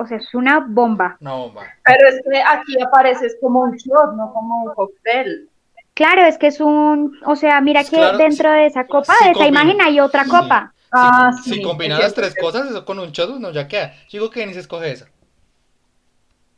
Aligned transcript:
O 0.00 0.06
sea, 0.06 0.18
es 0.18 0.32
una 0.32 0.60
bomba. 0.60 1.16
Una 1.20 1.32
bomba. 1.32 1.62
Pero 1.84 2.08
es 2.08 2.22
que 2.22 2.40
aquí 2.40 2.80
aparece 2.86 3.26
como 3.40 3.62
un 3.62 3.76
shot, 3.76 4.14
no 4.14 4.32
como 4.32 4.62
un 4.62 4.74
cóctel. 4.74 5.48
Claro, 5.94 6.22
es 6.22 6.38
que 6.38 6.46
es 6.46 6.60
un, 6.60 7.18
o 7.26 7.34
sea, 7.34 7.60
mira 7.60 7.80
Pues 7.80 7.90
que 7.90 7.96
claro, 7.96 8.18
dentro 8.18 8.52
de 8.52 8.66
esa 8.66 8.86
copa, 8.86 9.12
sí 9.18 9.24
de 9.24 9.30
esa 9.32 9.46
imagen 9.48 9.80
hay 9.80 9.98
otra 9.98 10.22
Sí. 10.22 10.30
copa. 10.30 10.72
Ah, 10.92 11.32
si, 11.42 11.50
sí. 11.50 11.56
si 11.56 11.62
combinas 11.62 11.98
las 11.98 12.14
tres 12.14 12.36
cosas, 12.40 12.70
eso 12.70 12.84
con 12.84 13.00
un 13.00 13.10
shot, 13.10 13.40
no, 13.40 13.50
ya 13.50 13.66
queda. 13.66 13.92
Digo 14.12 14.30
que 14.30 14.46
ni 14.46 14.54
se 14.54 14.60
escoge 14.60 14.92
esa. 14.92 15.06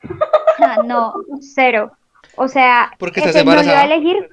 Ah, 0.62 0.82
no, 0.84 1.14
cero. 1.40 1.92
O 2.36 2.46
sea, 2.46 2.92
Porque 2.98 3.20
estás 3.20 3.42
no 3.46 3.52
iba 3.62 3.62
a 3.80 3.84
elegir. 3.86 4.28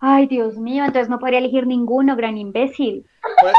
Ay, 0.00 0.26
Dios 0.26 0.56
mío, 0.56 0.84
entonces 0.84 1.10
no 1.10 1.18
podría 1.18 1.40
elegir 1.40 1.66
ninguno, 1.66 2.16
gran 2.16 2.38
imbécil. 2.38 3.04
Pues, 3.42 3.54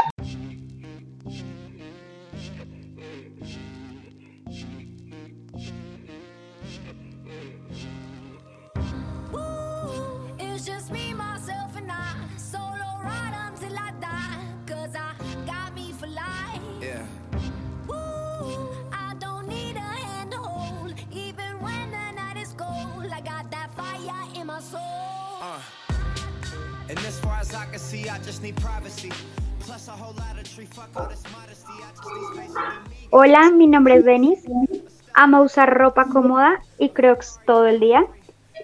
And 26.88 26.98
as 27.06 27.18
far 27.20 27.38
as 27.40 27.54
I 27.54 27.66
can 27.70 27.78
see, 27.78 28.08
I 28.08 28.18
just 28.24 28.42
need 28.42 28.56
privacy. 28.56 29.10
Plus 29.60 29.88
a 29.88 29.92
whole 29.92 30.14
lot 30.14 30.38
of 30.40 30.44
tree. 30.54 30.66
Fuck 30.66 30.88
all 30.96 31.06
this 31.08 31.22
modesty. 31.32 31.72
I 31.72 31.90
just 31.94 32.08
need 32.08 32.46
space 32.46 32.54
to 32.54 32.60
be 32.60 32.90
me. 32.90 33.08
Hola, 33.10 33.50
mi 33.50 33.66
nombre 33.66 33.96
es 33.96 34.04
Denis. 34.04 34.40
Amo 35.14 35.42
usar 35.42 35.72
ropa 35.76 36.06
cómoda 36.06 36.60
y 36.78 36.90
crocs 36.90 37.40
todo 37.46 37.66
el 37.66 37.80
día. 37.80 38.06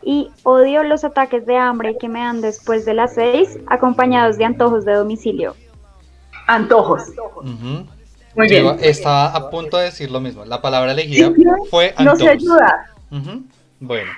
Y 0.03 0.31
odio 0.43 0.83
los 0.85 1.05
ataques 1.05 1.45
de 1.47 1.57
hambre 1.57 1.97
que 1.99 2.09
me 2.09 2.21
dan 2.21 2.41
después 2.41 2.85
de 2.85 2.95
las 2.95 3.15
seis, 3.15 3.59
acompañados 3.69 4.39
de 4.39 4.45
antojos 4.45 4.85
de 4.85 4.95
domicilio. 4.95 5.55
Antojos. 6.47 7.05
Muy 8.37 8.49
Yo 8.49 8.75
bien. 8.75 8.77
estaba 8.83 9.27
a 9.29 9.51
punto 9.51 9.77
de 9.79 9.85
decir 9.85 10.11
lo 10.11 10.21
mismo. 10.21 10.45
La 10.45 10.61
palabra 10.61 10.93
elegida 10.93 11.31
fue 11.71 11.95
No 11.99 12.17
se 12.17 12.29
antojos. 12.29 12.29
ayuda. 12.29 12.91
Ujú. 13.11 13.43
Bueno, 13.81 14.11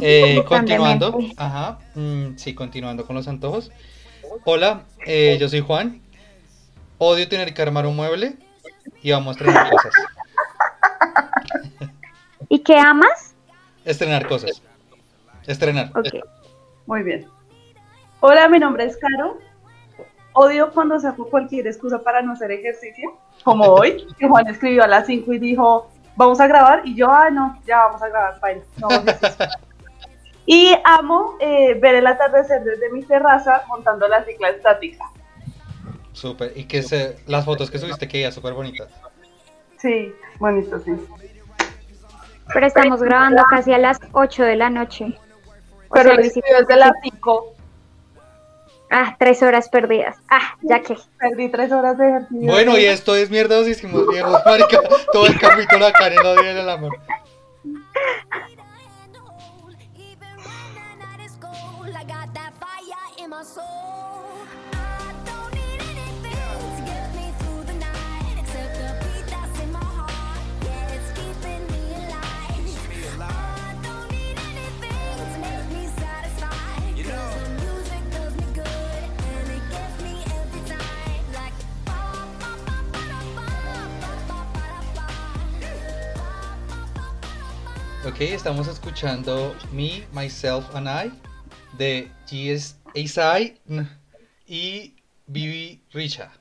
eh, 0.00 0.42
continuando, 0.48 1.18
ajá, 1.36 1.78
mm, 1.94 2.36
sí, 2.36 2.54
continuando 2.54 3.06
con 3.06 3.16
los 3.16 3.28
antojos. 3.28 3.70
Hola, 4.44 4.84
eh, 5.06 5.36
yo 5.40 5.48
soy 5.48 5.60
Juan. 5.60 6.00
Odio 6.98 7.28
tener 7.28 7.52
que 7.52 7.62
armar 7.62 7.86
un 7.86 7.96
mueble 7.96 8.36
y 9.02 9.10
vamos 9.12 9.28
a 9.28 9.38
estrenar 9.38 9.70
cosas. 9.70 9.92
¿Y 12.48 12.58
qué 12.60 12.78
amas? 12.78 13.34
Estrenar 13.84 14.26
cosas. 14.26 14.62
Estrenar. 15.46 15.90
Ok. 15.94 16.08
Muy 16.86 17.02
bien. 17.02 17.26
Hola, 18.20 18.48
mi 18.48 18.58
nombre 18.58 18.84
es 18.84 18.96
Caro. 18.96 19.38
Odio 20.32 20.70
cuando 20.72 21.00
saco 21.00 21.28
cualquier 21.28 21.66
excusa 21.66 22.02
para 22.02 22.20
no 22.20 22.32
hacer 22.32 22.50
ejercicio, 22.50 23.16
como 23.42 23.64
hoy, 23.72 24.06
que 24.18 24.28
Juan 24.28 24.46
escribió 24.48 24.84
a 24.84 24.86
las 24.86 25.06
5 25.06 25.32
y 25.32 25.38
dijo, 25.38 25.90
vamos 26.14 26.40
a 26.40 26.46
grabar, 26.46 26.82
y 26.84 26.94
yo, 26.94 27.10
ah, 27.10 27.30
no, 27.30 27.58
ya 27.66 27.78
vamos 27.86 28.02
a 28.02 28.08
grabar, 28.08 28.40
fine, 28.40 28.62
no 28.78 28.88
hago 28.88 29.08
ejercicio". 29.08 29.65
Y 30.46 30.74
amo 30.84 31.36
eh, 31.40 31.74
ver 31.74 31.96
el 31.96 32.06
atardecer 32.06 32.62
desde 32.62 32.90
mi 32.90 33.02
terraza 33.02 33.62
montando 33.68 34.06
la 34.08 34.24
cicla 34.24 34.50
estática. 34.50 35.04
Súper. 36.12 36.52
Y 36.56 36.64
que 36.64 36.82
se, 36.82 37.18
las 37.26 37.44
fotos 37.44 37.70
que 37.70 37.78
subiste 37.78 38.08
que 38.08 38.20
ya 38.20 38.32
súper 38.32 38.54
bonitas. 38.54 38.88
Sí, 39.78 40.14
bonito, 40.38 40.78
sí. 40.80 40.92
Pero 42.52 42.66
estamos 42.66 43.02
grabando 43.02 43.42
casi 43.50 43.72
a 43.72 43.78
las 43.78 43.98
8 44.12 44.44
de 44.44 44.56
la 44.56 44.70
noche. 44.70 45.18
O 45.88 45.94
Pero 45.94 46.14
sea, 46.14 46.16
desde 46.16 46.76
las 46.76 46.92
5, 47.02 47.56
Ah, 48.90 49.16
tres 49.18 49.42
horas 49.42 49.68
perdidas. 49.68 50.16
Ah, 50.30 50.56
ya 50.62 50.80
que. 50.80 50.96
perdí 51.18 51.48
tres 51.48 51.72
horas 51.72 51.98
de 51.98 52.08
ejercicio. 52.08 52.52
Bueno, 52.52 52.78
y 52.78 52.84
esto 52.84 53.16
es 53.16 53.30
mierdosísimos 53.30 54.06
viejos, 54.12 54.40
marica. 54.46 54.80
Todo 55.12 55.26
el 55.26 55.38
capítulo 55.38 55.86
acá 55.86 56.06
en 56.06 56.12
el 56.12 56.26
odio 56.26 56.54
del 56.54 56.68
amor. 56.70 56.96
Ok, 88.06 88.20
estamos 88.20 88.68
escuchando 88.68 89.54
Me, 89.72 90.06
Myself 90.12 90.74
and 90.74 90.88
I 90.88 91.12
de 91.76 92.08
GS 92.26 92.75
Isai 92.96 93.60
y 94.46 94.94
Bibi 95.26 95.82
Richa. 95.92 96.32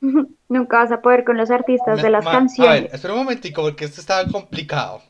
Nunca 0.48 0.78
vas 0.78 0.92
a 0.92 1.00
poder 1.00 1.24
con 1.24 1.36
los 1.36 1.50
artistas 1.50 2.00
de 2.02 2.10
las 2.10 2.24
Ma- 2.24 2.30
A 2.30 2.34
ver, 2.34 2.40
canciones. 2.40 2.94
espera 2.94 3.14
un 3.14 3.20
momentico 3.20 3.62
porque 3.62 3.84
esto 3.86 4.00
está 4.00 4.26
complicado. 4.26 5.02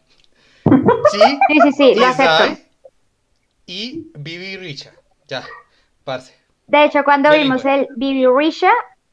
Sí, 1.11 1.21
Sí, 1.49 1.61
sí, 1.61 1.73
sí, 1.73 1.95
lo 1.95 2.07
acepto. 2.07 2.63
Y 3.67 4.11
Bibi 4.15 4.57
Richa. 4.57 4.93
Ya, 5.29 5.45
parce. 6.05 6.35
De 6.67 6.85
hecho, 6.85 7.05
cuando 7.05 7.33
vimos 7.33 7.65
el 7.65 7.87
Bibi 7.97 8.27
Risha, 8.27 8.71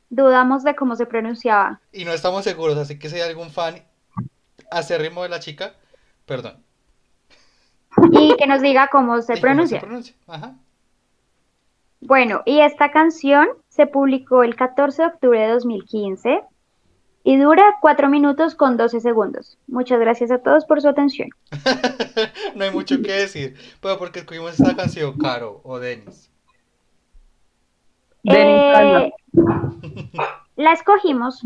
dudamos 0.10 0.64
de 0.64 0.76
cómo 0.76 0.96
se 0.96 1.06
pronunciaba. 1.06 1.80
Y 1.92 2.04
no 2.06 2.12
estamos 2.12 2.44
seguros, 2.44 2.78
así 2.78 2.98
que 2.98 3.10
si 3.10 3.16
hay 3.16 3.22
algún 3.30 3.52
fan 3.52 3.84
acérrimo 4.72 5.22
de 5.24 5.30
la 5.30 5.40
chica, 5.40 5.74
perdón. 6.26 6.63
Y 8.12 8.36
que 8.38 8.48
nos 8.48 8.62
diga 8.62 8.90
cómo 8.92 9.22
se 9.22 9.34
¿Y 9.34 9.36
cómo 9.36 9.42
pronuncia. 9.42 9.80
pronuncia? 9.80 10.16
Ajá. 10.28 10.56
Bueno, 12.02 12.42
y 12.46 12.60
esta 12.60 12.92
canción 12.92 13.48
se 13.70 13.88
publicó 13.88 14.44
el 14.44 14.56
14 14.56 15.02
de 15.02 15.08
octubre 15.08 15.40
de 15.40 15.48
2015 15.54 16.42
y 17.24 17.38
dura 17.38 17.64
4 17.82 18.10
minutos 18.10 18.56
con 18.56 18.76
12 18.76 19.00
segundos. 19.00 19.58
Muchas 19.68 20.00
gracias 20.00 20.30
a 20.30 20.40
todos 20.40 20.66
por 20.66 20.82
su 20.82 20.90
atención. 20.90 21.30
no 22.56 22.66
hay 22.66 22.72
mucho 22.72 23.02
que 23.02 23.14
decir. 23.14 23.56
Pero 23.82 23.98
porque 23.98 24.20
escogimos 24.20 24.60
esta 24.60 24.76
canción, 24.76 25.18
Caro 25.18 25.62
o 25.64 25.80
Denis. 25.80 26.30
Denis, 28.24 28.74
calma. 28.74 29.00
Eh, 29.04 29.14
la 30.56 30.74
escogimos 30.74 31.42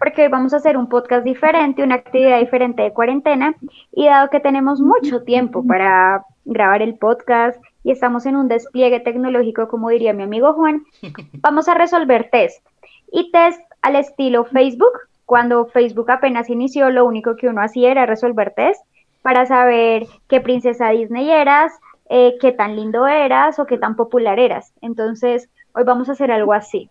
porque 0.00 0.22
hoy 0.22 0.28
vamos 0.28 0.52
a 0.52 0.56
hacer 0.56 0.76
un 0.76 0.88
podcast 0.88 1.24
diferente, 1.24 1.82
una 1.82 1.96
actividad 1.96 2.40
diferente 2.40 2.82
de 2.82 2.92
cuarentena 2.92 3.54
y 3.92 4.06
dado 4.06 4.30
que 4.30 4.40
tenemos 4.40 4.80
mucho 4.80 5.22
tiempo 5.22 5.64
para 5.66 6.24
grabar 6.44 6.82
el 6.82 6.96
podcast 6.96 7.62
y 7.84 7.92
estamos 7.92 8.26
en 8.26 8.36
un 8.36 8.48
despliegue 8.48 9.00
tecnológico, 9.00 9.68
como 9.68 9.90
diría 9.90 10.12
mi 10.12 10.24
amigo 10.24 10.52
Juan, 10.54 10.84
vamos 11.40 11.68
a 11.68 11.74
resolver 11.74 12.30
test. 12.30 12.64
Y 13.12 13.30
test 13.30 13.60
al 13.82 13.96
estilo 13.96 14.44
Facebook. 14.44 14.92
Cuando 15.26 15.66
Facebook 15.66 16.10
apenas 16.10 16.50
inició, 16.50 16.90
lo 16.90 17.04
único 17.04 17.36
que 17.36 17.48
uno 17.48 17.62
hacía 17.62 17.90
era 17.90 18.06
resolver 18.06 18.52
test 18.54 18.84
para 19.22 19.46
saber 19.46 20.06
qué 20.28 20.40
princesa 20.40 20.90
Disney 20.90 21.30
eras, 21.30 21.72
eh, 22.08 22.36
qué 22.40 22.52
tan 22.52 22.76
lindo 22.76 23.06
eras 23.06 23.58
o 23.58 23.66
qué 23.66 23.78
tan 23.78 23.96
popular 23.96 24.38
eras. 24.38 24.72
Entonces, 24.80 25.48
hoy 25.74 25.84
vamos 25.84 26.08
a 26.08 26.12
hacer 26.12 26.32
algo 26.32 26.52
así. 26.52 26.90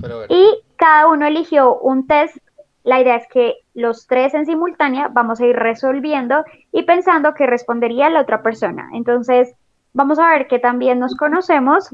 Pero 0.00 0.18
bueno. 0.18 0.34
Y 0.34 0.67
cada 0.78 1.08
uno 1.08 1.26
eligió 1.26 1.76
un 1.78 2.06
test. 2.06 2.38
La 2.84 3.00
idea 3.00 3.16
es 3.16 3.26
que 3.28 3.56
los 3.74 4.06
tres 4.06 4.32
en 4.32 4.46
simultánea 4.46 5.08
vamos 5.08 5.40
a 5.40 5.46
ir 5.46 5.56
resolviendo 5.56 6.44
y 6.72 6.84
pensando 6.84 7.34
qué 7.34 7.46
respondería 7.46 8.08
la 8.08 8.22
otra 8.22 8.42
persona. 8.42 8.88
Entonces, 8.94 9.54
vamos 9.92 10.18
a 10.18 10.28
ver 10.30 10.46
qué 10.46 10.58
tan 10.58 10.78
bien 10.78 10.98
nos 10.98 11.14
conocemos 11.16 11.90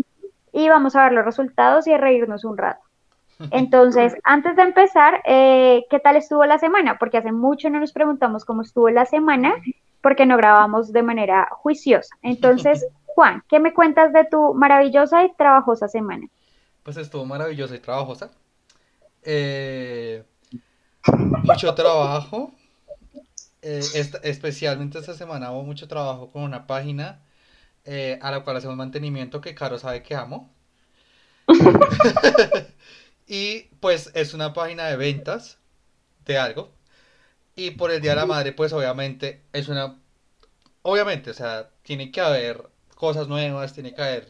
y 0.52 0.68
vamos 0.68 0.94
a 0.94 1.04
ver 1.04 1.12
los 1.12 1.24
resultados 1.24 1.86
y 1.88 1.92
a 1.92 1.98
reírnos 1.98 2.44
un 2.44 2.56
rato. 2.58 2.80
Entonces, 3.50 4.14
antes 4.24 4.54
de 4.54 4.62
empezar, 4.62 5.20
eh, 5.24 5.84
¿qué 5.90 5.98
tal 5.98 6.16
estuvo 6.16 6.44
la 6.44 6.58
semana? 6.58 6.98
Porque 6.98 7.18
hace 7.18 7.32
mucho 7.32 7.70
no 7.70 7.80
nos 7.80 7.92
preguntamos 7.92 8.44
cómo 8.44 8.62
estuvo 8.62 8.88
la 8.90 9.06
semana, 9.06 9.54
porque 10.00 10.26
no 10.26 10.36
grabamos 10.36 10.92
de 10.92 11.02
manera 11.02 11.48
juiciosa. 11.50 12.14
Entonces, 12.22 12.86
Juan, 13.06 13.42
¿qué 13.48 13.58
me 13.58 13.72
cuentas 13.72 14.12
de 14.12 14.24
tu 14.26 14.54
maravillosa 14.54 15.24
y 15.24 15.32
trabajosa 15.34 15.88
semana? 15.88 16.28
Pues 16.82 16.98
estuvo 16.98 17.24
maravillosa 17.24 17.74
y 17.74 17.80
trabajosa. 17.80 18.30
Eh, 19.24 20.22
mucho 21.42 21.74
trabajo. 21.74 22.52
Eh, 23.62 23.90
esta- 23.94 24.18
especialmente 24.18 24.98
esta 24.98 25.14
semana 25.14 25.50
hubo 25.52 25.62
mucho 25.64 25.88
trabajo 25.88 26.30
con 26.30 26.42
una 26.42 26.66
página 26.66 27.20
eh, 27.84 28.18
a 28.22 28.30
la 28.32 28.44
cual 28.44 28.56
hacemos 28.58 28.76
mantenimiento 28.76 29.40
que 29.40 29.54
Caro 29.54 29.78
sabe 29.78 30.02
que 30.02 30.14
amo. 30.16 30.54
y 33.26 33.62
pues 33.80 34.10
es 34.14 34.34
una 34.34 34.52
página 34.52 34.86
de 34.86 34.96
ventas 34.96 35.58
de 36.26 36.38
algo. 36.38 36.72
Y 37.56 37.72
por 37.72 37.90
el 37.92 38.00
Día 38.02 38.12
de 38.12 38.16
la 38.18 38.26
Madre, 38.26 38.52
pues 38.52 38.72
obviamente 38.72 39.42
es 39.52 39.68
una... 39.68 39.98
Obviamente, 40.82 41.30
o 41.30 41.34
sea, 41.34 41.70
tiene 41.82 42.10
que 42.12 42.20
haber 42.20 42.68
cosas 42.96 43.28
nuevas, 43.28 43.72
tiene 43.74 43.94
que 43.94 44.02
haber 44.02 44.28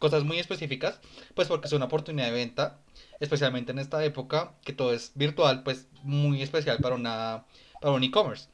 cosas 0.00 0.24
muy 0.24 0.38
específicas, 0.38 1.00
pues 1.34 1.48
porque 1.48 1.66
es 1.68 1.72
una 1.72 1.86
oportunidad 1.86 2.26
de 2.28 2.32
venta, 2.32 2.80
especialmente 3.20 3.72
en 3.72 3.78
esta 3.78 4.04
época, 4.04 4.54
que 4.64 4.72
todo 4.72 4.92
es 4.92 5.12
virtual, 5.14 5.62
pues 5.62 5.88
muy 6.02 6.42
especial 6.42 6.80
para 6.80 6.94
una, 6.96 7.44
para 7.80 7.94
un 7.94 8.04
e-commerce. 8.04 8.48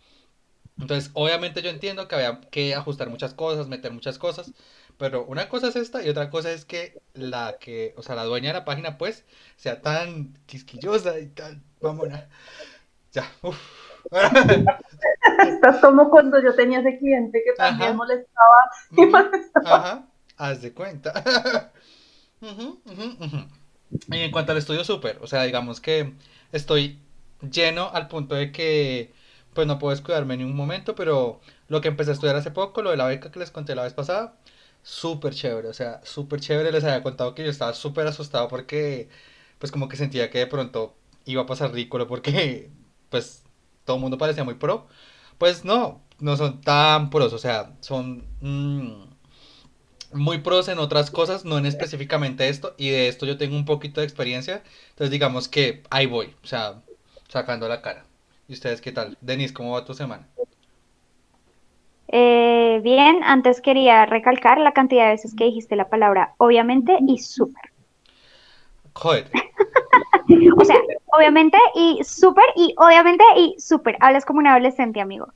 Entonces, 0.78 1.10
obviamente 1.14 1.62
yo 1.62 1.70
entiendo 1.70 2.08
que 2.08 2.16
había 2.16 2.40
que 2.50 2.74
ajustar 2.74 3.08
muchas 3.08 3.34
cosas, 3.34 3.68
meter 3.68 3.92
muchas 3.92 4.18
cosas, 4.18 4.52
pero 4.98 5.24
una 5.26 5.48
cosa 5.48 5.68
es 5.68 5.76
esta 5.76 6.02
y 6.04 6.08
otra 6.08 6.30
cosa 6.30 6.50
es 6.52 6.64
que 6.64 7.00
la 7.14 7.56
que, 7.60 7.94
o 7.96 8.02
sea, 8.02 8.16
la 8.16 8.24
dueña 8.24 8.48
de 8.48 8.54
la 8.54 8.64
página, 8.64 8.98
pues, 8.98 9.24
sea 9.56 9.80
tan 9.82 10.34
quisquillosa 10.46 11.18
y 11.20 11.28
tan, 11.28 11.62
mamona. 11.80 12.28
Ya, 13.12 13.30
uff. 13.42 13.58
Estás 15.46 15.80
como 15.80 16.10
cuando 16.10 16.42
yo 16.42 16.54
tenía 16.54 16.80
ese 16.80 16.98
cliente 16.98 17.42
que 17.44 17.52
también 17.52 17.90
Ajá. 17.90 17.96
molestaba 17.96 18.70
y 18.90 19.06
molestaba. 19.06 19.76
Ajá, 19.76 20.08
haz 20.36 20.62
de 20.62 20.72
cuenta. 20.72 21.12
Ujú, 22.42 22.80
ujú, 22.84 23.24
ujú. 23.24 23.63
Y 24.10 24.18
en 24.20 24.30
cuanto 24.30 24.52
al 24.52 24.58
estudio 24.58 24.84
súper, 24.84 25.18
o 25.22 25.26
sea, 25.26 25.42
digamos 25.44 25.80
que 25.80 26.14
estoy 26.52 27.00
lleno 27.50 27.90
al 27.92 28.08
punto 28.08 28.34
de 28.34 28.52
que 28.52 29.12
pues 29.54 29.66
no 29.66 29.78
puedo 29.78 29.92
descuidarme 29.92 30.36
ni 30.36 30.44
un 30.44 30.54
momento, 30.56 30.94
pero 30.94 31.40
lo 31.68 31.80
que 31.80 31.88
empecé 31.88 32.10
a 32.10 32.14
estudiar 32.14 32.36
hace 32.36 32.50
poco, 32.50 32.82
lo 32.82 32.90
de 32.90 32.96
la 32.96 33.06
beca 33.06 33.30
que 33.30 33.38
les 33.38 33.50
conté 33.50 33.74
la 33.74 33.84
vez 33.84 33.94
pasada, 33.94 34.36
súper 34.82 35.34
chévere, 35.34 35.68
o 35.68 35.72
sea, 35.74 36.00
súper 36.04 36.40
chévere, 36.40 36.72
les 36.72 36.84
había 36.84 37.02
contado 37.02 37.34
que 37.34 37.44
yo 37.44 37.50
estaba 37.50 37.72
súper 37.74 38.06
asustado 38.06 38.48
porque 38.48 39.08
pues 39.58 39.70
como 39.72 39.88
que 39.88 39.96
sentía 39.96 40.30
que 40.30 40.38
de 40.38 40.46
pronto 40.46 40.96
iba 41.24 41.42
a 41.42 41.46
pasar 41.46 41.72
ridículo 41.72 42.06
porque 42.08 42.70
pues 43.10 43.44
todo 43.84 43.96
el 43.96 44.02
mundo 44.02 44.18
parecía 44.18 44.44
muy 44.44 44.54
pro, 44.54 44.86
pues 45.38 45.64
no, 45.64 46.02
no 46.20 46.36
son 46.36 46.60
tan 46.60 47.10
pros, 47.10 47.32
o 47.32 47.38
sea, 47.38 47.76
son... 47.80 48.26
mm, 48.40 49.13
muy 50.14 50.38
pros 50.38 50.68
en 50.68 50.78
otras 50.78 51.10
cosas, 51.10 51.44
no 51.44 51.58
en 51.58 51.66
específicamente 51.66 52.48
esto, 52.48 52.74
y 52.78 52.90
de 52.90 53.08
esto 53.08 53.26
yo 53.26 53.36
tengo 53.36 53.56
un 53.56 53.64
poquito 53.64 54.00
de 54.00 54.06
experiencia, 54.06 54.62
entonces 54.90 55.10
digamos 55.10 55.48
que 55.48 55.82
ahí 55.90 56.06
voy, 56.06 56.34
o 56.42 56.46
sea, 56.46 56.82
sacando 57.28 57.68
la 57.68 57.82
cara. 57.82 58.04
¿Y 58.48 58.52
ustedes 58.52 58.80
qué 58.80 58.92
tal? 58.92 59.16
Denis, 59.20 59.52
¿cómo 59.52 59.72
va 59.72 59.84
tu 59.84 59.94
semana? 59.94 60.26
Eh, 62.08 62.80
bien, 62.82 63.22
antes 63.24 63.60
quería 63.60 64.06
recalcar 64.06 64.58
la 64.58 64.72
cantidad 64.72 65.04
de 65.04 65.12
veces 65.12 65.34
que 65.34 65.44
dijiste 65.44 65.74
la 65.74 65.88
palabra 65.88 66.34
obviamente 66.38 66.96
y 67.06 67.18
súper. 67.18 67.72
Jódete. 68.92 69.30
O 70.56 70.64
sea, 70.64 70.76
obviamente 71.12 71.58
y 71.74 72.02
súper 72.02 72.44
y 72.56 72.74
obviamente 72.78 73.22
y 73.36 73.56
súper. 73.58 73.96
Hablas 74.00 74.24
como 74.24 74.38
un 74.38 74.46
adolescente, 74.46 75.00
amigo. 75.00 75.28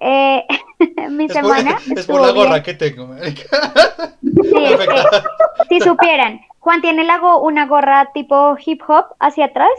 Eh, 0.00 0.46
mi 1.10 1.26
Es 1.26 1.32
por, 1.32 1.42
semana 1.42 1.78
es 1.94 2.06
por 2.06 2.20
la 2.20 2.32
gorra 2.32 2.50
bien. 2.54 2.62
que 2.62 2.74
tengo, 2.74 3.06
marica. 3.06 3.44
Sí, 4.22 4.64
es 4.64 4.70
que, 4.72 4.86
Perfecto. 4.86 5.28
si 5.68 5.80
supieran, 5.80 6.40
Juan 6.58 6.80
tiene 6.82 7.04
la 7.04 7.18
go- 7.18 7.40
una 7.40 7.66
gorra 7.66 8.10
tipo 8.12 8.56
hip 8.64 8.80
hop 8.88 9.06
hacia 9.18 9.46
atrás 9.46 9.70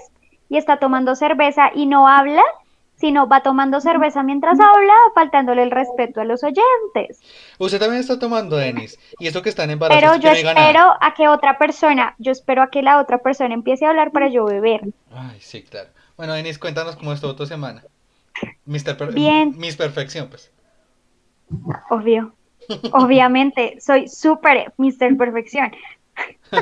y 0.50 0.57
está 0.57 0.77
tomando 0.77 1.15
cerveza 1.15 1.71
y 1.73 1.85
no 1.85 2.07
habla, 2.07 2.44
sino 2.95 3.27
va 3.27 3.41
tomando 3.41 3.79
cerveza 3.81 4.21
mientras 4.23 4.59
habla, 4.59 4.94
faltándole 5.15 5.63
el 5.63 5.71
respeto 5.71 6.21
a 6.21 6.25
los 6.25 6.44
oyentes. 6.44 7.21
Usted 7.57 7.79
también 7.79 8.01
está 8.01 8.19
tomando, 8.19 8.57
Denis, 8.57 9.00
y 9.19 9.27
eso 9.27 9.41
que 9.41 9.50
están 9.50 9.69
embarazados 9.71 10.18
Pero 10.19 10.33
yo 10.33 10.39
espero 10.39 10.95
a 11.00 11.13
que 11.15 11.27
otra 11.27 11.57
persona, 11.57 12.15
yo 12.19 12.31
espero 12.31 12.62
a 12.63 12.69
que 12.69 12.81
la 12.83 13.00
otra 13.00 13.19
persona 13.19 13.53
empiece 13.53 13.85
a 13.85 13.89
hablar 13.89 14.12
para 14.12 14.29
yo 14.29 14.45
beber. 14.45 14.81
Ay, 15.15 15.38
sí, 15.39 15.63
claro. 15.63 15.89
Bueno, 16.18 16.33
Denis, 16.33 16.59
cuéntanos 16.59 16.95
cómo 16.95 17.13
estuvo 17.13 17.35
tu 17.35 17.45
semana. 17.47 17.83
Mister 18.65 18.97
Per- 18.97 19.13
Bien. 19.13 19.53
Miss 19.57 19.75
Perfección, 19.75 20.29
pues. 20.29 20.51
Obvio. 21.89 22.33
Obviamente, 22.91 23.79
soy 23.81 24.07
súper 24.07 24.73
Mr. 24.77 25.17
Perfección. 25.17 25.71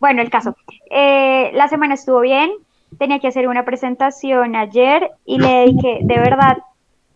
Bueno, 0.00 0.22
el 0.22 0.30
caso. 0.30 0.56
Eh, 0.90 1.50
la 1.54 1.68
semana 1.68 1.94
estuvo 1.94 2.20
bien. 2.20 2.50
Tenía 2.98 3.18
que 3.18 3.28
hacer 3.28 3.48
una 3.48 3.64
presentación 3.64 4.56
ayer 4.56 5.10
y 5.24 5.38
le 5.38 5.48
dediqué 5.48 6.00
de 6.04 6.18
verdad 6.18 6.58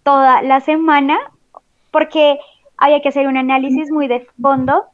toda 0.02 0.42
la 0.42 0.60
semana 0.60 1.18
porque 1.90 2.38
había 2.76 3.00
que 3.00 3.08
hacer 3.08 3.26
un 3.26 3.36
análisis 3.36 3.90
muy 3.90 4.08
de 4.08 4.26
fondo 4.40 4.84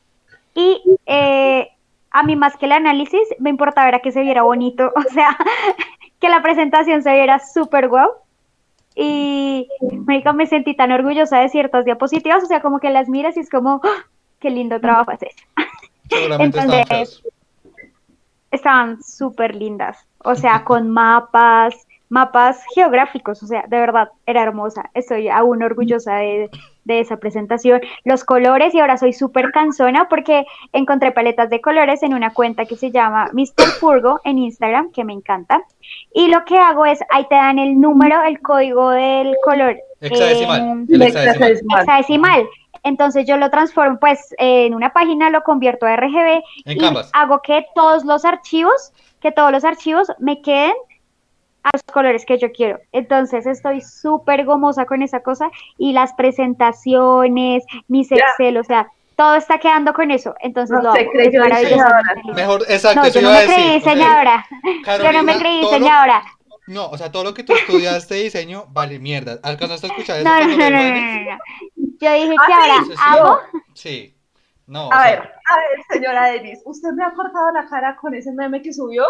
y 0.55 0.81
eh, 1.07 1.69
a 2.11 2.23
mí 2.23 2.37
más 2.37 2.57
que 2.57 2.67
el 2.67 2.73
análisis 2.73 3.21
me 3.39 3.51
importaba 3.51 3.89
era 3.89 4.01
que 4.01 4.13
se 4.13 4.23
viera 4.23 4.43
bonito, 4.43 4.93
o 4.97 5.03
sea, 5.13 5.37
que 6.21 6.29
la 6.29 6.43
presentación 6.43 7.03
se 7.03 7.13
viera 7.13 7.39
súper 7.41 7.89
guau. 7.89 8.11
Y 8.99 9.69
marica, 10.07 10.33
me 10.33 10.47
sentí 10.47 10.75
tan 10.75 10.91
orgullosa 10.91 11.41
de 11.41 11.51
ciertas 11.51 11.85
diapositivas, 11.85 12.43
o 12.43 12.47
sea, 12.47 12.63
como 12.63 12.81
que 12.81 12.89
las 12.89 13.11
miras 13.11 13.37
y 13.37 13.41
es 13.41 13.51
como, 13.51 13.83
¡ah! 13.85 14.07
qué 14.41 14.49
lindo 14.49 14.81
trabajo 14.81 15.11
haces. 15.11 15.35
Seguramente 16.09 16.59
Entonces. 16.59 17.23
Estaban 18.51 19.03
súper 19.03 19.55
lindas, 19.55 19.99
o 20.25 20.35
sea, 20.35 20.65
con 20.65 20.89
mapas, 20.89 21.86
mapas 22.09 22.63
geográficos, 22.75 23.43
o 23.43 23.47
sea, 23.47 23.65
de 23.69 23.79
verdad, 23.81 24.11
era 24.27 24.43
hermosa. 24.43 24.91
Estoy 24.95 25.29
aún 25.29 25.63
orgullosa 25.63 26.17
de, 26.17 26.51
de 26.85 27.01
esa 27.01 27.17
presentación. 27.17 27.81
Los 28.05 28.25
colores, 28.25 28.75
y 28.75 28.81
ahora 28.81 28.97
soy 28.97 29.13
súper 29.13 29.51
cansona 29.51 30.09
porque 30.09 30.47
encontré 30.73 31.13
paletas 31.13 31.51
de 31.51 31.61
colores 31.61 32.03
en 32.03 32.15
una 32.15 32.33
cuenta 32.33 32.65
que 32.65 32.77
se 32.77 32.91
llama 32.91 33.29
Mr. 33.33 33.67
Furgo 33.81 34.21
en 34.25 34.39
Instagram, 34.39 34.93
que 34.93 35.05
me 35.05 35.13
encanta. 35.13 35.63
Y 36.15 36.29
lo 36.29 36.45
que 36.45 36.57
hago 36.57 36.87
es, 36.87 37.01
ahí 37.11 37.27
te 37.29 37.35
dan 37.35 37.59
el 37.59 37.81
número, 37.81 38.23
el 38.23 38.41
código 38.41 38.91
del 38.91 39.35
color. 39.45 39.77
Hexadecimal. 40.01 40.87
El 40.89 41.03
hexadecimal. 41.03 41.81
hexadecimal. 41.81 42.49
Entonces 42.85 43.27
yo 43.27 43.37
lo 43.37 43.51
transformo 43.51 43.99
pues 43.99 44.33
en 44.39 44.73
una 44.73 44.93
página, 44.93 45.29
lo 45.31 45.43
convierto 45.43 45.87
a 45.87 45.97
RGB 45.97 46.41
En 46.67 46.77
y 46.77 46.79
Canvas. 46.79 47.11
hago 47.15 47.41
que 47.43 47.67
todos 47.75 48.05
los 48.05 48.25
archivos, 48.25 48.93
que 49.21 49.33
todos 49.33 49.51
los 49.51 49.65
archivos 49.65 50.13
me 50.21 50.41
queden 50.41 50.75
a 51.67 51.71
los 51.73 51.83
colores 51.85 52.25
que 52.25 52.39
yo 52.39 52.53
quiero. 52.53 52.79
Entonces 52.93 53.47
estoy 53.47 53.81
súper 53.81 54.45
gomosa 54.45 54.85
con 54.87 55.03
esa 55.03 55.21
cosa 55.21 55.51
y 55.79 55.93
las 55.93 56.13
presentaciones, 56.15 57.65
mis 57.89 58.09
Ya. 58.09 58.17
Excel, 58.17 58.57
o 58.59 58.65
sea, 58.65 58.89
todo 59.17 59.35
está 59.35 59.59
quedando 59.59 59.93
con 59.95 60.11
eso. 60.11 60.35
Entonces 60.41 60.77
No 60.77 60.83
lo 60.85 60.93
se 60.93 61.01
hago. 61.01 61.11
creyó 61.11 61.45
Es. 61.45 62.35
Mejor, 62.35 62.63
exacto, 62.69 63.01
No, 63.03 63.09
yo 63.09 63.23
no 63.23 63.31
iba 63.31 63.39
a 63.39 63.41
me 63.47 63.47
creí 63.55 63.73
diseñadora. 63.75 64.47
Yo 65.03 65.13
no 65.13 65.23
me 65.23 65.39
creí 65.39 65.61
diseñadora. 65.61 66.23
No, 66.69 66.87
o 66.91 66.99
sea, 66.99 67.13
todo 67.13 67.23
lo 67.25 67.33
que 67.35 67.45
tú 67.45 67.53
estudiaste 67.55 68.15
de 68.15 68.23
diseño 68.25 68.67
vale 68.71 68.99
mierda. 68.99 69.39
¿Alcanzaste 69.43 69.87
a 69.87 69.91
escuchar 69.91 70.17
eso 70.21 70.29
No, 70.29 70.41
no, 70.41 70.57
no, 70.57 70.71
no, 70.71 71.31
no. 71.31 71.39
Yo 72.01 72.13
dije 72.13 72.29
que 72.31 72.53
Ah, 72.53 72.59
ahora 72.61 72.85
sí, 72.85 72.91
sí. 72.93 72.97
hago 73.05 73.39
Sí. 73.75 74.13
No, 74.67 74.89
o 74.89 74.93
A 74.93 75.03
sea, 75.03 75.11
ver, 75.13 75.19
a 75.21 75.57
ver, 75.57 75.85
señora 75.93 76.27
Denis, 76.27 76.59
¿usted 76.65 76.89
me 76.91 77.05
ha 77.05 77.13
cortado 77.13 77.53
la 77.53 77.67
cara 77.67 77.95
con 77.97 78.15
ese 78.15 78.33
meme 78.33 78.63
que 78.63 78.73
subió? 78.73 79.05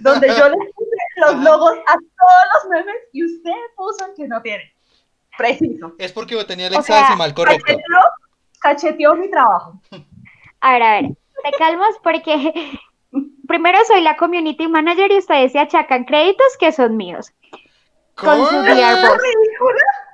Donde 0.00 0.28
yo 0.28 0.48
le 0.48 0.56
puse 0.56 0.96
los 1.16 1.30
Ajá. 1.34 1.42
logos 1.42 1.72
a 1.86 1.94
todos 1.94 2.44
los 2.54 2.70
memes 2.70 2.96
y 3.12 3.24
usted 3.24 3.50
puso 3.76 4.06
el 4.06 4.14
que 4.14 4.28
no 4.28 4.40
tiene. 4.42 4.72
Preciso. 5.36 5.94
es 5.98 6.12
porque 6.12 6.34
yo 6.34 6.44
tenía 6.46 6.66
el 6.66 6.74
O 6.76 6.82
sea, 6.82 6.96
hexadecimal 6.98 7.32
correcto. 7.34 7.64
Cacheteó, 7.64 8.00
cacheteó 8.60 9.14
mi 9.14 9.30
trabajo. 9.30 9.80
A 10.60 10.72
ver, 10.72 10.82
a 10.82 10.90
ver, 11.00 11.04
te 11.44 11.52
calmas 11.56 11.94
porque 12.02 12.52
primero 13.48 13.78
soy 13.86 14.00
la 14.00 14.16
community 14.16 14.66
manager 14.66 15.12
y 15.12 15.18
ustedes 15.18 15.52
se 15.52 15.60
achacan 15.60 16.04
créditos 16.04 16.48
que 16.58 16.72
son 16.72 16.96
míos. 16.96 17.32
Con 18.16 18.44
su. 18.44 18.56
VR 18.56 19.00
Boss. 19.08 19.22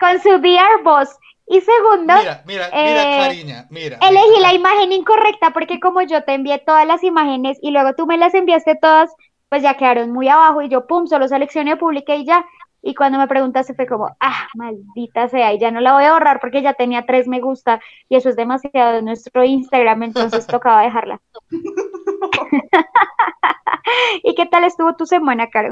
Con 0.01 0.21
su 0.21 0.29
VR 0.37 0.83
Boss. 0.83 1.09
Y 1.47 1.63
segundo, 1.63 2.13
Mira, 2.19 2.43
mira, 2.47 2.69
mira, 2.71 2.71
eh, 2.73 3.19
cariña, 3.23 3.67
mira. 3.71 3.99
elegí 4.03 4.29
mira. 4.37 4.41
la 4.49 4.53
imagen 4.55 4.93
incorrecta 4.93 5.51
porque 5.53 5.81
como 5.81 6.03
yo 6.03 6.23
te 6.25 6.35
envié 6.35 6.59
todas 6.59 6.87
las 6.87 7.03
imágenes 7.03 7.59
y 7.63 7.71
luego 7.71 7.95
tú 7.95 8.07
me 8.07 8.17
las 8.19 8.35
enviaste 8.35 8.77
todas, 8.77 9.11
pues 9.55 9.63
ya 9.63 9.77
quedaron 9.77 10.11
muy 10.11 10.29
abajo 10.29 10.63
y 10.63 10.69
yo, 10.69 10.85
pum, 10.85 11.07
solo 11.07 11.29
seleccioné, 11.29 11.77
publiqué 11.77 12.17
y 12.17 12.25
ya. 12.25 12.45
Y 12.83 12.93
cuando 12.93 13.19
me 13.19 13.29
preguntaste 13.29 13.73
fue 13.75 13.87
como, 13.87 14.09
ah, 14.19 14.49
maldita 14.57 15.29
sea, 15.29 15.53
y 15.53 15.61
ya 15.61 15.71
no 15.71 15.79
la 15.79 15.93
voy 15.93 16.03
a 16.03 16.13
borrar 16.13 16.41
porque 16.41 16.61
ya 16.61 16.75
tenía 16.75 17.07
tres 17.07 17.29
me 17.29 17.41
gusta 17.41 17.81
y 18.09 18.17
eso 18.17 18.31
es 18.31 18.35
demasiado 18.35 18.99
en 18.99 19.05
nuestro 19.05 19.45
Instagram, 19.45 20.03
entonces 20.03 20.45
tocaba 20.49 20.83
dejarla. 20.83 21.21
¿Y 24.25 24.35
qué 24.35 24.47
tal 24.47 24.65
estuvo 24.65 24.97
tu 24.97 25.07
semana, 25.07 25.49
Caro? 25.51 25.69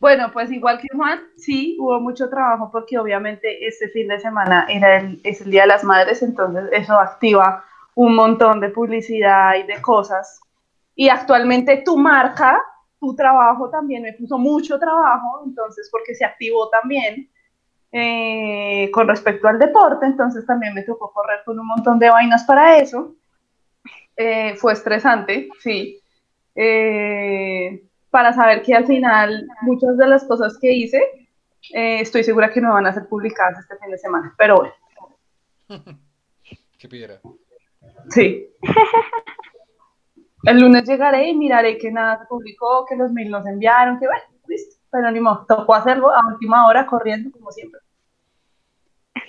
Bueno, 0.00 0.32
pues 0.32 0.50
igual 0.50 0.80
que 0.80 0.88
Juan, 0.92 1.20
sí, 1.36 1.76
hubo 1.78 2.00
mucho 2.00 2.28
trabajo 2.28 2.68
porque 2.72 2.98
obviamente 2.98 3.64
este 3.64 3.90
fin 3.90 4.08
de 4.08 4.18
semana 4.18 4.66
era 4.68 4.96
el, 4.96 5.20
es 5.22 5.40
el 5.40 5.52
Día 5.52 5.62
de 5.62 5.68
las 5.68 5.84
Madres, 5.84 6.20
entonces 6.24 6.64
eso 6.72 6.98
activa 6.98 7.64
un 7.94 8.16
montón 8.16 8.58
de 8.58 8.70
publicidad 8.70 9.54
y 9.54 9.62
de 9.62 9.80
cosas. 9.80 10.40
Y 10.96 11.10
actualmente 11.10 11.84
tu 11.84 11.96
marca, 11.96 12.60
tu 13.00 13.14
trabajo 13.14 13.70
también 13.70 14.02
me 14.02 14.12
puso 14.14 14.38
mucho 14.38 14.78
trabajo, 14.78 15.42
entonces 15.46 15.88
porque 15.90 16.14
se 16.14 16.24
activó 16.24 16.68
también 16.70 17.30
eh, 17.92 18.90
con 18.92 19.08
respecto 19.08 19.48
al 19.48 19.58
deporte, 19.58 20.06
entonces 20.06 20.44
también 20.46 20.74
me 20.74 20.82
tocó 20.82 21.10
correr 21.12 21.40
con 21.44 21.58
un 21.58 21.66
montón 21.66 21.98
de 21.98 22.10
vainas 22.10 22.44
para 22.44 22.78
eso. 22.78 23.14
Eh, 24.16 24.54
fue 24.56 24.72
estresante, 24.72 25.48
sí. 25.60 26.00
Eh, 26.54 27.84
para 28.10 28.32
saber 28.32 28.62
que 28.62 28.74
al 28.74 28.86
final 28.86 29.46
muchas 29.62 29.96
de 29.96 30.06
las 30.08 30.24
cosas 30.24 30.58
que 30.60 30.72
hice 30.72 31.00
Eh, 31.74 32.00
estoy 32.00 32.24
segura 32.24 32.50
que 32.52 32.60
no 32.60 32.72
van 32.72 32.86
a 32.86 32.92
ser 32.94 33.06
publicadas 33.08 33.58
este 33.58 33.76
fin 33.78 33.90
de 33.90 33.98
semana, 33.98 34.34
pero 34.38 34.56
bueno, 34.58 34.74
¿Qué 36.78 36.88
pidiera? 36.88 37.20
sí. 38.10 38.48
El 40.44 40.60
lunes 40.60 40.84
llegaré 40.88 41.28
y 41.28 41.36
miraré 41.36 41.78
que 41.78 41.90
nada 41.90 42.18
se 42.20 42.26
publicó, 42.26 42.84
que 42.88 42.96
los 42.96 43.12
mails 43.12 43.30
nos 43.30 43.46
enviaron, 43.46 43.98
que 43.98 44.06
bueno, 44.06 44.22
listo. 44.46 44.76
Pero 44.90 45.10
ni 45.10 45.20
modo, 45.20 45.44
tocó 45.46 45.74
hacerlo 45.74 46.10
a 46.14 46.20
última 46.32 46.66
hora 46.66 46.86
corriendo 46.86 47.30
como 47.32 47.50
siempre. 47.52 47.80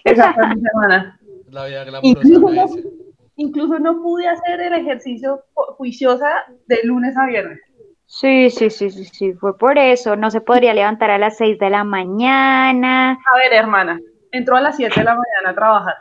Esa 0.03 0.33
fue 0.33 0.47
mi 0.55 0.61
semana. 0.61 1.19
La 1.49 1.65
vida 1.65 1.83
glamurosa 1.83 2.27
Incluso, 2.27 2.67
dice. 2.75 2.89
incluso 3.35 3.79
no 3.79 4.01
pude 4.01 4.27
hacer 4.27 4.61
el 4.61 4.73
ejercicio 4.73 5.43
ju- 5.55 5.75
juiciosa 5.75 6.27
de 6.67 6.79
lunes 6.83 7.17
a 7.17 7.25
viernes. 7.25 7.59
Sí, 8.05 8.49
sí, 8.49 8.69
sí, 8.69 8.89
sí, 8.89 9.05
sí, 9.05 9.33
fue 9.33 9.57
por 9.57 9.77
eso. 9.77 10.15
No 10.15 10.31
se 10.31 10.41
podría 10.41 10.73
levantar 10.73 11.11
a 11.11 11.17
las 11.17 11.37
6 11.37 11.59
de 11.59 11.69
la 11.69 11.83
mañana. 11.83 13.11
A 13.11 13.37
ver, 13.37 13.53
hermana, 13.53 13.99
entró 14.31 14.55
a 14.55 14.61
las 14.61 14.77
7 14.77 14.99
de 14.99 15.03
la 15.05 15.11
mañana 15.15 15.49
a 15.49 15.55
trabajar. 15.55 15.95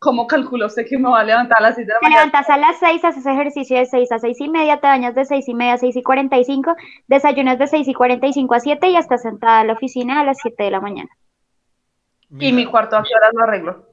¿Cómo 0.00 0.26
calculó 0.26 0.64
usted 0.64 0.86
que 0.88 0.98
me 0.98 1.10
va 1.10 1.20
a 1.20 1.24
levantar 1.24 1.58
a 1.58 1.62
las 1.62 1.74
7 1.74 1.86
de 1.86 1.92
la 1.92 1.98
Te 2.00 2.06
mañana? 2.06 2.24
levantas 2.24 2.48
a 2.48 2.56
las 2.56 2.78
6, 2.78 3.04
haces 3.04 3.26
ejercicio 3.26 3.76
de 3.76 3.84
6 3.84 4.12
a 4.12 4.18
6 4.18 4.40
y 4.40 4.48
media, 4.48 4.80
te 4.80 4.86
bañas 4.86 5.14
de 5.14 5.26
6 5.26 5.46
y 5.46 5.54
media 5.54 5.74
a 5.74 5.76
6 5.78 5.94
y 5.94 6.02
45, 6.02 6.74
desayunas 7.06 7.58
de 7.58 7.66
6 7.66 7.86
y 7.86 7.92
45 7.92 8.54
a 8.54 8.60
7 8.60 8.88
y 8.88 8.92
ya 8.94 8.98
estás 8.98 9.20
sentada 9.20 9.60
en 9.60 9.66
la 9.66 9.74
oficina 9.74 10.20
a 10.20 10.24
las 10.24 10.38
7 10.40 10.64
de 10.64 10.70
la 10.70 10.80
mañana. 10.80 11.10
Y 12.30 12.50
mi 12.52 12.64
cuarto 12.64 12.96
a 12.96 13.02
qué 13.02 13.14
horas 13.14 13.30
lo 13.34 13.42
arreglo. 13.42 13.86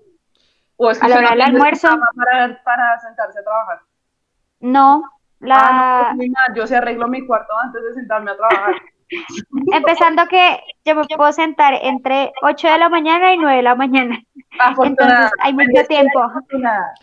¿O 0.78 0.90
es 0.90 0.98
que 0.98 1.06
A 1.08 1.10
la 1.10 1.18
hora 1.18 1.30
no 1.30 1.32
del 1.32 1.42
almuerzo. 1.42 1.90
Para, 2.16 2.64
para 2.64 3.00
sentarse 3.00 3.40
a 3.40 3.44
trabajar. 3.44 3.80
No, 4.62 5.04
la... 5.40 5.56
Ah, 5.60 6.10
no, 6.12 6.18
pues, 6.18 6.30
mal. 6.30 6.56
Yo 6.56 6.68
sí 6.68 6.74
arreglo 6.74 7.10
mi 7.10 7.28
cuarto 7.28 7.54
antes 7.58 7.84
de 7.84 7.94
sentarme 7.96 8.32
a 8.32 8.38
trabajar. 8.38 8.76
Empezando 9.72 10.28
que 10.28 10.60
yo 10.86 10.96
me 10.96 11.06
puedo 11.06 11.32
sentar 11.32 11.74
entre 11.82 12.32
8 12.42 12.68
de 12.68 12.78
la 12.78 12.90
mañana 12.90 13.34
y 13.34 13.38
9 13.38 13.58
de 13.58 13.64
la 13.64 13.76
mañana. 13.76 14.22
Afortunada. 14.60 15.32
Entonces 15.32 15.40
hay 15.42 15.54
mucho 15.54 15.84
tiempo. 15.88 16.20
afortunada. 16.22 16.94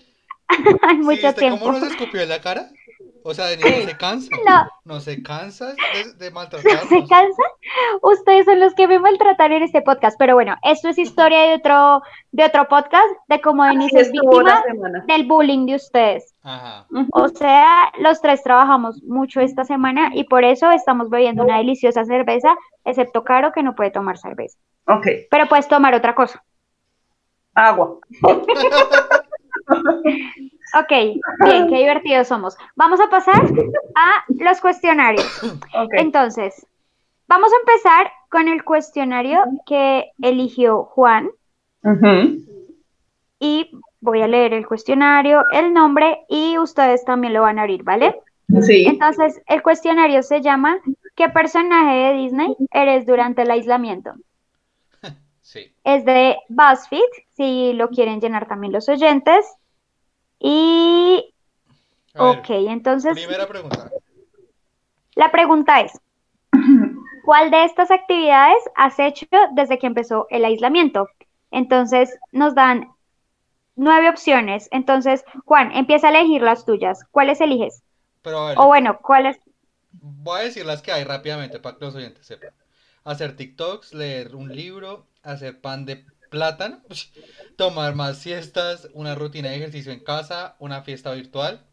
Hay 0.83 0.97
¿Sí 0.97 1.03
mucho 1.03 1.27
viste 1.27 1.33
tiempo. 1.35 1.65
cómo 1.65 1.79
nos 1.79 1.91
escupió 1.91 2.21
en 2.21 2.29
la 2.29 2.41
cara? 2.41 2.69
O 3.27 3.33
sea, 3.33 3.47
Denis 3.47 3.65
no 3.65 3.89
se 3.91 3.97
cansa. 3.97 4.37
No. 4.47 4.69
No 4.85 5.01
se 5.01 5.23
cansa 5.23 5.69
de, 5.69 6.13
de 6.19 6.25
¿Se 6.27 6.31
maltratarnos. 6.31 6.89
cansan? 7.09 7.33
Ustedes 8.03 8.45
son 8.45 8.61
los 8.61 8.75
que 8.75 8.87
me 8.87 8.99
maltrataron 8.99 9.57
en 9.57 9.63
este 9.63 9.81
podcast. 9.81 10.17
Pero 10.19 10.35
bueno, 10.35 10.55
esto 10.63 10.91
es 10.91 10.99
historia 10.99 11.41
de 11.45 11.55
otro, 11.55 12.03
de 12.33 12.45
otro 12.45 12.69
podcast, 12.69 13.09
de 13.29 13.41
cómo 13.41 13.65
Denise 13.65 13.99
Así 13.99 14.07
es 14.09 14.13
víctima 14.13 14.63
semana. 14.63 15.05
del 15.09 15.27
bullying 15.27 15.65
de 15.67 15.77
ustedes. 15.77 16.35
Ajá. 16.43 16.87
O 17.13 17.29
sea, 17.29 17.91
los 17.99 18.21
tres 18.21 18.43
trabajamos 18.43 19.03
mucho 19.05 19.41
esta 19.41 19.65
semana 19.65 20.11
y 20.15 20.25
por 20.25 20.45
eso 20.45 20.71
estamos 20.71 21.09
bebiendo 21.09 21.45
una 21.45 21.57
deliciosa 21.57 22.05
cerveza, 22.05 22.55
excepto 22.85 23.25
Caro 23.25 23.53
que 23.53 23.63
no 23.63 23.75
puede 23.75 23.91
tomar 23.91 24.19
cerveza. 24.19 24.59
Ok, 24.87 25.07
Pero 25.31 25.49
puedes 25.49 25.67
tomar 25.67 25.95
otra 25.95 26.15
cosa. 26.15 26.45
agua. 27.55 27.97
Ok, 30.79 30.91
bien, 31.45 31.69
qué 31.69 31.79
divertidos 31.79 32.29
somos. 32.29 32.57
Vamos 32.75 33.01
a 33.01 33.09
pasar 33.09 33.43
a 33.95 34.25
los 34.29 34.61
cuestionarios. 34.61 35.41
Entonces, 35.93 36.67
vamos 37.29 37.53
a 37.53 37.57
empezar 37.61 38.11
con 38.29 38.49
el 38.49 38.65
cuestionario 38.65 39.45
que 39.67 40.11
eligió 40.21 40.85
Juan 40.85 41.31
y 43.39 43.71
voy 44.01 44.23
a 44.23 44.29
leer 44.29 44.55
el 44.55 44.67
cuestionario, 44.67 45.45
el 45.53 45.73
nombre 45.73 46.25
y 46.29 46.59
ustedes 46.59 47.05
también 47.05 47.33
lo 47.33 47.43
van 47.43 47.59
a 47.59 47.63
abrir, 47.63 47.83
¿vale? 47.83 48.21
Sí. 48.63 48.87
Entonces, 48.87 49.41
el 49.47 49.63
cuestionario 49.63 50.23
se 50.23 50.41
llama 50.41 50.79
¿Qué 51.15 51.29
personaje 51.29 51.95
de 51.95 52.13
Disney 52.15 52.57
eres 52.71 53.07
durante 53.07 53.43
el 53.43 53.51
aislamiento? 53.51 54.13
Sí. 55.41 55.73
Es 55.85 56.07
de 56.07 56.39
BuzzFeed, 56.49 57.03
si 57.37 57.75
lo 57.75 57.91
quieren 57.91 58.19
llenar 58.19 58.49
también 58.49 58.73
los 58.73 58.89
oyentes. 58.89 59.45
Y, 60.39 61.35
A 62.15 62.25
ver, 62.25 62.39
ok, 62.39 62.51
entonces 62.51 63.17
primera 63.17 63.47
pregunta. 63.49 63.91
la 65.17 65.33
pregunta 65.33 65.81
es, 65.81 66.01
¿cuál 67.25 67.51
de 67.51 67.65
estas 67.65 67.91
actividades 67.91 68.63
has 68.77 68.99
hecho 68.99 69.27
desde 69.53 69.79
que 69.79 69.87
empezó 69.87 70.27
el 70.31 70.45
aislamiento? 70.45 71.09
Entonces, 71.51 72.17
nos 72.33 72.55
dan 72.55 72.89
nueve 73.77 74.11
opciones. 74.11 74.69
Entonces, 74.73 75.25
Juan, 75.47 75.73
empieza 75.73 76.09
a 76.09 76.11
elegir 76.11 76.43
las 76.43 76.65
tuyas. 76.67 77.01
¿Cuáles 77.13 77.41
eliges? 77.41 77.83
Pero 78.23 78.39
a 78.41 78.49
ver, 78.49 78.59
O 78.59 78.67
bueno, 78.69 78.99
¿cuáles? 79.03 79.39
voy 79.93 80.41
a 80.41 80.45
decir 80.45 80.67
las 80.67 80.83
que 80.83 80.93
hay 80.93 81.05
rápidamente 81.05 81.59
para 81.61 81.79
que 81.79 81.85
los 81.85 81.95
oyentes 81.95 82.27
sepan. 82.27 82.55
Hacer 83.05 83.37
TikToks, 83.37 83.95
leer 83.95 84.35
un 84.35 84.55
libro, 84.55 85.09
hacer 85.23 85.61
pan 85.61 85.85
de 85.87 86.05
plátano, 86.39 86.81
tomar 87.57 87.95
más 87.95 88.19
siestas, 88.19 88.89
una 88.93 89.15
rutina 89.15 89.51
de 89.51 89.57
ejercicio 89.57 89.93
en 89.93 90.01
casa, 90.01 90.57
una 90.59 90.83
fiesta 90.83 91.13
virtual, 91.13 91.65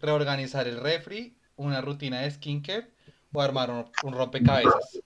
reorganizar 0.00 0.66
el 0.66 0.80
refri, 0.80 1.36
una 1.56 1.80
rutina 1.80 2.22
de 2.22 2.30
skincare 2.32 2.88
o 3.32 3.40
armar 3.40 3.70
un, 3.70 3.86
un 4.02 4.12
rompecabezas. 4.12 5.00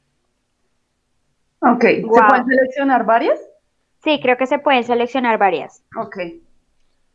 Ok. 1.60 1.82
¿Se 1.84 2.02
pueden 2.02 2.46
seleccionar 2.46 3.04
varias? 3.04 3.38
Sí, 4.02 4.18
creo 4.22 4.38
que 4.38 4.46
se 4.46 4.58
pueden 4.58 4.82
seleccionar 4.84 5.38
varias. 5.38 5.82
Ok. 5.94 6.16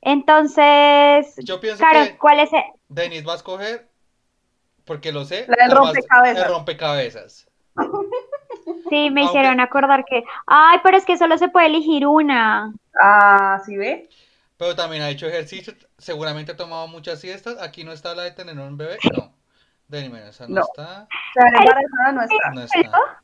Entonces, 0.02 1.36
Yo 1.44 1.60
pienso 1.60 1.84
Caro, 1.84 2.06
que 2.06 2.18
¿cuál 2.18 2.42
es? 2.42 2.54
el- 2.54 2.64
Denis 2.90 3.28
va 3.28 3.34
a 3.34 3.38
escoger, 3.38 3.90
porque 4.86 5.12
lo 5.12 5.26
sé, 5.26 5.46
La 5.48 5.66
del 5.68 5.76
rompecabezas. 5.76 6.44
el 6.46 6.52
rompecabezas. 6.54 7.48
Sí, 8.90 9.10
me 9.10 9.22
Aunque- 9.22 9.24
hicieron 9.24 9.60
acordar 9.60 10.04
que, 10.06 10.24
ay, 10.48 10.80
pero 10.84 10.98
es 10.98 11.06
que 11.06 11.18
solo 11.18 11.38
se 11.38 11.50
puede 11.50 11.68
elegir 11.68 12.06
una. 12.08 12.74
Ah, 13.02 13.62
¿sí 13.66 13.78
ve? 13.78 14.10
Pero 14.58 14.76
también 14.76 15.02
ha 15.02 15.10
hecho 15.10 15.28
ejercicio, 15.28 15.74
seguramente 15.98 16.52
ha 16.52 16.58
tomado 16.58 16.88
muchas 16.88 17.20
siestas. 17.20 17.60
Aquí 17.62 17.84
no 17.84 17.92
está 17.92 18.14
la 18.16 18.24
de 18.24 18.32
tener 18.32 18.58
un 18.60 18.78
bebé, 18.78 18.98
no. 19.18 19.34
Mira, 19.90 20.30
esa 20.30 20.48
no, 20.48 20.56
No. 20.56 20.62
está, 20.62 21.08
La 21.36 21.44
de 21.52 21.58
embarazada 21.58 22.12
no 22.14 22.22
está. 22.22 22.50
no 22.54 22.62
está. 22.62 23.22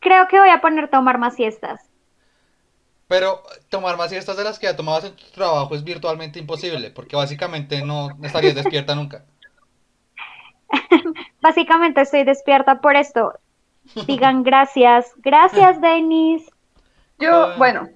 Creo 0.00 0.28
que 0.28 0.38
voy 0.38 0.50
a 0.50 0.60
poner 0.60 0.88
tomar 0.88 1.18
más 1.18 1.34
siestas. 1.34 1.80
Pero 3.08 3.42
tomar 3.68 3.96
más 3.96 4.10
siestas 4.10 4.36
de 4.36 4.44
las 4.44 4.58
que 4.58 4.66
ya 4.66 4.76
tomabas 4.76 5.04
en 5.04 5.16
tu 5.16 5.24
trabajo 5.26 5.74
es 5.74 5.82
virtualmente 5.84 6.38
imposible, 6.38 6.90
porque 6.90 7.16
básicamente 7.16 7.82
no 7.84 8.10
estarías 8.22 8.54
despierta 8.54 8.94
nunca. 8.94 9.24
Básicamente 11.40 12.00
estoy 12.00 12.24
despierta 12.24 12.80
por 12.80 12.96
esto. 12.96 13.34
Digan 14.06 14.42
gracias. 14.42 15.12
Gracias, 15.16 15.80
Denis. 15.80 16.48
Yo, 17.18 17.30
Ah. 17.32 17.54
bueno, 17.58 17.88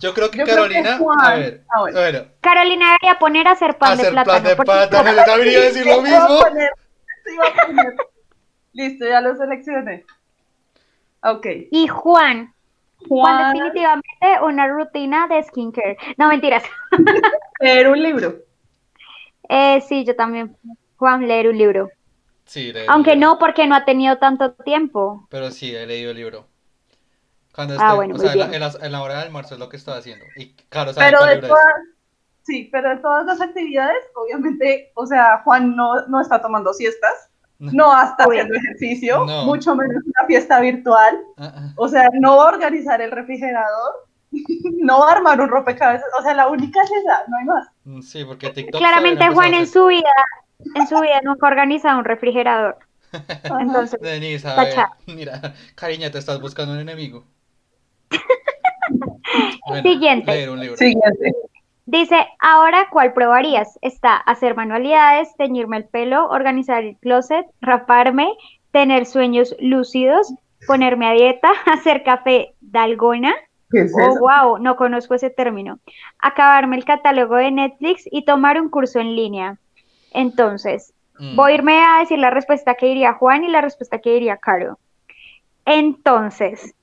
Yo 0.00 0.12
creo 0.14 0.30
que 0.32 0.38
Yo 0.38 0.44
creo 0.44 0.66
que 0.66 0.72
Carolina, 0.82 0.98
Juan- 0.98 1.20
a 1.24 1.34
ver, 1.36 1.62
ah, 1.72 1.80
bueno. 1.80 2.00
bueno, 2.00 2.24
Carolina 2.40 2.86
debería 2.86 3.18
poner 3.20 3.46
a 3.46 3.52
hacer 3.52 3.78
pan 3.78 3.96
de 3.96 4.02
hacer 4.02 4.12
plan 4.12 4.24
plátano. 4.24 4.48
de 4.48 4.56
porque- 4.56 4.72
plátano, 4.72 5.12
yo 5.14 5.24
también 5.24 5.48
iba 5.52 5.60
a 5.60 5.64
decir 5.64 5.86
lo 5.86 5.92
Iba 6.06 6.16
a 6.16 6.28
mismo. 6.28 6.40
poner- 6.40 6.70
a 6.72 7.66
poner. 7.66 7.94
Listo, 8.72 9.06
ya 9.06 9.20
lo 9.20 9.36
seleccioné. 9.36 10.04
Ok. 11.22 11.46
Y 11.70 11.86
Juan, 11.86 12.52
Juan 13.08 13.36
Juan, 13.36 13.52
definitivamente 13.54 14.26
una 14.44 14.66
rutina 14.66 15.28
de 15.28 15.40
skincare. 15.44 15.96
No, 16.16 16.26
mentiras. 16.28 16.64
leer 17.60 17.88
un 17.88 18.02
libro. 18.02 18.34
Eh, 19.48 19.80
sí, 19.82 20.04
yo 20.04 20.16
también. 20.16 20.56
Juan, 20.96 21.28
leer 21.28 21.46
un 21.48 21.58
libro. 21.58 21.90
Sí, 22.52 22.72
leí 22.72 22.86
Aunque 22.88 23.16
no, 23.16 23.38
porque 23.38 23.66
no 23.66 23.74
ha 23.74 23.84
tenido 23.84 24.18
tanto 24.18 24.52
tiempo. 24.54 25.26
Pero 25.30 25.50
sí, 25.50 25.74
he 25.74 25.86
leído 25.86 26.10
el 26.10 26.16
libro. 26.18 26.46
Cuando 27.54 27.74
Ah, 27.74 27.78
estoy, 27.78 27.96
bueno, 27.96 28.14
o 28.14 28.18
muy 28.18 28.26
sea, 28.26 28.32
en 28.32 28.38
la, 28.38 28.44
bien. 28.46 28.54
en 28.54 28.60
la- 28.72 28.86
en 28.86 28.92
la 28.92 29.02
hora 29.02 29.14
del 29.14 29.24
almuerzo 29.26 29.54
es 29.54 29.60
lo 29.60 29.68
que 29.68 29.76
estoy 29.76 29.98
haciendo. 29.98 30.24
Y 30.36 30.54
claro, 30.70 30.92
¿sabe 30.92 31.06
Pero 31.06 31.18
cuál 31.18 31.28
de 31.28 31.34
libro 31.36 31.46
es? 31.48 31.50
todas, 31.50 31.74
sí, 32.42 32.68
pero 32.72 32.90
de 32.90 32.96
todas 32.98 33.26
las 33.26 33.40
actividades, 33.40 34.04
obviamente, 34.14 34.92
o 34.94 35.06
sea, 35.06 35.42
Juan 35.44 35.76
no, 35.76 36.06
no 36.08 36.20
está 36.20 36.40
tomando 36.42 36.72
siestas, 36.72 37.30
no 37.58 37.92
está 38.02 38.26
Uy. 38.26 38.36
haciendo 38.38 38.54
ejercicio, 38.58 39.24
No. 39.26 39.44
mucho 39.44 39.74
menos 39.76 40.02
una 40.04 40.26
fiesta 40.26 40.60
virtual, 40.60 41.18
Ah, 41.36 41.52
ah. 41.56 41.72
o 41.76 41.88
sea, 41.88 42.08
no 42.20 42.36
va 42.38 42.44
a 42.44 42.48
organizar 42.48 43.00
el 43.02 43.10
refrigerador, 43.10 44.08
no 44.80 45.00
va 45.00 45.10
a 45.10 45.12
armar 45.16 45.40
un 45.40 45.48
rompecabezas, 45.48 46.08
o 46.18 46.22
sea, 46.22 46.34
la 46.34 46.48
única 46.48 46.80
es 46.82 46.90
esa, 46.92 47.24
no 47.28 47.36
hay 47.38 47.44
más. 47.44 47.68
Mm, 47.84 48.00
Sí, 48.02 48.24
porque 48.24 48.50
TikTok 48.50 48.78
Claramente 48.80 49.26
no 49.26 49.34
Juan 49.34 49.54
en 49.54 49.66
su 49.66 49.86
vida, 49.86 50.10
en 50.74 50.86
su 50.86 51.00
vida 51.00 51.20
nunca 51.22 51.46
ha 51.46 51.50
organizado 51.50 51.98
un 51.98 52.04
refrigerador. 52.04 52.78
Entonces. 53.60 54.00
Denise, 54.00 54.48
a 54.48 54.56
ver, 54.56 54.74
mira, 55.06 55.54
cariña, 55.74 56.10
te 56.10 56.18
estás 56.18 56.40
buscando 56.40 56.72
un 56.74 56.80
enemigo. 56.80 57.24
Bueno, 59.66 59.82
Siguiente. 59.88 60.30
leer 60.32 60.50
un 60.50 60.60
libro. 60.60 60.76
Siguiente. 60.76 61.32
dice, 61.86 62.26
ahora, 62.40 62.88
¿cuál 62.90 63.12
probarías? 63.12 63.78
Está 63.80 64.16
hacer 64.16 64.54
manualidades, 64.54 65.34
teñirme 65.36 65.76
el 65.78 65.84
pelo, 65.84 66.28
organizar 66.28 66.82
el 66.82 66.96
closet, 66.98 67.46
raparme, 67.60 68.28
tener 68.72 69.06
sueños 69.06 69.54
lúcidos, 69.60 70.34
ponerme 70.66 71.06
a 71.06 71.12
dieta, 71.12 71.50
hacer 71.72 72.02
café 72.02 72.54
dalgona. 72.60 73.34
¿Qué 73.70 73.82
es 73.82 73.94
Oh, 73.94 74.00
eso? 74.00 74.20
wow, 74.20 74.58
no 74.58 74.76
conozco 74.76 75.14
ese 75.14 75.30
término. 75.30 75.78
Acabarme 76.18 76.76
el 76.76 76.84
catálogo 76.84 77.36
de 77.36 77.50
Netflix 77.50 78.02
y 78.10 78.24
tomar 78.24 78.60
un 78.60 78.68
curso 78.68 79.00
en 79.00 79.16
línea. 79.16 79.58
Entonces, 80.14 80.94
Mm, 81.18 81.36
voy 81.36 81.52
a 81.52 81.54
irme 81.54 81.80
a 81.84 82.00
decir 82.00 82.18
la 82.18 82.30
respuesta 82.30 82.74
que 82.74 82.86
diría 82.86 83.14
Juan 83.14 83.44
y 83.44 83.48
la 83.48 83.60
respuesta 83.60 83.98
que 84.00 84.14
diría 84.14 84.38
Caro. 84.38 84.78
Entonces, 85.64 86.74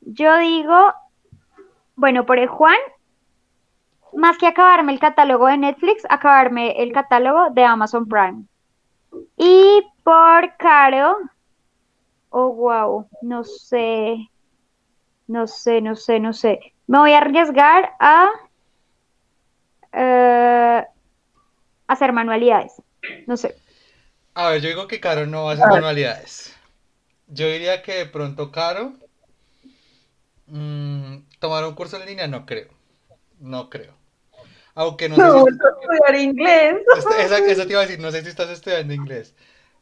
Yo 0.00 0.36
digo, 0.38 0.92
bueno, 1.96 2.26
por 2.26 2.38
el 2.38 2.48
Juan, 2.48 2.76
más 4.14 4.38
que 4.38 4.46
acabarme 4.46 4.92
el 4.92 5.00
catálogo 5.00 5.46
de 5.46 5.58
Netflix, 5.58 6.04
acabarme 6.08 6.82
el 6.82 6.92
catálogo 6.92 7.50
de 7.50 7.64
Amazon 7.64 8.06
Prime. 8.06 8.44
Y 9.36 9.82
por 10.04 10.56
Caro, 10.56 11.16
oh 12.30 12.52
wow, 12.52 13.08
no 13.22 13.44
sé, 13.44 14.30
no 15.26 15.46
sé, 15.46 15.80
no 15.80 15.96
sé, 15.96 16.20
no 16.20 16.32
sé. 16.32 16.60
Me 16.86 16.98
voy 16.98 17.12
a 17.12 17.18
arriesgar 17.18 17.92
a 18.00 18.28
eh, 19.92 20.86
hacer 21.92 22.12
manualidades. 22.12 22.82
No 23.26 23.36
sé. 23.36 23.54
A 24.34 24.48
ver, 24.50 24.60
yo 24.60 24.68
digo 24.68 24.88
que 24.88 24.98
Caro 25.00 25.24
no 25.26 25.44
va 25.44 25.52
a 25.52 25.54
hacer 25.54 25.68
manualidades. 25.68 26.52
Yo 27.28 27.46
diría 27.48 27.82
que 27.82 27.94
de 27.94 28.06
pronto 28.06 28.52
Caro. 28.52 28.94
mm, 30.46 31.16
tomar 31.38 31.64
un 31.66 31.74
curso 31.74 31.96
en 32.00 32.06
línea, 32.06 32.26
no 32.28 32.46
creo. 32.46 32.68
No 33.40 33.70
creo. 33.70 33.94
Aunque 34.74 35.08
no 35.08 35.20
sé 35.20 35.30
No, 35.30 35.32
si. 35.32 35.42
vuelto 35.42 35.66
a 35.66 35.70
estudiar 35.70 36.14
inglés. 36.16 36.76
Esa, 37.18 37.38
eso 37.38 37.66
te 37.66 37.72
iba 37.72 37.80
a 37.82 37.86
decir, 37.86 38.00
no 38.00 38.10
sé 38.10 38.22
si 38.22 38.28
estás 38.28 38.50
estudiando 38.50 38.94
inglés. 38.94 39.34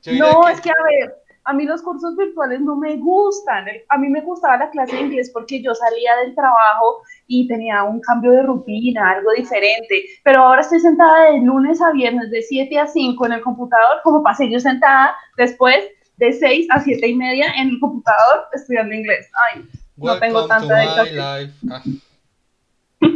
Yo 0.02 0.12
No, 0.18 0.30
que- 0.42 0.48
es 0.48 0.60
que 0.60 0.70
a 0.70 0.82
ver, 0.84 1.14
a 1.44 1.52
mí 1.52 1.64
los 1.64 1.82
cursos 1.82 2.16
virtuales 2.16 2.60
no 2.60 2.76
me 2.76 2.96
gustan. 2.96 3.66
A 3.88 3.98
mí 3.98 4.08
me 4.08 4.22
gustaba 4.22 4.56
la 4.56 4.70
clase 4.70 4.96
de 4.96 5.02
inglés 5.02 5.30
porque 5.32 5.62
yo 5.62 5.74
salía 5.74 6.16
del 6.16 6.34
trabajo 6.34 7.02
y 7.28 7.46
tenía 7.46 7.84
un 7.84 8.00
cambio 8.00 8.32
de 8.32 8.42
rutina, 8.42 9.10
algo 9.10 9.30
diferente. 9.36 10.04
Pero 10.24 10.40
ahora 10.40 10.62
estoy 10.62 10.80
sentada 10.80 11.30
de 11.30 11.40
lunes 11.40 11.80
a 11.80 11.92
viernes, 11.92 12.30
de 12.30 12.42
7 12.42 12.78
a 12.78 12.86
5 12.86 13.26
en 13.26 13.32
el 13.32 13.42
computador, 13.42 14.00
como 14.02 14.22
pasé 14.22 14.50
yo 14.50 14.58
sentada 14.58 15.14
después 15.36 15.84
de 16.16 16.32
6 16.32 16.66
a 16.70 16.80
7 16.80 17.06
y 17.06 17.14
media 17.14 17.52
en 17.56 17.68
el 17.68 17.78
computador 17.78 18.46
estudiando 18.52 18.94
inglés. 18.94 19.30
Ay, 19.52 19.68
no 19.96 20.18
tengo 20.18 20.46
tanta 20.48 20.74
dedicación. 20.74 21.52
Ah. 23.00 23.10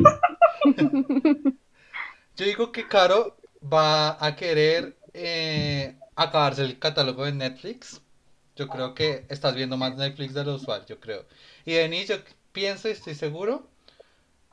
Yo 2.37 2.47
digo 2.47 2.71
que 2.71 2.87
Caro 2.87 3.37
va 3.61 4.25
a 4.25 4.37
querer 4.37 4.97
eh, 5.13 5.97
acabarse 6.15 6.63
el 6.63 6.79
catálogo 6.79 7.25
de 7.25 7.33
Netflix. 7.33 8.01
Yo 8.55 8.69
creo 8.69 8.95
que 8.95 9.27
estás 9.29 9.57
viendo 9.57 9.77
más 9.77 9.97
Netflix 9.97 10.35
de 10.35 10.45
lo 10.45 10.55
usual, 10.55 10.87
yo 10.87 11.01
creo. 11.01 11.27
Y 11.65 11.73
Denise, 11.73 12.17
yo 12.17 12.23
pienso 12.53 12.89
y 12.89 12.93
estoy 12.93 13.17
seguro 13.17 13.72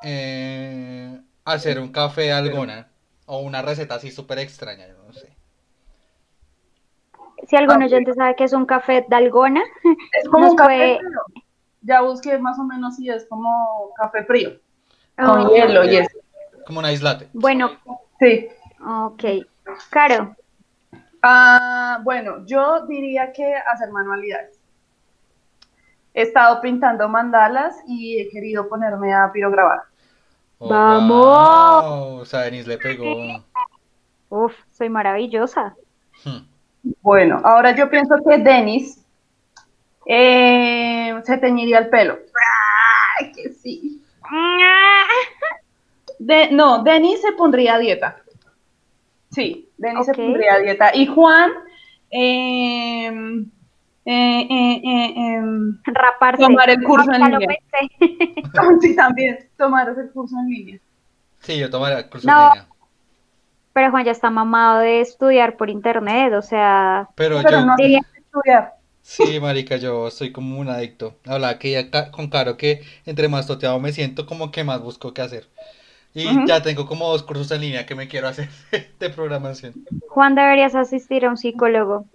eh, 0.04 1.20
hacer 1.46 1.80
un 1.80 1.92
café 1.92 2.32
alguna 2.32 2.88
o 3.26 3.40
una 3.42 3.62
receta 3.62 3.96
así 3.96 4.12
súper 4.12 4.40
extraña, 4.40 4.88
yo 4.88 4.94
no 5.06 5.14
sé. 5.14 5.36
Si 7.48 7.56
algún 7.56 7.82
Ah, 7.82 7.86
oyente 7.86 8.14
sabe 8.14 8.36
que 8.36 8.44
es 8.44 8.54
un 8.54 8.66
café 8.66 9.06
dalgona, 9.08 9.62
Es 10.14 10.28
como 10.30 10.52
un 10.52 10.56
café 10.58 10.98
frío. 10.98 11.44
Ya 11.82 12.02
busqué 12.02 12.38
más 12.38 12.60
o 12.60 12.64
menos 12.64 12.98
si 12.98 13.10
es 13.10 13.26
como 13.28 13.92
café 13.96 14.26
frío, 14.26 14.60
con 15.16 15.46
oh, 15.46 15.54
hielo 15.54 15.86
y 15.86 15.98
eso. 15.98 16.18
Como 16.66 16.80
una 16.80 16.92
islate. 16.92 17.30
bueno, 17.34 17.72
Sí. 18.20 18.50
ok. 18.86 19.24
Caro, 19.90 20.36
Ah, 21.22 22.00
bueno, 22.04 22.46
yo 22.46 22.86
diría 22.86 23.34
que 23.34 23.54
hacer 23.56 23.90
manualidades. 23.92 24.58
He 26.14 26.22
estado 26.24 26.62
pintando 26.62 27.08
mandalas 27.10 27.76
y 27.88 28.20
he 28.20 28.30
querido 28.30 28.68
ponerme 28.70 29.14
a 29.14 29.30
pirograbar. 29.32 29.82
Oh, 30.60 30.68
¡Vamos! 30.68 31.84
wow, 31.86 32.20
O 32.20 32.26
sea, 32.26 32.42
Denise 32.42 32.68
le 32.70 32.78
pegó. 32.78 33.16
uf, 34.30 34.54
soy 34.72 34.90
maravillosa. 34.90 35.76
Hmm. 36.24 36.46
Bueno, 37.02 37.42
ahora 37.44 37.76
yo 37.76 37.90
pienso 37.90 38.16
que 38.28 38.38
Denis 38.38 39.04
eh, 40.06 41.14
se 41.24 41.38
teñiría 41.38 41.80
el 41.80 41.90
pelo. 41.90 42.20
¡Ay, 43.20 43.32
que 43.32 43.50
sí! 43.50 44.04
De, 46.20 46.52
no, 46.52 46.84
Denis 46.84 47.22
se 47.22 47.32
pondría 47.34 47.76
a 47.76 47.80
dieta. 47.80 48.22
Sí, 49.32 49.70
Denis 49.78 50.06
se 50.06 50.14
pondría 50.14 50.56
a 50.56 50.60
dieta. 50.60 50.94
Y 50.94 51.08
Juan, 51.08 51.52
eh, 52.12 53.46
eh, 54.12 54.48
eh, 54.50 54.82
eh, 54.84 55.14
em, 55.36 55.78
Raparse. 55.86 56.42
Tomar 56.44 56.70
el 56.70 56.84
curso 56.84 57.12
en 57.14 57.22
línea. 57.24 57.48
pensé. 57.48 58.80
sí, 58.82 58.96
también, 58.96 59.38
tomar 59.58 59.90
el 59.90 60.10
curso 60.12 60.36
en 60.40 60.48
línea. 60.50 60.80
Sí, 61.40 61.58
yo 61.58 61.70
tomaría 61.70 62.00
el 62.00 62.10
curso 62.10 62.28
No. 62.28 62.48
en 62.48 62.50
línea. 62.50 62.68
Pero 63.74 63.92
Juan 63.92 64.04
ya 64.06 64.12
está 64.12 64.30
mamado 64.30 64.80
de 64.80 65.00
estudiar 65.02 65.56
por 65.58 65.70
internet, 65.70 66.34
o 66.34 66.42
sea, 66.42 67.08
Pero 67.16 67.40
Pero 67.44 67.60
yo, 67.60 67.66
no 67.66 67.76
diría- 67.78 68.02
estudiar. 68.16 68.74
sí, 69.02 69.40
marica, 69.40 69.78
yo 69.78 70.10
soy 70.12 70.32
como 70.32 70.60
un 70.60 70.70
adicto. 70.70 71.16
Hablaba 71.26 71.60
que 71.60 71.72
ya 71.72 72.12
con 72.12 72.30
Caro 72.30 72.58
que 72.58 72.82
entre 73.06 73.28
más 73.30 73.46
toteado 73.48 73.80
me 73.80 73.92
siento, 73.94 74.26
como 74.26 74.52
que 74.52 74.64
más 74.64 74.82
busco 74.82 75.14
qué 75.14 75.22
hacer. 75.22 75.48
Y 76.16 76.26
ya 76.48 76.64
tengo 76.64 76.88
como 76.88 77.08
dos 77.12 77.22
cursos 77.22 77.52
en 77.52 77.62
línea 77.62 77.86
que 77.86 77.94
me 77.94 78.08
quiero 78.08 78.28
hacer 78.28 78.50
de 79.00 79.10
programación. 79.12 79.76
Juan 80.10 80.34
deberías 80.34 80.74
asistir 80.74 81.24
a 81.26 81.30
un 81.30 81.38
psicólogo. 81.38 82.06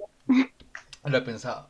Lo 1.05 1.19
he 1.19 1.23
pensado. 1.23 1.69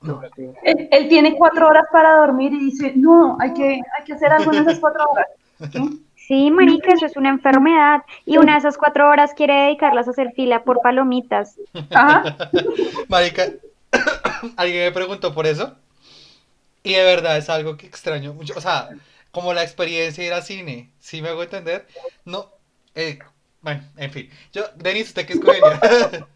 Él, 0.63 0.89
él 0.91 1.09
tiene 1.09 1.37
cuatro 1.37 1.69
horas 1.69 1.87
para 1.93 2.17
dormir 2.19 2.53
y 2.53 2.67
dice, 2.67 2.93
no, 2.95 3.37
hay 3.41 3.53
que, 3.53 3.81
hay 3.99 4.05
que 4.07 4.13
hacer 4.13 4.33
algo 4.33 4.53
en 4.53 4.63
esas 4.63 4.79
cuatro 4.79 5.05
horas. 5.11 5.27
¿Sí? 5.73 6.05
Sí, 6.27 6.51
marica, 6.51 6.93
eso 6.93 7.05
es 7.05 7.17
una 7.17 7.29
enfermedad. 7.29 8.03
Y 8.25 8.39
una 8.39 8.53
de 8.53 8.59
esas 8.59 8.79
cuatro 8.79 9.09
horas 9.09 9.35
quiere 9.35 9.55
dedicarlas 9.55 10.09
a 10.09 10.13
hacer 10.13 10.33
fila 10.33 10.65
por 10.65 10.81
palomitas. 10.81 11.57
Ajá. 11.91 12.37
Marica, 13.09 13.47
alguien 14.57 14.85
me 14.85 14.93
preguntó 14.93 15.35
por 15.35 15.47
eso. 15.47 15.75
Y 16.83 16.95
de 16.95 17.05
verdad 17.05 17.37
es 17.37 17.51
algo 17.51 17.77
que 17.77 17.87
extraño 17.87 18.33
mucho. 18.33 18.55
O 18.57 18.61
sea, 18.61 18.89
como 19.33 19.53
la 19.53 19.63
experiencia 19.63 20.23
de 20.23 20.29
ir 20.29 20.35
al 20.35 20.43
cine. 20.43 20.93
¿Sí 20.99 21.21
me 21.21 21.29
hago 21.29 21.43
entender? 21.43 21.87
No. 22.25 22.51
eh, 22.95 23.19
bueno, 23.61 23.83
en 23.97 24.11
fin. 24.11 24.31
Yo, 24.53 24.63
Denis, 24.77 25.09
¿usted 25.09 25.27
qué 25.27 25.33
escogería? 25.35 25.81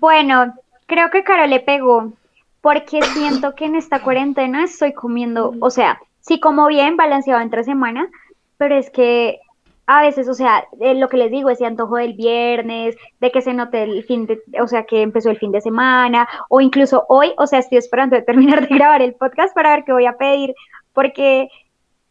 Bueno, 0.00 0.54
creo 0.92 1.08
que 1.08 1.24
Caro 1.24 1.46
le 1.46 1.60
pegó, 1.60 2.12
porque 2.60 3.00
siento 3.00 3.54
que 3.54 3.64
en 3.64 3.76
esta 3.76 4.02
cuarentena 4.02 4.64
estoy 4.64 4.92
comiendo, 4.92 5.54
o 5.58 5.70
sea, 5.70 5.98
sí 6.20 6.38
como 6.38 6.66
bien, 6.66 6.98
balanceado 6.98 7.40
entre 7.40 7.64
semana, 7.64 8.10
pero 8.58 8.76
es 8.76 8.90
que 8.90 9.40
a 9.86 10.02
veces, 10.02 10.28
o 10.28 10.34
sea, 10.34 10.64
eh, 10.80 10.94
lo 10.94 11.08
que 11.08 11.16
les 11.16 11.30
digo, 11.30 11.48
ese 11.48 11.64
antojo 11.64 11.96
del 11.96 12.12
viernes, 12.12 12.94
de 13.20 13.32
que 13.32 13.40
se 13.40 13.54
note 13.54 13.82
el 13.82 14.04
fin 14.04 14.26
de, 14.26 14.42
o 14.60 14.68
sea, 14.68 14.84
que 14.84 15.00
empezó 15.00 15.30
el 15.30 15.38
fin 15.38 15.50
de 15.50 15.62
semana, 15.62 16.28
o 16.50 16.60
incluso 16.60 17.06
hoy, 17.08 17.32
o 17.38 17.46
sea, 17.46 17.60
estoy 17.60 17.78
esperando 17.78 18.14
de 18.14 18.22
terminar 18.22 18.68
de 18.68 18.74
grabar 18.76 19.00
el 19.00 19.14
podcast 19.14 19.54
para 19.54 19.74
ver 19.74 19.84
qué 19.84 19.94
voy 19.94 20.04
a 20.04 20.18
pedir, 20.18 20.54
porque 20.92 21.48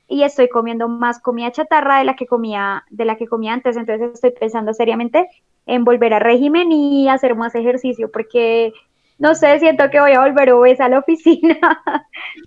y 0.08 0.24
estoy 0.24 0.50
comiendo 0.50 0.90
más 0.90 1.20
comida 1.22 1.52
chatarra 1.52 2.00
de 2.00 2.04
la 2.04 2.16
que 2.16 2.26
comía, 2.26 2.84
de 2.90 3.06
la 3.06 3.16
que 3.16 3.28
comía 3.28 3.54
antes, 3.54 3.78
entonces 3.78 4.12
estoy 4.16 4.32
pensando 4.32 4.74
seriamente 4.74 5.30
en 5.66 5.84
volver 5.84 6.14
a 6.14 6.20
régimen 6.20 6.72
y 6.72 7.08
hacer 7.10 7.36
más 7.36 7.56
ejercicio, 7.56 8.12
porque 8.12 8.74
no 9.18 9.36
sé, 9.36 9.60
siento 9.60 9.90
que 9.92 10.00
voy 10.00 10.14
a 10.14 10.22
volver 10.22 10.52
obesa 10.52 10.86
a 10.86 10.90
la 10.90 11.00
oficina. 11.06 11.58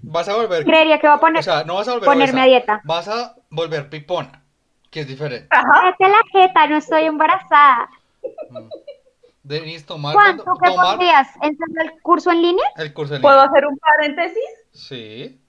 Vas 0.03 0.29
a 0.29 0.37
volver. 0.37 0.64
Creería 0.64 0.98
que 0.98 1.07
voy 1.07 1.16
a 1.16 1.20
poner, 1.20 1.40
O 1.40 1.42
sea, 1.42 1.64
no 1.64 1.77
vas 1.77 1.88
a 1.88 1.92
volver 1.92 2.07
ponerme 2.07 2.40
a 2.40 2.44
dieta. 2.46 2.81
Vas 2.85 3.09
a 3.09 3.37
volver 3.50 3.88
pipona, 3.90 4.42
que 4.90 5.00
es 5.00 5.07
diferente. 5.07 5.46
Ajá. 5.50 5.94
La 5.98 6.22
jeta, 6.33 6.66
no 6.66 6.77
estoy 6.77 7.05
embarazada. 7.05 7.88
Mm. 8.50 8.68
Denis, 9.42 9.85
tomar, 9.85 10.14
¿tú 10.38 10.44
qué 10.62 10.70
tomar 10.70 10.87
pondrías? 10.87 11.29
¿Empezar 11.42 11.85
el 11.85 12.00
curso 12.00 12.31
en 12.31 12.42
línea? 12.42 12.64
el 12.77 12.94
curso 12.94 13.14
en 13.14 13.20
¿Puedo 13.22 13.37
línea. 13.37 13.50
hacer 13.50 13.66
un 13.66 13.79
paréntesis? 13.79 14.42
Sí. 14.72 15.40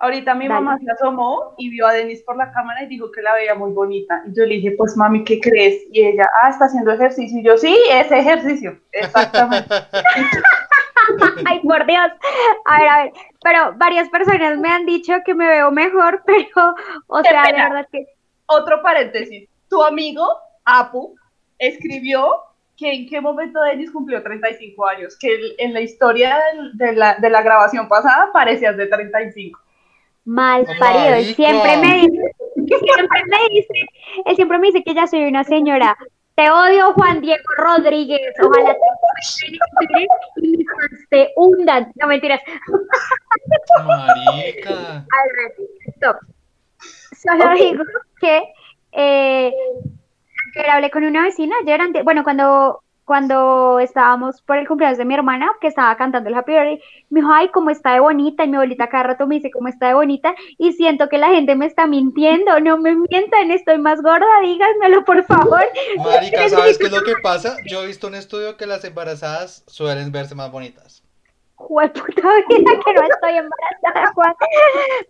Ahorita 0.00 0.34
mi 0.34 0.46
Dale. 0.46 0.60
mamá 0.60 0.78
se 0.78 0.90
asomó 0.90 1.54
y 1.58 1.70
vio 1.70 1.86
a 1.86 1.92
Denise 1.92 2.22
por 2.24 2.36
la 2.36 2.52
cámara 2.52 2.82
y 2.84 2.86
dijo 2.86 3.10
que 3.10 3.20
la 3.20 3.34
veía 3.34 3.54
muy 3.56 3.72
bonita. 3.72 4.22
Y 4.26 4.36
yo 4.36 4.44
le 4.44 4.54
dije, 4.56 4.74
pues 4.78 4.96
mami, 4.96 5.24
¿qué 5.24 5.40
crees? 5.40 5.82
Y 5.92 6.06
ella, 6.06 6.24
ah, 6.42 6.50
está 6.50 6.66
haciendo 6.66 6.92
ejercicio. 6.92 7.40
Y 7.40 7.42
yo, 7.42 7.56
sí, 7.56 7.76
ese 7.90 8.18
ejercicio. 8.18 8.78
Exactamente. 8.92 9.74
Ay, 11.46 11.60
por 11.60 11.84
Dios. 11.86 12.10
A 12.64 12.78
ver, 12.78 12.88
a 12.88 13.02
ver. 13.04 13.12
Pero 13.42 13.72
varias 13.76 14.08
personas 14.10 14.58
me 14.58 14.68
han 14.68 14.86
dicho 14.86 15.14
que 15.24 15.34
me 15.34 15.48
veo 15.48 15.70
mejor, 15.70 16.22
pero, 16.26 16.74
o 17.06 17.22
Qué 17.22 17.30
sea, 17.30 17.42
de 17.42 17.52
pena. 17.52 17.68
verdad 17.68 17.88
que 17.90 18.06
Otro 18.46 18.82
paréntesis. 18.82 19.48
Tu 19.68 19.82
amigo, 19.82 20.26
Apu, 20.64 21.14
escribió 21.58 22.42
que 22.76 22.92
en 22.92 23.08
qué 23.08 23.20
momento 23.20 23.60
Denise 23.62 23.92
cumplió 23.92 24.22
35 24.22 24.86
años. 24.86 25.16
Que 25.18 25.54
en 25.58 25.74
la 25.74 25.80
historia 25.80 26.38
de 26.74 26.92
la, 26.92 27.16
de 27.16 27.30
la 27.30 27.42
grabación 27.42 27.88
pasada 27.88 28.30
parecías 28.32 28.76
de 28.76 28.86
35. 28.86 29.58
Mal 30.28 30.66
parido. 30.78 31.14
Él 31.14 31.34
siempre 31.34 31.76
me 31.78 31.94
dice, 32.00 32.34
siempre 32.54 33.22
me 33.30 33.38
dice, 33.54 33.86
él 34.26 34.36
siempre 34.36 34.58
me 34.58 34.66
dice 34.68 34.82
que 34.84 34.94
ya 34.94 35.06
soy 35.06 35.24
una 35.24 35.42
señora. 35.44 35.96
Te 36.34 36.50
odio, 36.50 36.92
Juan 36.92 37.20
Diego 37.20 37.42
Rodríguez. 37.56 38.20
Ojalá 38.40 38.72
te 38.74 40.06
y 40.40 40.64
te 41.10 41.32
hundan. 41.34 41.92
No 41.96 42.06
mentiras. 42.06 42.40
Marica. 43.84 44.98
Al. 44.98 45.66
Stop. 45.96 46.16
Solo 46.78 47.54
digo 47.54 47.82
que 48.20 48.42
eh, 48.92 49.52
ayer 50.56 50.70
hablé 50.70 50.90
con 50.90 51.02
una 51.04 51.24
vecina, 51.24 51.56
ayer 51.62 51.80
ante- 51.80 52.02
bueno, 52.02 52.22
cuando, 52.22 52.82
cuando 53.08 53.80
estábamos 53.80 54.42
por 54.42 54.58
el 54.58 54.68
cumpleaños 54.68 54.98
de 54.98 55.06
mi 55.06 55.14
hermana, 55.14 55.50
que 55.62 55.66
estaba 55.66 55.96
cantando 55.96 56.28
el 56.28 56.34
Happy 56.36 56.52
Birthday, 56.52 56.80
me 57.08 57.20
dijo, 57.20 57.32
ay, 57.32 57.48
cómo 57.48 57.70
está 57.70 57.94
de 57.94 58.00
bonita, 58.00 58.44
y 58.44 58.48
mi 58.48 58.56
abuelita 58.56 58.90
cada 58.90 59.04
rato 59.04 59.26
me 59.26 59.36
dice, 59.36 59.50
cómo 59.50 59.68
está 59.68 59.88
de 59.88 59.94
bonita, 59.94 60.34
y 60.58 60.74
siento 60.74 61.08
que 61.08 61.16
la 61.16 61.28
gente 61.28 61.56
me 61.56 61.64
está 61.64 61.86
mintiendo, 61.86 62.60
no 62.60 62.76
me 62.76 62.94
mientan, 62.94 63.50
estoy 63.50 63.78
más 63.78 64.02
gorda, 64.02 64.26
díganmelo, 64.42 65.04
por 65.06 65.24
favor. 65.24 65.64
Marica, 65.96 66.48
¿sabes 66.50 66.76
qué 66.76 66.84
es 66.84 66.92
lo 66.92 67.02
que 67.02 67.14
pasa? 67.22 67.56
Yo 67.66 67.82
he 67.82 67.86
visto 67.86 68.06
un 68.08 68.14
estudio 68.14 68.58
que 68.58 68.66
las 68.66 68.84
embarazadas 68.84 69.64
suelen 69.66 70.12
verse 70.12 70.34
más 70.34 70.52
bonitas. 70.52 71.02
Jueputa 71.54 72.22
vida 72.48 72.70
que 72.84 72.92
no 72.94 73.02
estoy 73.02 73.36
embarazada, 73.36 74.12
Juan. 74.14 74.32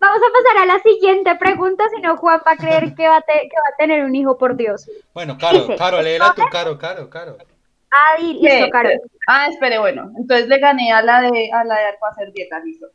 Vamos 0.00 0.18
a 0.18 0.32
pasar 0.32 0.62
a 0.62 0.66
la 0.66 0.80
siguiente 0.82 1.34
pregunta, 1.34 1.84
si 1.94 2.00
no 2.00 2.16
Juan 2.16 2.40
va 2.46 2.52
a 2.52 2.56
creer 2.56 2.94
que 2.94 3.06
va 3.06 3.16
a, 3.16 3.20
te- 3.20 3.48
que 3.50 3.56
va 3.56 3.74
a 3.74 3.76
tener 3.76 4.02
un 4.04 4.14
hijo, 4.14 4.38
por 4.38 4.56
Dios. 4.56 4.88
Bueno, 5.12 5.36
Caro, 5.38 5.58
Dice, 5.58 5.76
Caro, 5.76 6.00
léela 6.00 6.32
tú, 6.34 6.42
Caro, 6.50 6.78
Caro, 6.78 7.10
Caro. 7.10 7.36
Ah, 7.90 8.20
y- 8.20 8.34
listo, 8.34 8.64
Sí, 8.66 8.70
Caro. 8.70 8.90
Ah, 9.26 9.46
espere, 9.48 9.78
bueno. 9.78 10.10
Entonces 10.18 10.48
le 10.48 10.58
gané 10.58 10.92
a 10.92 11.02
la 11.02 11.20
de 11.22 11.50
a 11.52 11.64
la 11.64 11.74
de 11.76 11.84
hacer 12.10 12.32
dieta, 12.32 12.58
listo. 12.60 12.86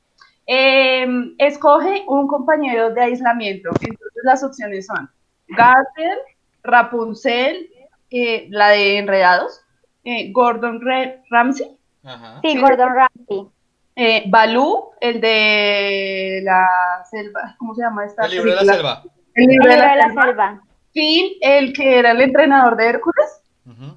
Eh, 0.46 1.08
escoge 1.38 2.04
un 2.08 2.28
compañero 2.28 2.90
de 2.94 3.02
aislamiento. 3.02 3.70
Entonces 3.82 4.22
las 4.24 4.44
opciones 4.44 4.86
son 4.86 5.10
Garfield, 5.50 6.20
Rapunzel, 6.64 7.70
eh, 8.10 8.48
la 8.50 8.70
de 8.70 8.98
Enredados, 8.98 9.62
eh, 10.04 10.32
Gordon 10.32 10.82
Re- 10.82 11.22
Ramsay, 11.30 11.78
Ajá. 12.04 12.40
Sí, 12.44 12.60
Gordon 12.60 12.90
Ramsay. 12.94 13.48
eh, 13.96 14.24
Balú, 14.28 14.90
el 15.00 15.22
de 15.22 16.42
la 16.44 16.68
selva, 17.10 17.56
¿cómo 17.58 17.74
se 17.76 17.82
llama 17.84 18.06
esta 18.06 18.26
El 18.26 18.32
libro 18.32 18.50
de 18.56 18.66
la 18.66 18.74
selva. 18.74 19.04
El 19.36 19.44
El 19.46 19.50
libro 19.52 19.70
de 19.72 19.78
la, 19.78 19.90
de 19.92 19.96
la 19.98 20.04
selva. 20.08 20.24
selva. 20.24 20.62
Phil, 20.94 21.38
el 21.42 21.74
que 21.74 21.98
era 22.00 22.12
el 22.12 22.22
entrenador 22.22 22.76
de 22.76 22.88
Hércules. 22.88 23.42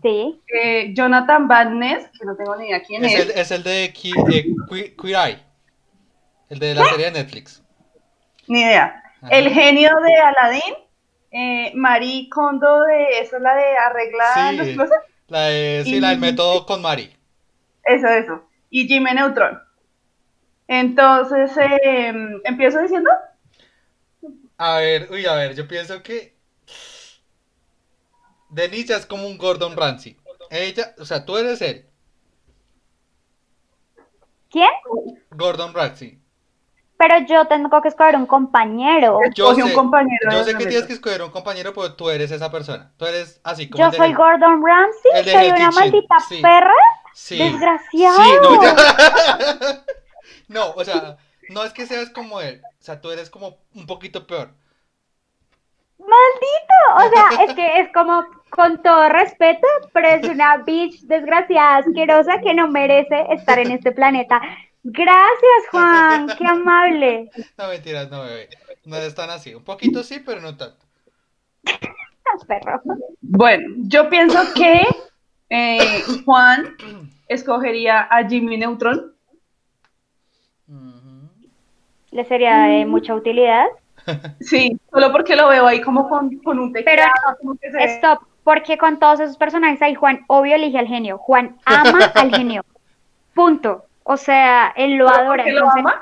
Sí. 0.02 0.40
Eh, 0.46 0.94
Jonathan 0.94 1.48
Van 1.48 1.78
Ness, 1.78 2.08
que 2.18 2.24
no 2.24 2.36
tengo 2.36 2.54
ni 2.56 2.68
idea 2.68 2.82
quién 2.82 3.04
Es 3.04 3.14
es. 3.14 3.20
el, 3.20 3.30
es 3.32 3.50
el 3.50 3.62
de 3.64 3.92
Ki- 3.92 4.12
eh, 4.32 4.54
Queer 5.00 5.16
Eye. 5.28 5.38
El 6.48 6.58
de 6.60 6.74
la 6.74 6.84
serie 6.84 7.06
de 7.06 7.10
Netflix. 7.12 7.62
Ni 8.46 8.60
idea. 8.60 9.02
Ajá. 9.22 9.28
El 9.36 9.50
genio 9.50 9.90
de 10.00 10.14
Aladdin, 10.14 10.74
eh, 11.32 11.72
Marie 11.74 12.28
Kondo 12.28 12.82
de 12.82 13.18
eso, 13.20 13.38
la 13.40 13.56
de 13.56 13.64
arreglar 13.76 14.50
Sí. 14.50 14.56
los 14.56 14.68
closets. 14.68 15.04
La 15.26 15.40
de, 15.46 15.82
sí, 15.84 15.98
la 15.98 16.10
del 16.10 16.20
método 16.20 16.64
con 16.64 16.80
Mari. 16.80 17.12
Eso, 17.84 18.06
eso. 18.06 18.48
Y 18.70 18.86
Jimmy 18.86 19.12
Neutron. 19.14 19.60
Entonces, 20.68 21.50
eh, 21.56 22.12
empiezo 22.44 22.80
diciendo. 22.80 23.10
A 24.58 24.76
ver, 24.78 25.08
uy, 25.10 25.26
a 25.26 25.34
ver, 25.34 25.54
yo 25.56 25.66
pienso 25.66 26.02
que 26.04 26.35
Denise 28.56 28.94
es 28.94 29.04
como 29.04 29.26
un 29.26 29.36
Gordon 29.36 29.76
Ramsay. 29.76 30.16
Ella, 30.50 30.94
o 30.98 31.04
sea, 31.04 31.26
tú 31.26 31.36
eres 31.36 31.60
él, 31.60 31.86
¿Quién? 34.50 34.70
Gordon 35.30 35.74
Ramsay. 35.74 36.18
Pero 36.96 37.18
yo 37.26 37.46
tengo 37.46 37.82
que 37.82 37.88
escoger 37.88 38.16
un 38.16 38.24
compañero. 38.24 39.20
Yo 39.34 39.54
sé, 39.54 39.62
un 39.62 39.74
compañero. 39.74 40.30
yo 40.32 40.44
sé 40.44 40.56
que 40.56 40.64
tienes 40.64 40.86
que 40.86 40.94
escoger 40.94 41.22
un 41.22 41.30
compañero, 41.30 41.74
pero 41.74 41.92
tú 41.94 42.08
eres 42.08 42.30
esa 42.30 42.50
persona. 42.50 42.90
Tú 42.96 43.04
eres 43.04 43.38
así 43.44 43.68
como 43.68 43.84
Yo 43.84 43.90
el 43.90 43.96
soy 43.96 44.14
Gordon 44.14 44.64
Ramsay, 44.64 45.10
el 45.14 45.24
soy 45.26 45.50
una 45.50 45.70
maldita 45.72 46.16
sí. 46.26 46.40
perra. 46.40 46.72
Sí. 47.12 47.36
Desgraciado. 47.36 48.24
Sí, 48.24 48.30
no, 48.42 48.62
ya. 48.62 48.76
No, 50.48 50.70
o 50.70 50.84
sea, 50.84 51.18
no 51.50 51.64
es 51.64 51.72
que 51.74 51.86
seas 51.86 52.08
como 52.08 52.40
él. 52.40 52.62
O 52.64 52.82
sea, 52.82 53.00
tú 53.00 53.10
eres 53.10 53.28
como 53.28 53.58
un 53.74 53.86
poquito 53.86 54.26
peor. 54.26 54.54
Maldito. 55.98 56.76
O 56.94 57.10
sea, 57.10 57.44
es 57.44 57.54
que 57.54 57.80
es 57.80 57.92
como, 57.92 58.24
con 58.50 58.82
todo 58.82 59.08
respeto, 59.08 59.66
pero 59.92 60.08
es 60.08 60.28
una 60.28 60.58
bitch 60.58 61.00
desgraciada, 61.02 61.78
asquerosa 61.78 62.40
que 62.40 62.54
no 62.54 62.68
merece 62.68 63.26
estar 63.30 63.58
en 63.58 63.72
este 63.72 63.92
planeta. 63.92 64.40
Gracias, 64.82 65.68
Juan. 65.70 66.28
Qué 66.38 66.46
amable. 66.46 67.30
No, 67.58 67.68
mentiras, 67.68 68.10
no, 68.10 68.22
bebé. 68.22 68.48
No 68.84 68.96
es 68.96 69.14
tan 69.14 69.30
así. 69.30 69.54
Un 69.54 69.64
poquito 69.64 70.02
sí, 70.02 70.20
pero 70.24 70.40
no 70.40 70.56
tanto. 70.56 70.86
Perro. 72.46 72.82
Bueno, 73.20 73.74
yo 73.78 74.08
pienso 74.08 74.38
que 74.54 74.82
eh, 75.48 76.02
Juan 76.24 76.76
escogería 77.28 78.02
a 78.02 78.28
Jimmy 78.28 78.58
Neutron. 78.58 79.14
Le 82.10 82.24
sería 82.24 82.64
de 82.64 82.86
mucha 82.86 83.14
utilidad. 83.14 83.66
Sí, 84.40 84.78
solo 84.90 85.10
porque 85.10 85.34
lo 85.34 85.48
veo 85.48 85.66
ahí 85.66 85.80
como 85.80 86.08
con, 86.08 86.36
con 86.38 86.58
un 86.58 86.72
Pero 86.72 86.84
teclado. 86.84 87.10
no, 87.28 87.36
como 87.38 87.56
que 87.56 87.70
se 87.72 87.84
Stop, 87.96 88.22
porque 88.46 88.78
con 88.78 89.00
todos 89.00 89.18
esos 89.18 89.36
personajes 89.36 89.82
ahí, 89.82 89.96
Juan 89.96 90.20
obvio 90.28 90.54
elige 90.54 90.78
al 90.78 90.86
genio. 90.86 91.18
Juan 91.18 91.56
ama 91.64 91.98
al 92.14 92.30
genio. 92.32 92.64
Punto. 93.34 93.86
O 94.04 94.16
sea, 94.16 94.72
él 94.76 94.94
lo 94.94 95.08
¿Solo 95.08 95.20
adora. 95.20 95.42
porque 95.42 95.50
lo 95.52 95.58
entonces- 95.58 95.80
ama? 95.80 96.00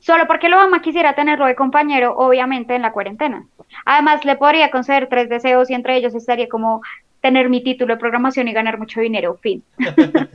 Solo 0.00 0.26
porque 0.26 0.48
lo 0.50 0.60
ama 0.60 0.82
quisiera 0.82 1.14
tenerlo 1.14 1.46
de 1.46 1.54
compañero, 1.56 2.14
obviamente, 2.16 2.74
en 2.74 2.82
la 2.82 2.92
cuarentena. 2.92 3.46
Además, 3.86 4.24
le 4.26 4.36
podría 4.36 4.70
conceder 4.70 5.08
tres 5.08 5.30
deseos 5.30 5.70
y 5.70 5.74
entre 5.74 5.96
ellos 5.96 6.14
estaría 6.14 6.48
como 6.50 6.82
tener 7.22 7.48
mi 7.48 7.64
título 7.64 7.94
de 7.94 8.00
programación 8.00 8.46
y 8.48 8.52
ganar 8.52 8.78
mucho 8.78 9.00
dinero. 9.00 9.38
Fin. 9.40 9.64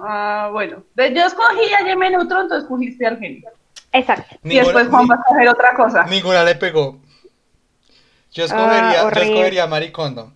Ah, 0.00 0.50
bueno. 0.52 0.84
Entonces, 0.96 1.16
yo 1.16 1.26
escogí 1.26 1.72
a 1.74 1.82
Neutron, 1.96 2.42
entonces 2.42 2.62
escogiste 2.62 3.04
al 3.04 3.18
genio. 3.18 3.50
Exacto. 3.90 4.36
Y 4.44 4.56
después 4.56 4.86
Juan 4.88 5.08
va 5.10 5.14
a 5.16 5.18
escoger 5.18 5.48
otra 5.48 5.74
cosa. 5.74 6.04
Ninguna 6.04 6.44
le 6.44 6.54
pegó. 6.54 6.98
Yo 8.38 8.44
escogería, 8.44 9.00
yo 9.00 9.06
horrible. 9.08 9.30
escogería 9.30 9.66
Maricondo. 9.66 10.32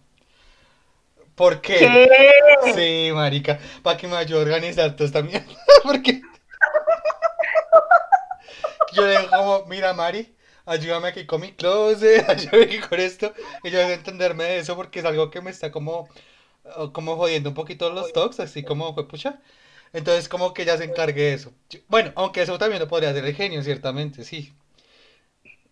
¿Por 1.37 1.61
qué? 1.61 1.79
¿Qué? 1.79 2.73
Sí, 2.75 3.13
marica, 3.15 3.61
para 3.85 3.97
que 3.97 4.09
me 4.09 4.17
ayude 4.17 4.41
a 4.41 4.43
organizar 4.43 4.97
toda 4.97 5.07
esta 5.07 5.23
mierda. 5.23 5.47
Porque 5.85 6.21
yo 8.93 9.07
le 9.07 9.19
digo 9.19 9.31
como, 9.31 9.65
mira 9.67 9.95
Mari, 9.95 10.35
ayúdame 10.67 11.09
aquí 11.09 11.27
con 11.27 11.43
mi 11.43 11.53
closet, 11.53 12.29
ayúdame 12.29 12.65
aquí 12.65 12.81
con 12.81 12.99
esto. 12.99 13.33
Y 13.63 13.71
yo 13.71 13.79
debo 13.79 13.93
entenderme 13.93 14.45
de 14.45 14.59
eso 14.59 14.75
porque 14.75 14.99
es 14.99 15.05
algo 15.05 15.31
que 15.31 15.41
me 15.41 15.51
está 15.53 15.71
como, 15.71 16.09
eh, 16.65 16.89
como 16.93 17.15
jodiendo 17.17 17.51
un 17.51 17.55
poquito 17.55 17.89
los 17.91 18.13
talks, 18.13 18.41
así 18.41 18.65
como 18.65 18.95
fue 18.95 19.07
pucha. 19.07 19.41
Entonces 19.93 20.29
como 20.29 20.53
que 20.55 20.63
ella 20.63 20.77
se 20.77 20.85
encargue 20.85 21.23
de 21.23 21.35
eso. 21.35 21.53
Yo- 21.71 21.79
Bueno, 21.87 22.11
aunque 22.17 22.43
eso 22.43 22.59
también 22.59 22.81
lo 22.81 22.89
podría 22.89 23.11
hacer 23.11 23.25
el 23.25 23.35
genio, 23.37 23.63
ciertamente, 23.63 24.25
sí. 24.25 24.53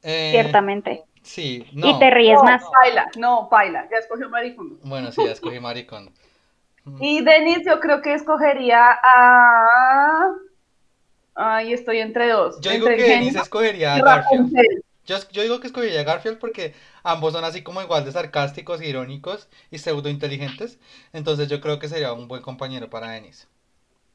Eh, 0.02 0.30
Ciertamente. 0.32 1.04
Sí, 1.22 1.66
Y 1.72 1.76
no. 1.76 1.98
te 1.98 2.11
ríes 2.11 2.38
no, 2.38 2.44
más. 2.44 2.62
Paila, 2.83 3.06
no, 3.16 3.48
paila. 3.50 3.88
Ya 3.90 3.98
escogió 3.98 4.28
Maricondo. 4.28 4.78
Bueno, 4.83 5.12
sí, 5.12 5.22
ya 5.24 5.33
escogí 5.33 5.61
Maricondo. 5.61 6.12
Y 7.00 7.22
Denis, 7.22 7.59
yo 7.66 7.78
creo 7.78 8.00
que 8.00 8.14
escogería 8.14 8.98
a. 9.02 10.35
Ay, 11.35 11.72
estoy 11.72 11.98
entre 11.98 12.28
dos. 12.30 12.61
Yo 12.61 12.70
digo 12.70 12.87
que 12.87 13.00
genio 13.00 13.40
escogería 13.40 13.94
a 13.94 13.98
y 13.98 14.02
Garfield. 14.02 14.52
Yo, 15.06 15.16
yo 15.30 15.42
digo 15.42 15.61
que 15.61 15.66
escogería 15.66 16.00
a 16.00 16.04
Garfield 16.04 16.38
porque 16.38 16.74
ambos 17.02 17.33
son 17.33 17.44
así 17.44 17.62
como 17.62 17.83
igual 17.83 18.04
de 18.04 18.12
sarcásticos, 18.12 18.83
irónicos 18.83 19.48
y 19.70 19.78
pseudo 19.78 20.09
inteligentes. 20.09 20.78
Entonces 21.12 21.48
yo 21.48 21.61
creo 21.61 21.78
que 21.78 21.88
sería 21.88 22.12
un 22.12 22.28
buen 22.28 22.42
compañero 22.42 22.90
para 22.90 23.11
Denise. 23.11 23.46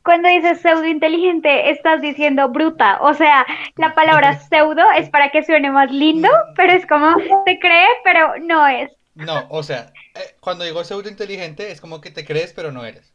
Cuando 0.06 0.30
dices 0.30 0.62
pseudo 0.62 0.86
inteligente, 0.86 1.72
estás 1.72 2.00
diciendo 2.02 2.48
bruta. 2.50 3.00
O 3.02 3.14
sea, 3.16 3.46
la 3.76 3.96
palabra 3.96 4.40
pseudo 4.40 4.84
es 4.92 5.10
para 5.10 5.32
que 5.32 5.44
suene 5.44 5.72
más 5.72 5.92
lindo, 5.92 6.30
pero 6.56 6.74
es 6.74 6.86
como 6.86 7.18
se 7.46 7.60
cree, 7.60 7.88
pero 8.04 8.38
no 8.40 8.68
es. 8.68 8.92
No, 9.16 9.48
o 9.50 9.64
sea, 9.64 9.92
eh, 10.14 10.36
cuando 10.40 10.64
digo 10.64 10.84
pseudo 10.84 11.10
inteligente 11.10 11.72
es 11.72 11.82
como 11.82 12.02
que 12.02 12.12
te 12.12 12.24
crees 12.24 12.54
pero 12.54 12.72
no 12.72 12.86
eres. 12.86 13.12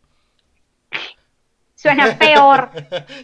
Suena 1.77 2.15
peor. 2.19 2.71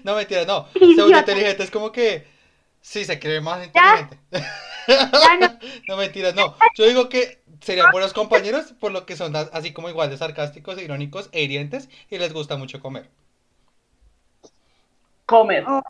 No, 0.05 0.15
mentira, 0.15 0.45
no. 0.45 0.69
Pseudo 0.73 1.19
inteligente 1.19 1.63
es 1.65 1.71
como 1.71 1.91
que 1.91 2.25
sí 2.81 3.05
se 3.05 3.19
cree 3.19 3.41
más 3.41 3.69
Ya. 3.73 3.99
inteligente. 4.01 4.19
Ya 4.89 5.37
no. 5.41 5.59
No, 5.89 5.97
mentiras, 5.97 6.35
no. 6.37 6.55
Yo 6.77 6.85
digo 6.87 7.09
que 7.09 7.43
serían 7.61 7.91
buenos 7.91 8.13
compañeros 8.13 8.75
por 8.79 8.93
lo 8.93 9.07
que 9.07 9.17
son 9.17 9.35
as- 9.35 9.51
así 9.53 9.73
como 9.73 9.89
igual 9.89 10.09
de 10.11 10.17
sarcásticos, 10.17 10.81
irónicos 10.81 11.29
e 11.33 11.43
hirientes 11.43 11.89
y 12.11 12.19
les 12.19 12.33
gusta 12.33 12.57
mucho 12.57 12.81
comer. 12.81 13.09
Comer. 15.27 15.65
Ok. 15.69 15.85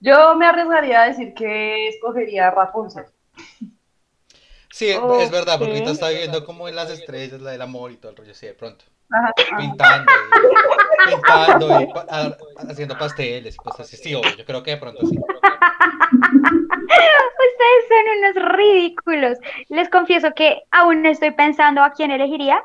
Yo 0.00 0.34
me 0.36 0.46
arriesgaría 0.46 1.02
a 1.02 1.06
decir 1.08 1.32
que 1.34 1.88
escogería 1.88 2.48
a 2.48 2.50
Rapunzel. 2.50 3.04
Sí, 4.70 4.88
es 4.88 5.30
verdad, 5.30 5.58
porque 5.58 5.72
ahorita 5.74 5.90
está 5.90 6.08
viviendo 6.08 6.44
como 6.44 6.66
en 6.68 6.74
las 6.74 6.90
estrellas, 6.90 7.40
la 7.40 7.50
del 7.52 7.62
amor 7.62 7.92
y 7.92 7.96
todo 7.96 8.10
el 8.10 8.16
rollo, 8.16 8.34
sí, 8.34 8.46
de 8.46 8.54
pronto. 8.54 8.84
Ajá. 9.10 9.32
Pintando 9.58 10.10
y, 10.10 11.10
pintando 11.10 11.80
y 11.82 11.86
pa- 11.92 12.06
a- 12.08 12.36
haciendo 12.70 12.96
pasteles 12.96 13.54
y 13.54 13.58
cosas 13.58 13.80
así. 13.80 13.96
Sí, 13.98 14.14
obvio, 14.14 14.34
yo 14.36 14.44
creo 14.46 14.62
que 14.62 14.70
de 14.72 14.76
pronto 14.78 15.06
sí. 15.06 15.16
Ustedes 16.72 17.88
son 17.88 18.18
unos 18.18 18.56
ridículos. 18.56 19.38
Les 19.68 19.88
confieso 19.90 20.32
que 20.34 20.62
aún 20.70 21.02
no 21.02 21.08
estoy 21.10 21.30
pensando 21.32 21.82
a 21.82 21.92
quién 21.92 22.10
elegiría. 22.10 22.62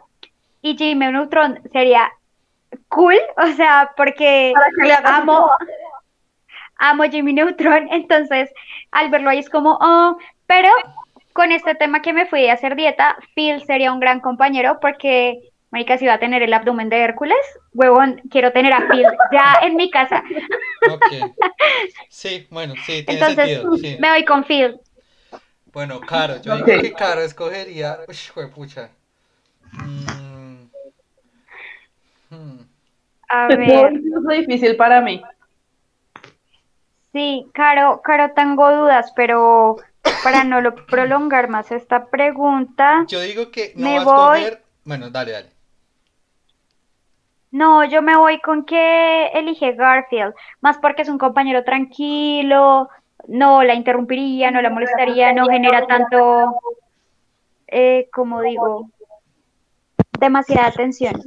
Y 0.61 0.75
Jimmy 0.77 1.11
Neutron 1.11 1.61
sería 1.71 2.09
cool, 2.89 3.17
o 3.37 3.47
sea, 3.53 3.91
porque 3.95 4.53
amo, 5.03 5.49
amo 6.77 7.03
Jimmy 7.03 7.33
Neutron. 7.33 7.87
Entonces, 7.91 8.51
al 8.91 9.09
verlo 9.09 9.29
ahí 9.29 9.39
es 9.39 9.49
como, 9.49 9.77
oh, 9.81 10.17
pero 10.45 10.69
con 11.33 11.51
este 11.51 11.75
tema 11.75 12.01
que 12.01 12.13
me 12.13 12.25
fui 12.25 12.47
a 12.47 12.53
hacer 12.53 12.75
dieta, 12.75 13.17
Phil 13.35 13.63
sería 13.63 13.93
un 13.93 13.99
gran 13.99 14.19
compañero 14.19 14.79
porque 14.81 15.51
Marica, 15.69 15.97
si 15.97 16.05
va 16.07 16.13
a 16.13 16.19
tener 16.19 16.41
el 16.41 16.53
abdomen 16.53 16.87
de 16.89 16.97
Hércules, 16.97 17.37
huevón, 17.73 18.21
quiero 18.31 18.53
tener 18.53 18.71
a 18.73 18.87
Phil 18.87 19.05
ya 19.31 19.59
en 19.61 19.75
mi 19.75 19.89
casa. 19.89 20.23
Sí, 22.09 22.47
bueno, 22.49 22.73
sí, 22.85 23.03
tiene 23.03 23.19
Entonces, 23.19 23.59
sentido. 23.59 23.77
sí. 23.77 23.97
me 23.99 24.09
voy 24.09 24.25
con 24.25 24.43
Phil. 24.43 24.79
Bueno, 25.65 25.99
Caro, 25.99 26.41
yo 26.41 26.55
digo 26.55 26.65
que 26.65 26.93
Caro 26.93 27.21
escogería. 27.21 27.99
Uy, 28.07 28.47
pucha. 28.47 28.89
Mm. 29.73 30.26
Hmm. 32.29 32.59
A 33.29 33.47
Es 33.49 33.57
ver, 33.57 33.93
muy 34.23 34.37
difícil 34.39 34.75
para 34.75 35.01
mí. 35.01 35.21
sí, 37.13 37.45
Caro, 37.53 38.01
Caro, 38.03 38.33
tengo 38.33 38.69
dudas, 38.75 39.11
pero 39.15 39.77
para 40.23 40.43
no 40.43 40.61
lo 40.61 40.75
prolongar 40.75 41.49
más 41.49 41.71
esta 41.71 42.05
pregunta, 42.05 43.05
Yo 43.07 43.21
digo 43.21 43.51
que 43.51 43.73
no 43.75 43.83
Me 43.89 43.95
va 43.97 44.01
a 44.01 44.05
voy- 44.05 44.39
escoger. 44.39 44.63
Bueno, 44.85 45.09
dale, 45.09 45.31
dale. 45.33 45.49
no, 47.51 47.83
yo 47.85 48.01
me 48.01 48.15
voy 48.17 48.39
con 48.41 48.65
que 48.65 49.27
elige 49.27 49.73
Garfield, 49.73 50.33
más 50.61 50.77
porque 50.77 51.01
es 51.01 51.09
un 51.09 51.17
compañero 51.17 51.63
tranquilo, 51.63 52.89
no 53.27 53.63
la 53.63 53.73
interrumpiría, 53.73 54.51
no 54.51 54.61
la 54.61 54.69
molestaría, 54.69 55.33
no 55.33 55.47
genera 55.47 55.85
tanto, 55.87 56.55
eh, 57.67 58.07
como 58.13 58.41
digo, 58.41 58.89
demasiada 60.19 60.67
atención. 60.67 61.21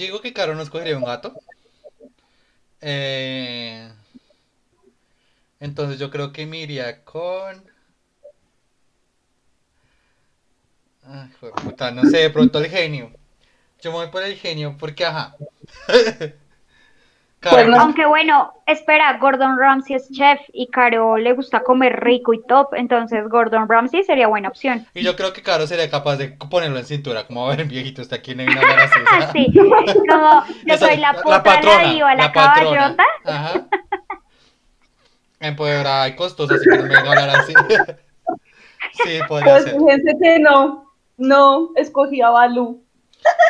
Yo 0.00 0.06
digo 0.06 0.22
que 0.22 0.32
Caro 0.32 0.54
no 0.54 0.62
escogería 0.62 0.96
un 0.96 1.04
gato. 1.04 1.34
Eh, 2.80 3.88
Entonces 5.60 6.00
yo 6.00 6.10
creo 6.10 6.32
que 6.32 6.44
me 6.44 6.58
iría 6.58 7.04
con. 7.04 7.70
Ay, 11.02 11.28
hijo 11.30 11.46
de 11.46 11.52
puta, 11.52 11.90
no 11.90 12.04
sé, 12.06 12.18
de 12.18 12.30
pronto 12.30 12.58
el 12.58 12.70
genio. 12.70 13.12
Yo 13.82 13.92
me 13.92 13.98
voy 13.98 14.08
por 14.08 14.22
el 14.22 14.36
genio 14.36 14.76
porque, 14.78 15.04
ajá. 15.06 15.36
Pues 17.40 17.66
no. 17.68 17.80
Aunque 17.80 18.04
bueno, 18.04 18.52
espera, 18.66 19.16
Gordon 19.16 19.58
Ramsay 19.58 19.96
es 19.96 20.10
chef 20.10 20.40
y 20.52 20.66
Caro 20.68 21.16
le 21.16 21.32
gusta 21.32 21.62
comer 21.62 21.98
rico 22.00 22.34
y 22.34 22.42
top, 22.46 22.74
entonces 22.74 23.26
Gordon 23.30 23.66
Ramsay 23.66 24.04
sería 24.04 24.26
buena 24.26 24.48
opción. 24.48 24.86
Y 24.92 25.02
yo 25.02 25.16
creo 25.16 25.32
que 25.32 25.42
Caro 25.42 25.66
sería 25.66 25.90
capaz 25.90 26.16
de 26.16 26.36
ponerlo 26.50 26.78
en 26.78 26.84
cintura, 26.84 27.26
como 27.26 27.46
a 27.48 27.56
ver, 27.56 27.66
viejito, 27.66 28.02
está 28.02 28.16
aquí 28.16 28.32
hay 28.32 28.46
una 28.46 28.60
Ah, 28.60 29.30
sí, 29.32 29.50
como 29.56 29.74
yo 30.66 30.76
soy 30.78 30.98
la 30.98 31.14
potra, 31.14 31.62
la, 31.62 31.90
diva, 31.90 32.14
la, 32.14 32.30
patrona. 32.30 32.54
caballota. 32.54 33.04
Ajá. 33.24 33.66
Empoderada 35.40 36.08
y 36.08 36.16
costosa, 36.16 36.54
así 36.56 36.64
que 36.68 36.76
no 36.76 36.82
me 36.82 36.88
venga 36.94 37.08
a 37.08 37.10
hablar 37.12 37.30
así. 37.30 37.54
Sí, 39.04 39.20
podría 39.28 39.52
Pues 39.52 39.64
ser. 39.64 39.74
fíjense 39.78 40.18
que 40.20 40.38
no, 40.40 40.92
no, 41.16 41.70
escogí 41.76 42.20
a 42.20 42.30
Balú. 42.30 42.84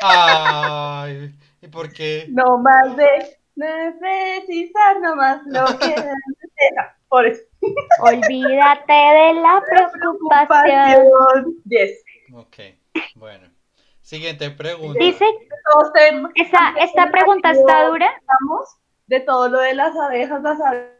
Ay, 0.03 1.35
¿y 1.63 1.67
por 1.69 1.93
qué? 1.93 2.27
No 2.29 2.59
más 2.59 2.97
de 2.97 3.40
necesitar 3.61 5.01
nomás 5.01 5.41
lo 5.47 5.65
que. 5.79 5.95
Por 7.09 7.27
eso. 7.27 7.43
Olvídate 8.03 8.93
de 8.93 9.35
la 9.43 9.63
preocupación. 9.69 10.49
Preocupación. 10.49 11.55
Yes. 11.67 12.05
Ok, 12.35 12.57
bueno. 13.17 13.49
Siguiente 14.03 14.51
pregunta. 14.51 14.99
Dice, 14.99 15.25
Todos 15.73 15.93
tenemos- 15.93 16.31
esa, 16.35 16.75
esta 16.81 17.11
pregunta 17.11 17.51
está 17.53 17.85
dura. 17.87 18.09
hablamos 18.09 18.69
de 19.07 19.21
todo 19.21 19.49
lo 19.49 19.59
de 19.61 19.75
las 19.75 19.97
abejas, 19.97 20.43
las 20.43 20.61
abejas, 20.61 20.91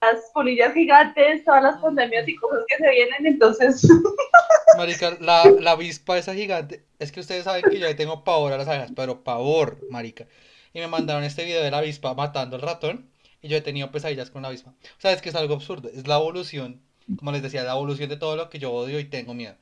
las 0.00 0.30
polillas 0.32 0.72
gigantes, 0.74 1.44
todas 1.44 1.62
las 1.62 1.76
pandemias 1.78 2.26
y 2.28 2.36
cosas 2.36 2.64
que 2.68 2.76
se 2.76 2.90
vienen, 2.90 3.26
entonces 3.26 3.86
Marica, 4.76 5.16
la, 5.20 5.44
la 5.60 5.72
avispa 5.72 6.18
esa 6.18 6.34
gigante. 6.34 6.84
Es 6.98 7.12
que 7.12 7.20
ustedes 7.20 7.44
saben 7.44 7.62
que 7.62 7.78
yo 7.78 7.86
le 7.86 7.94
tengo 7.94 8.24
pavor 8.24 8.52
a 8.52 8.58
las 8.58 8.66
abejas, 8.68 8.92
pero 8.94 9.22
pavor, 9.22 9.78
marica. 9.90 10.26
Y 10.74 10.80
me 10.80 10.88
mandaron 10.88 11.24
este 11.24 11.44
video 11.44 11.62
de 11.62 11.70
la 11.70 11.78
avispa 11.78 12.12
matando 12.12 12.56
al 12.56 12.62
ratón. 12.62 13.08
Y 13.40 13.48
yo 13.48 13.56
he 13.56 13.62
tenido 13.62 13.90
pesadillas 13.90 14.30
con 14.30 14.42
la 14.42 14.48
avispa. 14.48 14.70
O 14.70 15.00
sea, 15.00 15.12
es 15.12 15.22
que 15.22 15.30
es 15.30 15.34
algo 15.34 15.54
absurdo. 15.54 15.88
Es 15.88 16.06
la 16.06 16.16
evolución, 16.16 16.82
como 17.18 17.32
les 17.32 17.42
decía, 17.42 17.62
la 17.62 17.72
evolución 17.72 18.10
de 18.10 18.16
todo 18.16 18.36
lo 18.36 18.50
que 18.50 18.58
yo 18.58 18.72
odio 18.72 18.98
y 18.98 19.04
tengo 19.04 19.32
miedo. 19.32 19.54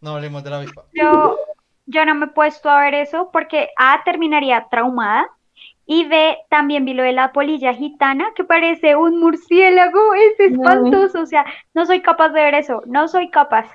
No 0.00 0.14
hablemos 0.14 0.44
de 0.44 0.50
la 0.50 0.58
avispa. 0.58 0.84
Yo, 0.92 1.38
yo 1.86 2.04
no 2.06 2.14
me 2.14 2.26
he 2.26 2.28
puesto 2.28 2.70
a 2.70 2.80
ver 2.80 2.94
eso 2.94 3.30
porque 3.32 3.70
A 3.76 4.02
terminaría 4.04 4.68
traumada 4.70 5.26
y 5.86 6.06
B 6.06 6.38
también 6.48 6.84
vi 6.84 6.94
lo 6.94 7.02
de 7.02 7.12
la 7.12 7.32
polilla 7.32 7.74
gitana 7.74 8.32
que 8.34 8.44
parece 8.44 8.96
un 8.96 9.20
murciélago, 9.20 10.14
es 10.14 10.40
espantoso, 10.40 11.22
o 11.22 11.26
sea, 11.26 11.44
no 11.74 11.84
soy 11.84 12.00
capaz 12.00 12.30
de 12.30 12.42
ver 12.42 12.54
eso, 12.54 12.82
no 12.86 13.06
soy 13.06 13.30
capaz. 13.30 13.66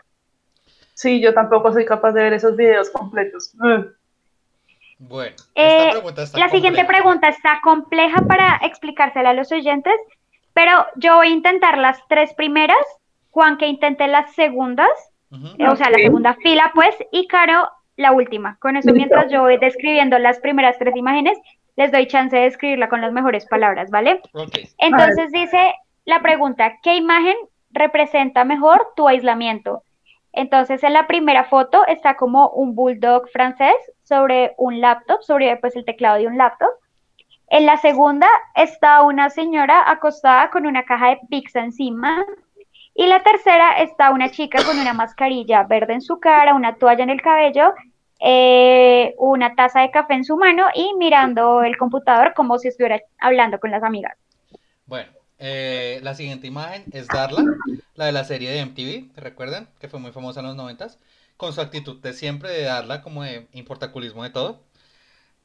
sí, 0.96 1.22
yo 1.22 1.34
tampoco 1.34 1.72
soy 1.72 1.86
capaz 1.86 2.14
de 2.14 2.24
ver 2.24 2.34
esos 2.34 2.56
videos 2.56 2.90
completos. 2.90 3.54
Mm. 3.56 3.99
Bueno, 5.00 5.36
Eh, 5.56 5.88
esta 5.88 5.92
pregunta 5.92 6.24
está 6.24 6.40
La 6.40 6.50
siguiente 6.50 6.86
pregunta 6.86 7.30
está 7.30 7.60
compleja 7.64 8.22
para 8.28 8.60
explicársela 8.64 9.30
a 9.30 9.34
los 9.34 9.52
oyentes, 9.52 9.96
pero 10.54 10.86
yo 10.98 11.16
voy 11.16 11.28
a 11.28 11.32
intentar 11.32 11.78
las 11.78 12.06
tres 12.10 12.34
primeras, 12.34 12.78
Juan 13.32 13.58
que 13.58 13.68
intente 13.68 14.08
las 14.08 14.34
segundas, 14.36 14.90
Ujú. 15.32 15.48
eh, 15.58 15.68
o 15.70 15.76
sea, 15.78 15.90
la 15.90 16.00
segunda 16.00 16.34
fila, 16.36 16.72
pues, 16.76 16.96
y 17.12 17.28
Caro 17.28 17.70
la 17.96 18.12
última. 18.12 18.58
Con 18.60 18.76
eso, 18.76 18.92
mientras 18.94 19.32
yo 19.32 19.42
voy 19.42 19.58
describiendo 19.58 20.20
las 20.20 20.40
primeras 20.40 20.78
tres 20.78 20.96
imágenes, 20.96 21.38
les 21.76 21.92
doy 21.92 22.08
chance 22.08 22.36
de 22.36 22.48
escribirla 22.48 22.90
con 22.90 23.00
las 23.00 23.14
mejores 23.14 23.46
palabras, 23.46 23.90
¿vale? 23.90 24.22
Entonces 24.80 25.32
dice 25.32 25.74
la 26.04 26.22
pregunta, 26.22 26.78
¿qué 26.84 26.96
imagen 26.96 27.36
representa 27.72 28.44
mejor 28.44 28.88
tu 28.96 29.08
aislamiento? 29.08 29.84
Entonces 30.34 30.84
en 30.84 30.94
la 30.94 31.08
primera 31.08 31.46
foto 31.46 31.86
está 31.88 32.16
como 32.16 32.50
un 32.50 32.76
bulldog 32.76 33.30
francés 33.30 33.76
sobre 34.04 34.54
un 34.58 34.80
laptop, 34.82 35.22
sobre 35.24 35.58
pues 35.58 35.76
el 35.76 35.86
teclado 35.86 36.18
de 36.18 36.28
un 36.28 36.38
laptop. 36.38 36.70
En 37.48 37.66
la 37.66 37.78
segunda 37.78 38.28
está 38.56 39.02
una 39.02 39.30
señora 39.30 39.90
acostada 39.90 40.52
con 40.52 40.68
una 40.68 40.84
caja 40.84 41.10
de 41.10 41.20
pizza 41.30 41.62
encima. 41.62 42.24
Y 42.94 43.08
la 43.08 43.24
tercera 43.24 43.78
está 43.80 44.12
una 44.12 44.30
chica 44.30 44.64
con 44.64 44.78
una 44.78 44.94
mascarilla 44.94 45.64
verde 45.64 45.94
en 45.94 46.02
su 46.02 46.20
cara, 46.20 46.54
una 46.54 46.76
toalla 46.76 47.04
en 47.04 47.10
el 47.10 47.22
cabello, 47.22 47.74
eh, 48.20 49.16
una 49.18 49.56
taza 49.56 49.82
de 49.82 49.92
café 49.92 50.14
en 50.14 50.26
su 50.26 50.36
mano 50.36 50.66
y 50.76 50.94
mirando 50.96 51.64
el 51.64 51.78
computador 51.78 52.34
como 52.34 52.60
si 52.60 52.68
estuviera 52.68 53.00
hablando 53.20 53.60
con 53.60 53.72
las 53.72 53.84
amigas. 53.84 54.18
bueno. 54.86 55.19
Eh, 55.40 56.00
la 56.04 56.16
siguiente 56.16 56.48
imagen 56.48 56.88
es 56.92 57.10
Darla, 57.10 57.54
la 57.96 58.06
de 58.06 58.12
la 58.12 58.24
serie 58.26 58.50
de 58.52 58.60
MTV, 58.60 59.12
¿recuerdan? 59.16 59.70
Que 59.80 59.90
fue 59.90 60.00
muy 60.00 60.12
famosa 60.12 60.42
en 60.42 60.48
los 60.48 60.56
noventas. 60.56 61.00
Con 61.38 61.54
su 61.54 61.62
actitud 61.62 62.02
de 62.02 62.14
siempre 62.14 62.52
de 62.52 62.64
Darla, 62.64 63.02
como 63.02 63.24
de 63.24 63.48
importaculismo 63.54 64.24
de 64.24 64.30
todo. 64.32 64.64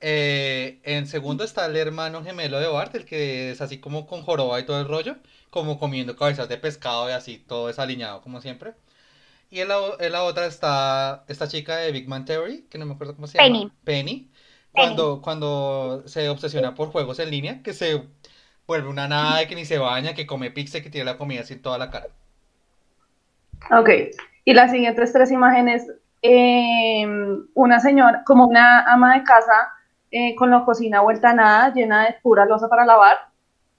Eh, 0.00 0.80
en 0.84 1.06
segundo 1.06 1.44
está 1.44 1.66
el 1.66 1.76
hermano 1.76 2.22
gemelo 2.22 2.60
de 2.60 2.66
Bart, 2.68 2.94
el 2.94 3.06
que 3.06 3.50
es 3.52 3.60
así 3.62 3.78
como 3.80 4.06
con 4.06 4.22
joroba 4.22 4.60
y 4.60 4.66
todo 4.66 4.80
el 4.80 4.88
rollo, 4.88 5.16
como 5.50 5.78
comiendo 5.78 6.16
cabezas 6.16 6.48
de 6.48 6.58
pescado 6.58 7.08
y 7.08 7.12
así, 7.12 7.38
todo 7.38 7.68
desaliñado 7.68 8.20
como 8.22 8.40
siempre. 8.42 8.74
Y 9.50 9.60
en 9.60 9.68
la, 9.68 9.78
en 10.00 10.12
la 10.12 10.24
otra 10.24 10.46
está 10.46 11.24
esta 11.28 11.48
chica 11.48 11.76
de 11.76 11.92
Big 11.92 12.08
Man 12.08 12.24
Theory, 12.24 12.66
que 12.70 12.78
no 12.78 12.86
me 12.86 12.94
acuerdo 12.94 13.14
cómo 13.14 13.26
se 13.28 13.38
Penny. 13.38 13.62
llama. 13.62 13.72
Penny. 13.84 14.30
Cuando, 14.72 15.22
cuando 15.22 16.02
se 16.06 16.28
obsesiona 16.28 16.74
por 16.74 16.90
juegos 16.90 17.18
en 17.20 17.30
línea, 17.30 17.62
que 17.62 17.72
se 17.74 18.02
vuelve 18.66 18.88
una 18.88 19.08
nada, 19.08 19.46
que 19.46 19.54
ni 19.54 19.64
se 19.64 19.78
baña, 19.78 20.14
que 20.14 20.26
come 20.26 20.50
pizza 20.50 20.78
y 20.78 20.82
que 20.82 20.90
tiene 20.90 21.04
la 21.04 21.18
comida 21.18 21.40
así 21.40 21.54
en 21.54 21.62
toda 21.62 21.78
la 21.78 21.90
cara. 21.90 22.06
Ok, 23.70 23.90
y 24.44 24.54
las 24.54 24.70
siguientes 24.70 25.12
tres 25.12 25.30
imágenes, 25.30 25.86
eh, 26.22 27.06
una 27.54 27.80
señora, 27.80 28.22
como 28.24 28.46
una 28.46 28.84
ama 28.92 29.14
de 29.14 29.24
casa 29.24 29.72
eh, 30.10 30.34
con 30.36 30.50
la 30.50 30.64
cocina 30.64 31.00
vuelta 31.00 31.30
a 31.30 31.34
nada, 31.34 31.72
llena 31.72 32.04
de 32.04 32.16
pura 32.22 32.44
losa 32.44 32.68
para 32.68 32.84
lavar. 32.84 33.16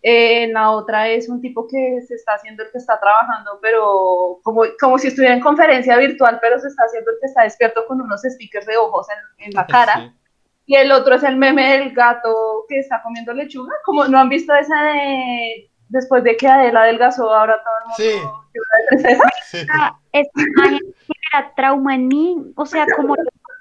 Eh, 0.01 0.51
la 0.51 0.69
otra 0.69 1.07
es 1.07 1.29
un 1.29 1.41
tipo 1.41 1.67
que 1.67 1.99
se 2.07 2.13
está 2.13 2.33
haciendo 2.33 2.63
el 2.63 2.71
que 2.71 2.77
está 2.77 2.99
trabajando, 2.99 3.57
pero 3.59 4.39
como, 4.43 4.61
como 4.79 4.99
si 4.99 5.07
estuviera 5.07 5.33
en 5.33 5.41
conferencia 5.41 5.97
virtual, 5.97 6.37
pero 6.39 6.59
se 6.59 6.67
está 6.67 6.83
haciendo 6.83 7.09
el 7.09 7.17
que 7.19 7.25
está 7.25 7.41
despierto 7.41 7.87
con 7.87 8.01
unos 8.01 8.21
stickers 8.21 8.67
de 8.67 8.77
ojos 8.77 9.07
en, 9.09 9.45
en 9.47 9.53
la 9.53 9.65
cara. 9.67 9.93
Sí. 9.95 10.24
Y 10.67 10.75
el 10.75 10.91
otro 10.91 11.15
es 11.15 11.23
el 11.23 11.35
meme 11.37 11.77
del 11.77 11.93
gato 11.93 12.65
que 12.67 12.79
está 12.79 13.01
comiendo 13.03 13.33
lechuga. 13.33 13.73
Como 13.85 14.05
no 14.07 14.17
han 14.19 14.29
visto 14.29 14.53
esa 14.55 14.81
de 14.83 15.69
después 15.89 16.23
de 16.23 16.35
que 16.35 16.47
Adela 16.47 16.81
adelgazó, 16.81 17.33
ahora 17.33 17.61
todo 17.63 17.73
el 18.07 18.09
mundo 18.17 18.31
Sí. 18.51 18.59
de 18.91 18.97
tristeza? 18.97 19.23
Sí. 19.45 19.67
Ah, 19.71 19.97
genera 20.11 21.53
trauma 21.55 21.93
en 21.95 22.07
mí, 22.07 22.37
o 22.55 22.65
sea, 22.65 22.85
como 22.95 23.15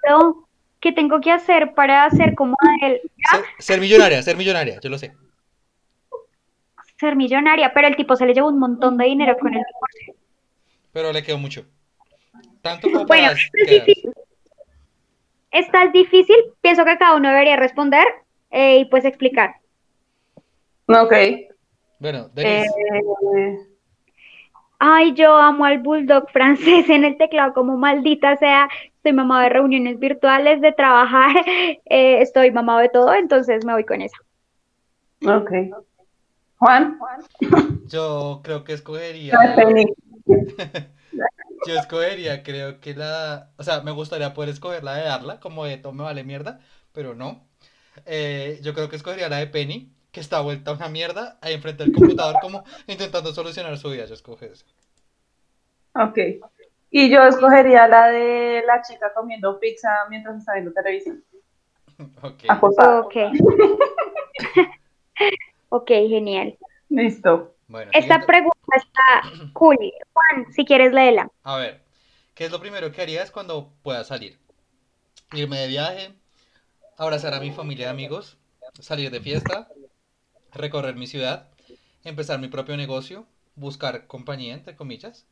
yo, 0.09 0.49
¿qué 0.81 0.93
tengo 0.93 1.21
que 1.21 1.31
hacer 1.31 1.75
para 1.75 2.09
ser 2.11 2.35
como 2.35 2.57
él, 2.83 3.01
Ser, 3.31 3.45
ser 3.59 3.81
millonaria, 3.81 4.23
ser 4.23 4.37
millonaria, 4.39 4.81
yo 4.81 4.89
lo 4.89 4.97
sé. 4.99 5.15
ser 6.99 7.17
millonaria? 7.17 7.73
Pero 7.75 7.89
el 7.89 7.97
tipo 7.97 8.17
se 8.17 8.25
le 8.27 8.33
llevó 8.35 8.49
un 8.49 8.59
montón 8.59 8.97
de 8.97 9.05
dinero 9.05 9.37
con 9.39 9.53
el 9.53 9.61
divorcio. 9.63 10.15
Pero 10.93 11.13
le 11.13 11.23
quedó 11.23 11.39
mucho. 11.39 11.67
Tanto 12.63 12.91
como 12.91 13.05
Bueno, 13.05 13.29
para 13.29 13.33
es 13.33 13.51
quedar. 13.95 14.15
Esta 15.55 15.85
es 15.85 15.93
difícil, 15.93 16.37
pienso 16.61 16.85
que 16.85 16.99
cada 16.99 17.15
uno 17.15 17.29
debería 17.29 17.55
responder 17.55 18.05
eh, 18.51 18.79
y 18.79 18.85
pues 18.87 19.05
explicar. 19.05 19.55
Ok. 20.89 21.15
Bueno, 22.01 22.29
Denise, 22.35 22.69
Eh, 23.37 23.59
Ay, 24.81 25.15
yo 25.15 25.37
amo 25.37 25.65
al 25.65 25.79
bulldog 25.79 26.29
francés 26.33 26.91
en 26.91 27.05
el 27.05 27.17
teclado 27.17 27.55
como 27.55 27.77
maldita 27.77 28.37
sea. 28.37 28.69
Estoy 28.97 29.13
mamado 29.13 29.43
de 29.43 29.49
reuniones 29.51 30.01
virtuales, 30.01 30.61
de 30.61 30.73
trabajar, 30.73 31.37
eh, 31.47 32.21
estoy 32.21 32.51
mamado 32.51 32.81
de 32.81 32.89
todo, 32.89 33.15
entonces 33.15 33.65
me 33.65 33.75
voy 33.75 33.85
con 33.85 34.03
esa. 34.03 34.17
Ok. 35.25 35.53
Juan. 36.59 36.99
Yo 37.87 38.41
creo 38.43 38.65
que 38.65 38.73
escogería. 38.73 39.39
Yo 41.67 41.75
escogería, 41.75 42.43
creo 42.43 42.81
que 42.81 42.95
la. 42.95 43.51
O 43.57 43.63
sea, 43.63 43.81
me 43.83 43.91
gustaría 43.91 44.35
poder 44.35 44.51
escoger 44.51 44.85
la 44.85 44.95
de 44.95 45.05
Darla, 45.05 45.41
como 45.41 45.65
de 45.65 45.79
todo 45.79 45.93
me 45.93 46.03
vale 46.03 46.25
mierda, 46.25 46.61
pero 46.93 47.15
no. 47.15 47.47
Eh, 48.07 48.59
yo 48.63 48.75
creo 48.75 48.89
que 48.89 48.97
escogería 48.97 49.29
la 49.29 49.39
de 49.39 49.47
Penny, 49.47 49.93
que 50.11 50.21
está 50.21 50.41
vuelta 50.41 50.71
a 50.71 50.75
una 50.75 50.89
mierda, 50.89 51.39
ahí 51.41 51.55
enfrente 51.55 51.85
del 51.85 51.93
computador, 51.93 52.37
como 52.41 52.65
intentando 52.87 53.33
solucionar 53.33 53.77
su 53.79 53.91
vida. 53.91 54.07
Yo 54.07 54.15
escoge 54.15 54.47
eso. 54.53 54.65
Ok. 55.95 56.19
Y 56.91 57.11
yo 57.11 57.25
escogería 57.25 57.89
la 57.89 58.09
de 58.09 58.63
la 58.67 58.83
chica 58.83 59.13
comiendo 59.15 59.59
pizza 59.59 59.89
mientras 60.11 60.37
está 60.39 60.55
viendo 60.55 60.73
televisión. 60.73 61.25
Ok. 62.23 62.45
Acostada. 62.49 63.01
Ok. 63.01 63.15
Ok, 65.69 65.89
genial. 65.89 66.57
Listo. 66.89 67.57
Bueno, 67.67 67.91
Esta 67.93 68.21
siguiente. 68.21 68.27
Está 68.77 69.51
cool. 69.53 69.79
Juan, 70.13 70.53
si 70.53 70.65
quieres 70.65 70.93
léela. 70.93 71.31
A 71.43 71.57
ver, 71.57 71.83
¿qué 72.35 72.45
es 72.45 72.51
lo 72.53 72.61
primero 72.61 72.93
que 72.93 73.03
harías 73.03 73.31
cuando 73.31 73.73
puedas 73.83 74.09
salir? 74.09 74.39
Irme 75.33 75.59
de 75.59 75.69
viaje, 75.69 76.15
abrazar 76.97 77.35
a 77.35 77.41
mi 77.41 77.51
familia 77.51 77.87
y 77.87 77.91
amigos, 77.91 78.39
salir 78.81 79.11
de 79.11 79.21
fiesta, 79.21 79.69
recorrer 80.53 80.97
mi 80.97 81.07
ciudad, 81.07 81.49
empezar 82.05 82.39
mi 82.39 82.49
propio 82.49 82.77
negocio, 82.77 83.27
buscar 83.57 84.07
compañía, 84.07 84.55
entre 84.55 84.77
comillas, 84.77 85.27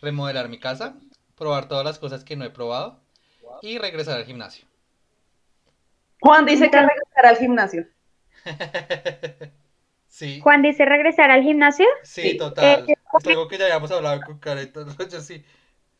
remodelar 0.00 0.48
mi 0.48 0.58
casa, 0.58 0.96
probar 1.36 1.68
todas 1.68 1.84
las 1.84 1.98
cosas 1.98 2.24
que 2.24 2.36
no 2.36 2.44
he 2.44 2.50
probado 2.50 3.00
y 3.62 3.78
regresar 3.78 4.18
al 4.18 4.26
gimnasio. 4.26 4.66
Juan 6.20 6.46
dice 6.46 6.70
que 6.70 6.78
regresará 6.78 7.30
al 7.30 7.36
gimnasio. 7.36 7.86
Sí, 10.12 10.40
Juan 10.42 10.60
dice 10.60 10.84
regresar 10.84 11.30
al 11.30 11.42
gimnasio. 11.42 11.86
sí, 12.02 12.32
sí. 12.32 12.36
total. 12.36 12.84
Eh, 12.86 12.94
Es 13.18 13.26
algo 13.26 13.48
que 13.48 13.56
ya 13.56 13.64
habíamos 13.64 13.90
hablado 13.92 14.20
con 14.20 14.38
Karen, 14.38 14.70
yo 15.10 15.20
sí. 15.22 15.42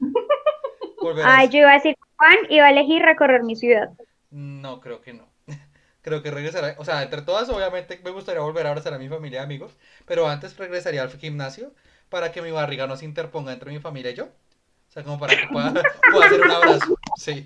Volver 1.01 1.25
a 1.25 1.38
Ay, 1.38 1.48
yo 1.48 1.61
iba 1.61 1.70
a 1.70 1.75
decir 1.75 1.96
Juan 2.18 2.37
iba 2.51 2.66
a 2.66 2.70
elegir 2.70 3.01
recorrer 3.01 3.42
mi 3.42 3.57
ciudad. 3.57 3.88
No, 4.31 4.83
creo 4.83 5.01
que 5.01 5.14
no. 5.14 5.33
Creo 6.03 6.22
que 6.22 6.31
regresará. 6.31 6.75
O 6.79 6.85
sea, 6.85 7.03
entre 7.03 7.22
todas, 7.22 7.48
obviamente 7.48 7.98
me 8.05 8.11
gustaría 8.11 8.42
volver 8.42 8.66
a 8.66 8.70
abrazar 8.70 8.92
a 8.92 8.98
mi 8.98 9.09
familia 9.09 9.40
y 9.40 9.44
amigos. 9.44 9.79
Pero 10.05 10.29
antes 10.29 10.59
regresaría 10.59 11.01
al 11.01 11.11
gimnasio 11.11 11.72
para 12.11 12.33
que 12.33 12.42
mi 12.42 12.51
barriga 12.51 12.87
no 12.87 12.98
se 12.98 13.07
interponga 13.07 13.55
entre 13.55 13.70
mi 13.70 13.79
familia 13.79 14.11
y 14.11 14.14
yo. 14.16 14.25
O 14.25 14.92
sea, 14.92 15.05
como 15.05 15.18
para 15.18 15.37
que 15.37 15.46
pueda, 15.46 15.72
pueda 16.12 16.27
hacer 16.27 16.40
un 16.42 16.51
abrazo. 16.51 16.98
Sí. 17.16 17.44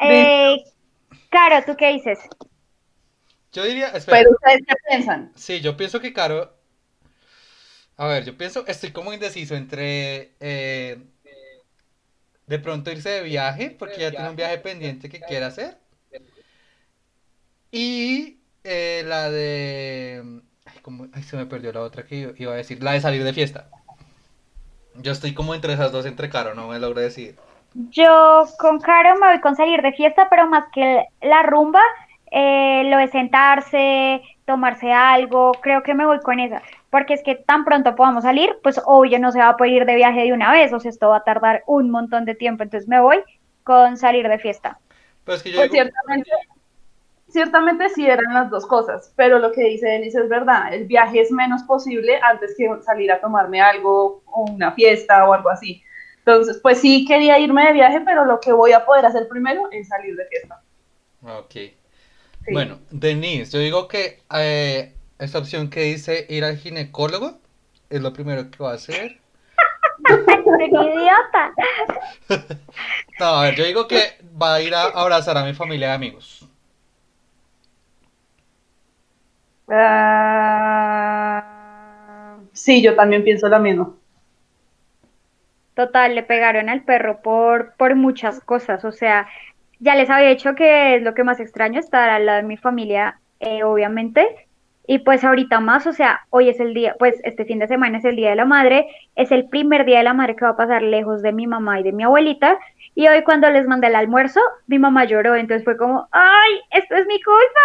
Eh, 0.00 0.64
Caro, 1.30 1.64
¿tú 1.64 1.76
qué 1.76 1.92
dices? 1.92 2.18
Yo 3.52 3.64
diría. 3.64 3.88
Espera. 3.88 4.18
Pero 4.18 4.30
ustedes 4.30 4.62
qué 4.66 4.74
piensan? 4.88 5.32
Sí, 5.34 5.60
yo 5.60 5.76
pienso 5.76 6.00
que 6.00 6.12
Caro. 6.12 6.54
A 7.96 8.06
ver, 8.06 8.24
yo 8.24 8.36
pienso. 8.36 8.66
Estoy 8.66 8.92
como 8.92 9.12
indeciso 9.12 9.54
entre. 9.54 10.32
eh, 10.40 10.98
de 12.46 12.58
pronto 12.58 12.90
irse 12.90 13.08
de 13.10 13.22
viaje, 13.22 13.70
porque 13.78 14.00
ya 14.00 14.10
tiene 14.10 14.28
un 14.30 14.36
viaje 14.36 14.58
pendiente 14.58 15.08
que 15.08 15.20
quiere 15.20 15.44
hacer. 15.44 15.78
Y 17.70 18.40
eh, 18.64 19.02
la 19.06 19.30
de. 19.30 20.42
Ay, 20.64 20.78
¿cómo? 20.82 21.06
Ay, 21.12 21.22
se 21.22 21.36
me 21.36 21.46
perdió 21.46 21.72
la 21.72 21.80
otra 21.82 22.04
que 22.04 22.16
iba- 22.16 22.32
iba 22.36 22.52
a 22.52 22.56
decir. 22.56 22.82
La 22.82 22.92
de 22.92 23.00
salir 23.00 23.22
de 23.24 23.32
fiesta. 23.32 23.68
Yo 24.96 25.12
estoy 25.12 25.34
como 25.34 25.54
entre 25.54 25.72
esas 25.74 25.92
dos, 25.92 26.04
entre 26.06 26.28
Caro, 26.30 26.54
no 26.54 26.68
me 26.68 26.78
logro 26.78 27.00
decidir. 27.00 27.36
Yo 27.74 28.44
con 28.58 28.80
Caro 28.80 29.14
me 29.20 29.28
voy 29.28 29.40
con 29.40 29.54
salir 29.54 29.80
de 29.82 29.92
fiesta, 29.92 30.28
pero 30.28 30.48
más 30.48 30.64
que 30.74 31.04
la 31.22 31.42
rumba, 31.44 31.80
eh, 32.30 32.84
lo 32.86 32.98
de 32.98 33.08
sentarse, 33.08 34.22
tomarse 34.46 34.92
algo, 34.92 35.52
creo 35.62 35.82
que 35.82 35.94
me 35.94 36.06
voy 36.06 36.20
con 36.20 36.40
esa. 36.40 36.62
Porque 36.90 37.14
es 37.14 37.22
que 37.22 37.36
tan 37.36 37.64
pronto 37.64 37.94
podamos 37.96 38.24
salir, 38.24 38.58
pues 38.62 38.80
obvio 38.84 39.18
no 39.18 39.32
se 39.32 39.38
va 39.40 39.50
a 39.50 39.56
poder 39.56 39.72
ir 39.74 39.86
de 39.86 39.94
viaje 39.96 40.22
de 40.22 40.32
una 40.32 40.52
vez, 40.52 40.72
o 40.72 40.80
sea, 40.80 40.90
esto 40.90 41.08
va 41.10 41.18
a 41.18 41.24
tardar 41.24 41.62
un 41.66 41.90
montón 41.90 42.24
de 42.24 42.34
tiempo, 42.34 42.62
entonces 42.62 42.88
me 42.88 43.00
voy 43.00 43.22
con 43.64 43.96
salir 43.96 44.28
de 44.28 44.38
fiesta. 44.38 44.80
Pero 45.24 45.36
es 45.36 45.42
que 45.42 45.52
yo 45.52 45.56
Pues 45.56 45.70
digo. 45.70 45.74
ciertamente, 45.74 46.30
ciertamente 47.28 47.88
sí 47.90 48.06
eran 48.06 48.34
las 48.34 48.50
dos 48.50 48.66
cosas, 48.66 49.12
pero 49.16 49.38
lo 49.38 49.52
que 49.52 49.62
dice 49.64 49.86
Denise 49.88 50.20
es 50.20 50.28
verdad, 50.28 50.74
el 50.74 50.86
viaje 50.86 51.20
es 51.20 51.30
menos 51.30 51.62
posible 51.64 52.18
antes 52.22 52.54
que 52.56 52.68
salir 52.82 53.12
a 53.12 53.20
tomarme 53.20 53.60
algo 53.60 54.22
o 54.26 54.42
una 54.50 54.72
fiesta 54.72 55.28
o 55.28 55.32
algo 55.32 55.50
así. 55.50 55.82
Entonces, 56.18 56.58
pues 56.62 56.80
sí 56.80 57.04
quería 57.06 57.38
irme 57.38 57.66
de 57.66 57.72
viaje, 57.72 58.00
pero 58.02 58.24
lo 58.24 58.40
que 58.40 58.52
voy 58.52 58.72
a 58.72 58.84
poder 58.84 59.06
hacer 59.06 59.26
primero 59.28 59.68
es 59.70 59.88
salir 59.88 60.16
de 60.16 60.26
fiesta. 60.26 60.62
Ok. 61.22 61.54
Sí. 62.50 62.54
Bueno, 62.54 62.80
Denise, 62.90 63.52
yo 63.52 63.60
digo 63.60 63.86
que 63.86 64.18
eh, 64.34 64.92
esta 65.20 65.38
opción 65.38 65.70
que 65.70 65.82
dice 65.82 66.26
ir 66.28 66.42
al 66.42 66.56
ginecólogo 66.56 67.38
es 67.88 68.02
lo 68.02 68.12
primero 68.12 68.50
que 68.50 68.60
va 68.60 68.72
a 68.72 68.74
hacer. 68.74 69.20
¡Qué 70.04 70.64
idiota! 70.66 71.54
No, 73.20 73.26
a 73.26 73.44
ver, 73.44 73.54
yo 73.54 73.64
digo 73.64 73.86
que 73.86 74.18
va 74.40 74.54
a 74.54 74.62
ir 74.62 74.74
a 74.74 74.82
abrazar 74.82 75.38
a 75.38 75.44
mi 75.44 75.54
familia 75.54 75.90
y 75.90 75.92
amigos. 75.92 76.48
Ah, 79.68 81.46
sí, 82.52 82.82
yo 82.82 82.96
también 82.96 83.22
pienso 83.22 83.48
lo 83.48 83.60
mismo. 83.60 83.96
Total, 85.74 86.16
le 86.16 86.24
pegaron 86.24 86.68
al 86.68 86.82
perro 86.82 87.22
por, 87.22 87.74
por 87.76 87.94
muchas 87.94 88.40
cosas. 88.40 88.84
O 88.84 88.90
sea, 88.90 89.28
ya 89.80 89.94
les 89.96 90.08
había 90.10 90.28
dicho 90.30 90.54
que 90.54 90.96
es 90.96 91.02
lo 91.02 91.14
que 91.14 91.24
más 91.24 91.40
extraño, 91.40 91.80
estar 91.80 92.08
al 92.10 92.26
lado 92.26 92.38
de 92.42 92.46
mi 92.48 92.56
familia, 92.56 93.18
eh, 93.40 93.62
obviamente. 93.64 94.26
Y 94.86 94.98
pues 95.00 95.22
ahorita 95.24 95.60
más, 95.60 95.86
o 95.86 95.92
sea, 95.92 96.20
hoy 96.30 96.48
es 96.48 96.58
el 96.58 96.74
día, 96.74 96.96
pues 96.98 97.16
este 97.22 97.44
fin 97.44 97.60
de 97.60 97.68
semana 97.68 97.98
es 97.98 98.04
el 98.04 98.16
Día 98.16 98.30
de 98.30 98.36
la 98.36 98.44
Madre, 98.44 98.88
es 99.14 99.30
el 99.30 99.48
primer 99.48 99.84
Día 99.84 99.98
de 99.98 100.04
la 100.04 100.14
Madre 100.14 100.34
que 100.34 100.44
va 100.44 100.52
a 100.52 100.56
pasar 100.56 100.82
lejos 100.82 101.22
de 101.22 101.32
mi 101.32 101.46
mamá 101.46 101.78
y 101.78 101.84
de 101.84 101.92
mi 101.92 102.02
abuelita. 102.02 102.58
Y 102.96 103.06
hoy 103.06 103.22
cuando 103.22 103.48
les 103.50 103.66
mandé 103.68 103.86
el 103.86 103.94
almuerzo, 103.94 104.40
mi 104.66 104.80
mamá 104.80 105.04
lloró, 105.04 105.36
entonces 105.36 105.64
fue 105.64 105.76
como, 105.76 106.08
¡ay, 106.10 106.60
esto 106.72 106.96
es 106.96 107.06
mi 107.06 107.22
culpa! 107.22 107.60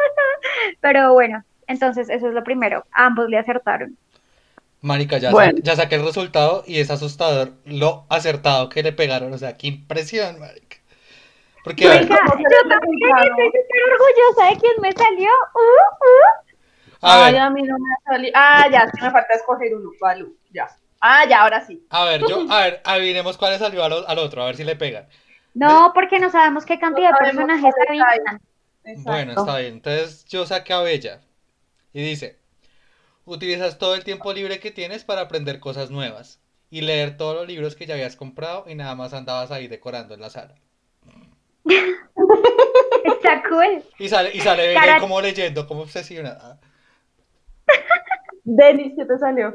Pero 0.80 1.12
bueno, 1.12 1.44
entonces 1.68 2.08
eso 2.10 2.28
es 2.28 2.34
lo 2.34 2.42
primero, 2.42 2.84
ambos 2.92 3.28
le 3.28 3.38
acertaron. 3.38 3.96
Marica, 4.82 5.18
ya, 5.18 5.30
Bueno. 5.30 5.58
sa- 5.58 5.62
ya 5.62 5.76
saqué 5.76 5.96
el 5.96 6.04
resultado 6.04 6.64
y 6.66 6.80
es 6.80 6.90
asustador 6.90 7.52
lo 7.64 8.06
acertado 8.08 8.68
que 8.70 8.82
le 8.82 8.92
pegaron. 8.92 9.32
O 9.32 9.38
sea, 9.38 9.56
qué 9.56 9.68
impresión, 9.68 10.40
marica. 10.40 10.78
Porque, 11.64 11.86
a 11.86 11.90
ver, 11.90 12.02
Oiga, 12.02 12.16
¿cómo 12.26 12.36
se 12.36 12.42
yo 12.42 12.68
también 12.68 13.16
estoy 13.16 13.46
súper 13.46 13.82
orgullosa 13.92 14.50
de 14.50 14.60
quién 14.60 14.72
me 14.80 14.92
salió. 14.92 15.30
Uh, 15.54 15.58
uh. 15.58 17.06
a 17.06 17.26
Ay, 17.26 17.32
ver, 17.32 17.42
a 17.42 17.50
mí 17.50 17.62
no 17.62 17.78
me 17.78 17.88
ha 17.92 18.12
salido. 18.12 18.32
Ah, 18.34 18.68
ya, 18.70 18.90
sí 18.90 19.02
me 19.02 19.10
falta 19.10 19.34
escoger 19.34 19.74
uno. 19.74 19.90
Valu, 20.00 20.34
ya. 20.50 20.68
Ah, 21.00 21.24
ya, 21.28 21.42
ahora 21.42 21.64
sí. 21.64 21.86
a 21.90 22.04
ver, 22.04 22.20
yo, 22.26 22.46
a 22.50 22.60
ver, 22.62 22.80
adivinemos 22.84 23.36
cuál 23.36 23.52
le 23.52 23.58
salió 23.58 23.84
al, 23.84 24.04
al 24.06 24.18
otro, 24.18 24.42
a 24.42 24.46
ver 24.46 24.56
si 24.56 24.64
le 24.64 24.76
pegan. 24.76 25.06
No, 25.54 25.92
porque 25.94 26.18
no 26.18 26.30
sabemos 26.30 26.64
qué 26.64 26.78
cantidad 26.78 27.10
de 27.10 27.16
sabemos 27.16 27.46
personajes 27.46 27.74
habitan. 27.88 28.40
Bueno, 29.02 29.32
está 29.32 29.58
bien. 29.58 29.74
Entonces 29.74 30.24
yo 30.26 30.46
saqué 30.46 30.72
a 30.72 30.80
Bella 30.80 31.20
y 31.92 32.02
dice, 32.02 32.38
utilizas 33.24 33.78
todo 33.78 33.94
el 33.94 34.04
tiempo 34.04 34.32
libre 34.32 34.60
que 34.60 34.70
tienes 34.70 35.04
para 35.04 35.22
aprender 35.22 35.60
cosas 35.60 35.90
nuevas 35.90 36.40
y 36.70 36.82
leer 36.82 37.16
todos 37.16 37.34
los 37.34 37.48
libros 37.48 37.74
que 37.74 37.86
ya 37.86 37.94
habías 37.94 38.16
comprado 38.16 38.64
y 38.68 38.74
nada 38.74 38.94
más 38.94 39.12
andabas 39.12 39.50
ahí 39.50 39.66
decorando 39.68 40.14
en 40.14 40.20
la 40.20 40.30
sala. 40.30 40.54
Está 43.04 43.42
cool. 43.48 43.82
Y 43.98 44.08
sale, 44.08 44.30
y 44.34 44.40
sale 44.40 44.74
Cara- 44.74 44.98
como 45.00 45.20
leyendo, 45.20 45.66
como 45.66 45.82
obsesionada. 45.82 46.58
Denis, 48.44 48.92
¿qué 48.96 49.04
te 49.04 49.18
salió? 49.18 49.54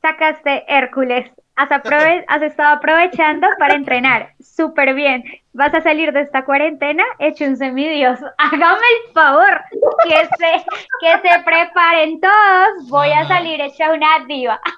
Sacaste 0.00 0.64
Hércules. 0.68 1.30
Has, 1.54 1.68
aprove- 1.70 2.24
has 2.28 2.42
estado 2.42 2.76
aprovechando 2.76 3.46
para 3.58 3.74
entrenar. 3.74 4.34
Súper 4.40 4.94
bien. 4.94 5.22
Vas 5.52 5.72
a 5.74 5.80
salir 5.82 6.12
de 6.12 6.22
esta 6.22 6.44
cuarentena 6.44 7.04
hecho 7.18 7.44
un 7.44 7.56
semidios. 7.56 8.18
Hágame 8.38 8.80
el 9.06 9.12
favor. 9.12 9.60
Que 10.04 10.26
se, 10.38 10.64
que 11.00 11.28
se 11.28 11.42
preparen 11.44 12.20
todos. 12.20 12.88
Voy 12.88 13.10
a 13.10 13.20
Ajá. 13.20 13.36
salir 13.36 13.60
hecha 13.60 13.92
una 13.92 14.24
diva. 14.26 14.60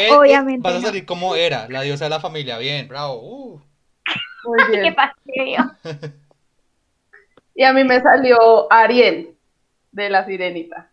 Eh, 0.00 0.08
eh, 0.08 0.12
Obviamente 0.12 0.68
vas 0.68 0.74
a 0.82 0.86
salir 0.88 1.06
como 1.06 1.36
era, 1.36 1.68
la 1.68 1.82
diosa 1.82 2.06
de 2.06 2.10
la 2.10 2.18
familia. 2.18 2.58
Bien, 2.58 2.88
bravo. 2.88 3.20
uh. 3.22 3.62
Muy 4.46 4.58
Qué 4.70 4.80
bien. 4.80 4.94
fastidio. 4.94 5.70
Y 7.54 7.64
a 7.64 7.72
mí 7.72 7.84
me 7.84 8.00
salió 8.00 8.70
Ariel, 8.70 9.34
de 9.92 10.10
la 10.10 10.24
sirenita. 10.24 10.90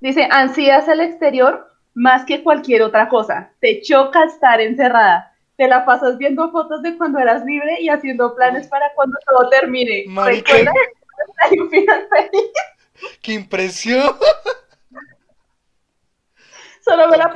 Dice, 0.00 0.28
ansías 0.30 0.88
el 0.88 1.00
exterior 1.00 1.70
más 1.94 2.24
que 2.24 2.42
cualquier 2.42 2.82
otra 2.82 3.08
cosa. 3.08 3.50
Te 3.60 3.80
choca 3.82 4.24
estar 4.24 4.60
encerrada. 4.60 5.34
Te 5.56 5.68
la 5.68 5.84
pasas 5.86 6.18
viendo 6.18 6.50
fotos 6.50 6.82
de 6.82 6.96
cuando 6.96 7.18
eras 7.18 7.44
libre 7.44 7.80
y 7.80 7.88
haciendo 7.88 8.34
planes 8.34 8.66
para 8.68 8.92
cuando 8.94 9.16
todo 9.26 9.48
termine. 9.48 10.04
Marica. 10.06 10.52
¿Recuerdas? 10.52 10.74
Hay 11.50 11.58
un 11.58 11.70
final 11.70 12.06
feliz. 12.10 12.50
¡Qué 13.22 13.32
impresión! 13.32 14.16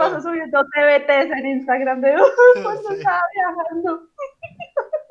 paso 0.00 0.20
subiendo 0.22 0.64
TBTs 0.64 1.30
en 1.38 1.46
Instagram 1.46 2.00
de 2.00 2.14
cuando 2.62 2.90
estaba 2.90 3.22
viajando. 3.34 4.02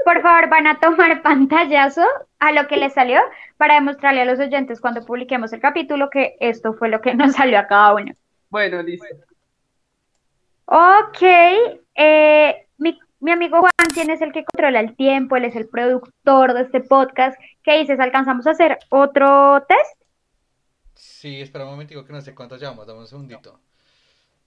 Por 0.09 0.23
favor, 0.23 0.49
van 0.49 0.65
a 0.65 0.79
tomar 0.79 1.21
pantallazo 1.21 2.03
a 2.39 2.51
lo 2.51 2.67
que 2.67 2.77
les 2.77 2.93
salió 2.93 3.19
para 3.57 3.75
demostrarle 3.75 4.21
a 4.21 4.25
los 4.25 4.39
oyentes 4.39 4.81
cuando 4.81 5.05
publiquemos 5.05 5.53
el 5.53 5.59
capítulo 5.59 6.09
que 6.09 6.35
esto 6.39 6.73
fue 6.73 6.89
lo 6.89 6.99
que 6.99 7.13
nos 7.15 7.33
salió 7.33 7.59
a 7.59 7.67
cada 7.67 7.93
uno. 7.93 8.11
Bueno, 8.49 8.81
listo. 8.81 9.05
Ok, 10.65 11.21
eh, 11.93 12.67
mi, 12.79 12.99
mi 13.19 13.31
amigo 13.31 13.59
Juan, 13.59 13.71
quien 13.93 14.09
es 14.09 14.19
el 14.21 14.31
que 14.31 14.45
controla 14.45 14.79
el 14.79 14.95
tiempo, 14.95 15.35
él 15.35 15.45
es 15.45 15.55
el 15.55 15.69
productor 15.69 16.55
de 16.55 16.61
este 16.61 16.81
podcast. 16.81 17.39
¿Qué 17.61 17.77
dices? 17.77 17.99
¿Alcanzamos 17.99 18.47
a 18.47 18.51
hacer 18.51 18.79
otro 18.89 19.63
test? 19.67 20.01
Sí, 20.95 21.39
espera 21.39 21.65
un 21.65 21.71
momentico 21.71 22.03
que 22.03 22.13
no 22.13 22.21
sé 22.21 22.33
cuánto 22.33 22.57
llevamos, 22.57 22.87
dame 22.87 23.01
un 23.01 23.07
segundito. 23.07 23.59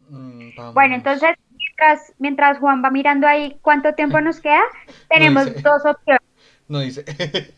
Mm, 0.09 0.51
vamos. 0.57 0.75
Bueno, 0.75 0.95
entonces, 0.95 1.31
mientras, 1.57 2.13
mientras 2.19 2.59
Juan 2.59 2.83
va 2.85 2.91
mirando 2.91 3.27
ahí 3.27 3.59
cuánto 3.63 3.95
tiempo 3.95 4.21
nos 4.21 4.41
queda, 4.41 4.63
tenemos 5.09 5.47
dice. 5.47 5.63
dos 5.63 5.85
opciones. 5.85 6.23
No 6.69 6.81
dice. 6.81 7.05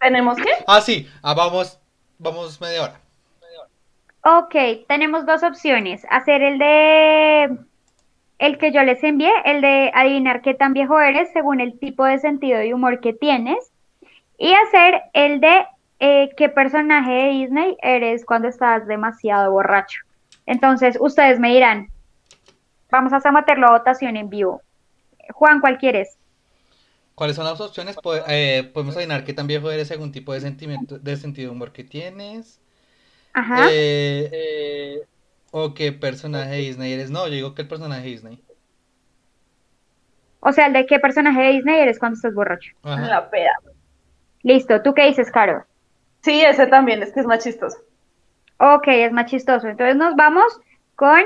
¿Tenemos 0.00 0.36
qué? 0.36 0.50
Ah, 0.66 0.80
sí, 0.80 1.08
ah, 1.22 1.34
vamos, 1.34 1.80
vamos 2.18 2.60
media 2.60 2.82
hora. 2.82 3.00
Ok, 4.24 4.54
tenemos 4.88 5.26
dos 5.26 5.42
opciones. 5.42 6.04
Hacer 6.10 6.42
el 6.42 6.58
de 6.58 7.58
el 8.38 8.58
que 8.58 8.72
yo 8.72 8.82
les 8.82 9.02
envié, 9.02 9.30
el 9.44 9.60
de 9.60 9.90
adivinar 9.94 10.42
qué 10.42 10.54
tan 10.54 10.72
viejo 10.72 11.00
eres 11.00 11.32
según 11.32 11.60
el 11.60 11.78
tipo 11.78 12.04
de 12.04 12.18
sentido 12.18 12.62
y 12.62 12.72
humor 12.72 13.00
que 13.00 13.12
tienes. 13.12 13.72
Y 14.36 14.52
hacer 14.52 15.02
el 15.12 15.40
de 15.40 15.66
eh, 15.98 16.30
qué 16.36 16.48
personaje 16.48 17.10
de 17.10 17.28
Disney 17.30 17.76
eres 17.82 18.24
cuando 18.24 18.48
estás 18.48 18.86
demasiado 18.86 19.50
borracho. 19.50 20.00
Entonces, 20.48 20.96
ustedes 20.98 21.38
me 21.38 21.50
dirán, 21.50 21.90
vamos 22.90 23.12
a 23.12 23.20
someterlo 23.20 23.66
a 23.66 23.72
votación 23.72 24.16
en 24.16 24.30
vivo. 24.30 24.62
Juan, 25.34 25.60
¿cuál 25.60 25.76
quieres? 25.76 26.16
¿Cuáles 27.14 27.36
son 27.36 27.44
las 27.44 27.60
opciones? 27.60 27.98
Eh, 28.28 28.70
podemos 28.72 28.96
adivinar 28.96 29.24
qué 29.24 29.34
tan 29.34 29.46
viejo 29.46 29.70
eres 29.70 29.88
según 29.88 30.10
tipo 30.10 30.32
de 30.32 30.40
sentimiento, 30.40 30.98
de 30.98 31.16
sentido 31.18 31.50
de 31.50 31.54
humor 31.54 31.72
que 31.72 31.84
tienes. 31.84 32.62
Ajá. 33.34 33.66
Eh, 33.70 34.30
eh, 34.32 35.02
o 35.50 35.74
qué 35.74 35.92
personaje 35.92 36.52
de 36.52 36.56
Disney 36.56 36.92
eres. 36.94 37.10
No, 37.10 37.26
yo 37.26 37.34
digo 37.34 37.54
que 37.54 37.62
el 37.62 37.68
personaje 37.68 38.04
de 38.04 38.08
Disney. 38.08 38.42
O 40.40 40.52
sea, 40.52 40.68
el 40.68 40.72
de 40.72 40.86
qué 40.86 40.98
personaje 40.98 41.42
de 41.42 41.48
Disney 41.50 41.78
eres 41.78 41.98
cuando 41.98 42.16
estás 42.16 42.32
borracho. 42.32 42.72
Ajá. 42.84 43.06
La 43.06 43.28
peda. 43.28 43.52
Listo, 44.42 44.80
¿tú 44.80 44.94
qué 44.94 45.08
dices, 45.08 45.30
Caro? 45.30 45.66
Sí, 46.22 46.40
ese 46.40 46.66
también, 46.68 47.02
es 47.02 47.12
que 47.12 47.20
es 47.20 47.26
más 47.26 47.44
chistoso. 47.44 47.76
Ok, 48.58 48.88
es 48.88 49.12
más 49.12 49.26
chistoso. 49.26 49.68
Entonces 49.68 49.96
nos 49.96 50.16
vamos 50.16 50.60
con 50.96 51.20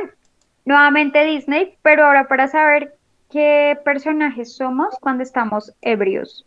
nuevamente 0.64 1.24
Disney, 1.24 1.76
pero 1.83 2.05
ahora 2.05 2.28
para 2.28 2.49
saber 2.49 2.95
qué 3.30 3.78
personajes 3.85 4.55
somos 4.55 4.97
cuando 5.01 5.22
estamos 5.22 5.72
ebrios. 5.80 6.47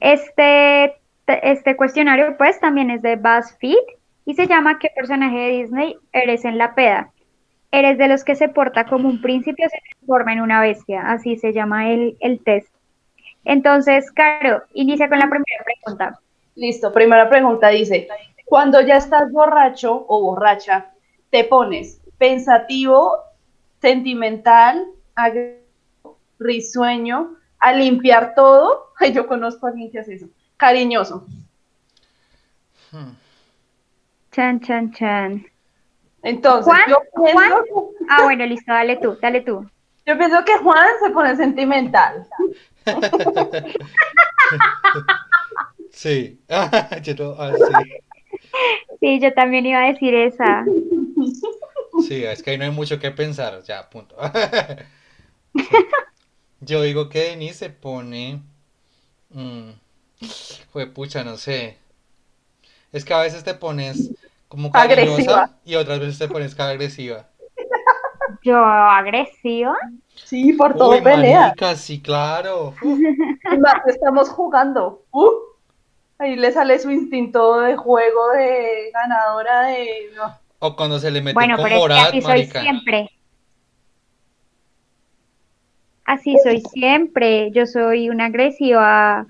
Este, 0.00 0.96
este 1.26 1.76
cuestionario 1.76 2.36
pues 2.36 2.58
también 2.58 2.90
es 2.90 3.02
de 3.02 3.16
BuzzFeed 3.16 3.76
y 4.24 4.34
se 4.34 4.46
llama 4.46 4.78
¿Qué 4.78 4.88
personaje 4.94 5.36
de 5.36 5.48
Disney 5.50 5.96
eres 6.12 6.44
en 6.44 6.58
la 6.58 6.74
peda? 6.74 7.10
Eres 7.70 7.96
de 7.98 8.08
los 8.08 8.24
que 8.24 8.34
se 8.34 8.48
porta 8.48 8.84
como 8.84 9.08
un 9.08 9.22
príncipe 9.22 9.64
o 9.64 9.68
se 9.68 9.78
transforma 9.90 10.32
en 10.32 10.40
una 10.40 10.60
bestia, 10.60 11.02
así 11.06 11.36
se 11.36 11.52
llama 11.52 11.90
el, 11.90 12.16
el 12.20 12.40
test. 12.40 12.74
Entonces, 13.44 14.10
Caro, 14.10 14.62
inicia 14.74 15.08
con 15.08 15.18
la 15.18 15.28
primera 15.28 15.64
pregunta. 15.64 16.18
Listo, 16.54 16.92
primera 16.92 17.28
pregunta 17.30 17.68
dice, 17.68 18.08
cuando 18.52 18.82
ya 18.82 18.98
estás 18.98 19.32
borracho 19.32 20.04
o 20.08 20.20
borracha, 20.20 20.90
te 21.30 21.44
pones 21.44 22.02
pensativo, 22.18 23.16
sentimental, 23.80 24.88
risueño, 26.38 27.34
a 27.58 27.72
limpiar 27.72 28.34
todo. 28.34 28.88
Ay, 29.00 29.14
yo 29.14 29.26
conozco 29.26 29.64
a 29.64 29.70
alguien 29.70 29.90
que 29.90 30.00
hace 30.00 30.16
eso. 30.16 30.26
Cariñoso. 30.58 31.26
Hmm. 32.90 33.12
Chan, 34.32 34.60
chan, 34.60 34.92
chan. 34.92 35.46
Entonces, 36.22 36.74
Juan, 36.74 36.90
yo, 36.90 36.98
pienso, 37.24 37.38
Juan. 37.38 37.52
Ah, 38.10 38.24
bueno, 38.24 38.44
listo, 38.44 38.70
dale 38.70 38.98
tú, 38.98 39.16
dale 39.22 39.40
tú. 39.40 39.66
yo 40.04 40.18
pienso 40.18 40.44
que 40.44 40.58
Juan 40.58 40.88
se 41.02 41.08
pone 41.08 41.34
sentimental. 41.36 42.26
Sí. 45.92 46.40
Yo 47.02 47.14
no- 47.14 47.36
ah, 47.38 47.52
sí. 47.54 47.92
Sí, 49.00 49.20
yo 49.20 49.32
también 49.34 49.66
iba 49.66 49.82
a 49.82 49.86
decir 49.92 50.14
esa. 50.14 50.64
Sí, 52.06 52.24
es 52.24 52.42
que 52.42 52.50
ahí 52.50 52.58
no 52.58 52.64
hay 52.64 52.70
mucho 52.70 52.98
que 52.98 53.10
pensar, 53.10 53.62
ya, 53.62 53.88
punto. 53.88 54.16
Sí. 55.54 55.76
Yo 56.60 56.80
digo 56.82 57.08
que 57.08 57.30
Denise 57.30 57.54
se 57.58 57.70
pone. 57.70 58.40
Mm, 59.30 59.70
pucha, 60.94 61.24
no 61.24 61.36
sé. 61.36 61.76
Es 62.92 63.04
que 63.04 63.14
a 63.14 63.20
veces 63.20 63.42
te 63.42 63.54
pones 63.54 64.10
como 64.48 64.70
cariñosa 64.70 65.02
Agresiva. 65.02 65.50
y 65.64 65.74
otras 65.74 65.98
veces 65.98 66.18
te 66.18 66.28
pones 66.28 66.54
cara 66.54 66.70
agresiva. 66.70 67.26
Yo 68.44 68.56
agresiva. 68.64 69.76
Sí, 70.14 70.52
por 70.52 70.76
todo 70.76 70.90
Uy, 70.90 71.00
pelea. 71.00 71.54
sí, 71.76 72.00
claro. 72.00 72.74
Uf, 72.82 72.98
más 73.58 73.86
estamos 73.86 74.28
jugando. 74.28 75.02
Uh, 75.10 75.30
ahí 76.18 76.36
le 76.36 76.52
sale 76.52 76.78
su 76.78 76.90
instinto 76.90 77.60
de 77.60 77.76
juego 77.76 78.30
de 78.32 78.90
ganadora 78.92 79.62
de... 79.62 80.10
no. 80.16 80.34
O 80.58 80.76
cuando 80.76 80.98
se 80.98 81.10
le 81.10 81.20
mete 81.20 81.34
Bueno, 81.34 81.56
con 81.56 81.64
pero 81.64 81.76
es 81.76 81.82
que 81.82 81.88
Morat, 81.88 82.08
así 82.08 82.22
soy 82.22 82.44
siempre. 82.46 83.10
Así 86.04 86.36
soy 86.44 86.60
siempre. 86.60 87.50
Yo 87.50 87.66
soy 87.66 88.10
una 88.10 88.26
agresiva 88.26 89.26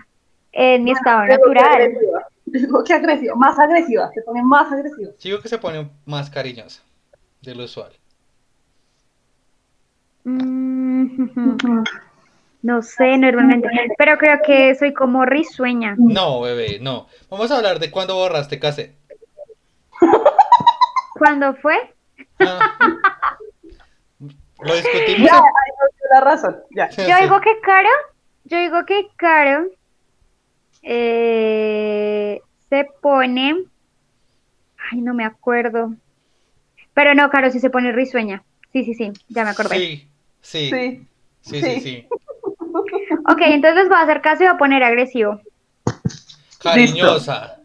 en 0.53 0.85
mi 0.85 0.93
estado 0.93 1.25
natural. 1.25 1.65
agresiva. 1.65 2.27
Digo 2.45 2.85
que 2.85 2.93
agresiva, 2.93 3.35
más 3.35 3.59
agresiva, 3.59 4.11
se 4.13 4.21
pone 4.23 4.43
más 4.43 4.71
agresiva. 4.71 5.11
Digo 5.23 5.41
que 5.41 5.49
se 5.49 5.59
pone 5.59 5.89
más 6.05 6.29
cariñosa 6.29 6.83
de 7.41 7.55
lo 7.55 7.65
usual. 7.65 7.93
Mm, 10.25 11.85
No 12.63 12.81
sé, 12.83 13.19
normalmente. 13.19 13.69
Pero 13.99 14.17
creo 14.19 14.39
que 14.45 14.75
soy 14.77 14.93
como 14.95 15.25
risueña. 15.27 15.97
No, 15.99 16.41
bebé, 16.41 16.79
no. 16.81 17.09
Vamos 17.29 17.51
a 17.51 17.57
hablar 17.57 17.79
de 17.81 17.91
cuando 17.91 18.15
borraste 18.15 18.59
cassette. 18.61 18.97
¿Cuándo 21.19 21.55
fue? 21.57 21.77
Ah. 22.41 22.77
Lo 24.61 24.75
discutimos. 24.77 25.29
Ya, 25.31 25.39
en- 25.39 26.11
la 26.13 26.21
razón. 26.21 26.57
Ya. 26.71 26.89
Yo 26.91 27.17
sí. 27.17 27.23
digo 27.23 27.41
que 27.41 27.59
Caro, 27.61 27.89
yo 28.45 28.59
digo 28.59 28.85
que 28.85 29.07
Caro 29.17 29.67
eh, 30.83 32.41
se 32.69 32.87
pone, 33.01 33.57
ay, 34.91 35.01
no 35.01 35.15
me 35.15 35.25
acuerdo. 35.25 35.95
Pero 36.95 37.15
no, 37.15 37.31
Caro 37.31 37.51
sí 37.51 37.61
se 37.61 37.71
pone 37.71 37.93
risueña. 37.93 38.43
Sí, 38.73 38.85
sí, 38.85 38.95
sí, 38.95 39.13
ya 39.29 39.45
me 39.45 39.51
acordé. 39.51 39.77
Sí, 39.77 40.09
sí, 40.41 40.71
sí, 40.71 41.07
Sí. 41.43 41.61
sí, 41.63 41.81
sí. 41.81 42.09
Ok, 43.29 43.41
entonces 43.43 43.77
les 43.77 43.89
voy 43.89 43.99
a 43.99 44.03
hacer 44.03 44.21
caso 44.21 44.43
y 44.43 44.47
voy 44.47 44.55
a 44.55 44.59
poner 44.59 44.83
agresivo. 44.83 45.41
Cariñosa. 46.63 47.59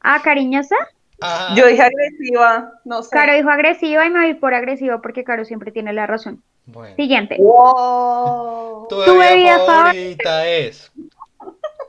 Ah, 0.00 0.20
cariñosa. 0.22 0.76
Ajá. 1.20 1.54
Yo 1.54 1.66
dije 1.66 1.82
agresiva, 1.82 2.72
no 2.84 3.02
sé. 3.02 3.10
Caro 3.12 3.34
dijo 3.34 3.48
agresiva 3.48 4.04
y 4.04 4.10
me 4.10 4.20
voy 4.20 4.34
por 4.34 4.54
agresivo 4.54 5.00
porque 5.00 5.22
Caro 5.22 5.44
siempre 5.44 5.70
tiene 5.70 5.92
la 5.92 6.06
razón. 6.06 6.42
Bueno. 6.66 6.96
Siguiente. 6.96 7.36
Wow. 7.38 8.88
Tu 8.88 8.96
Tu 8.96 9.10
bebida 9.12 9.30
bebida 9.30 9.66
favorita 9.66 10.48
es 10.48 10.90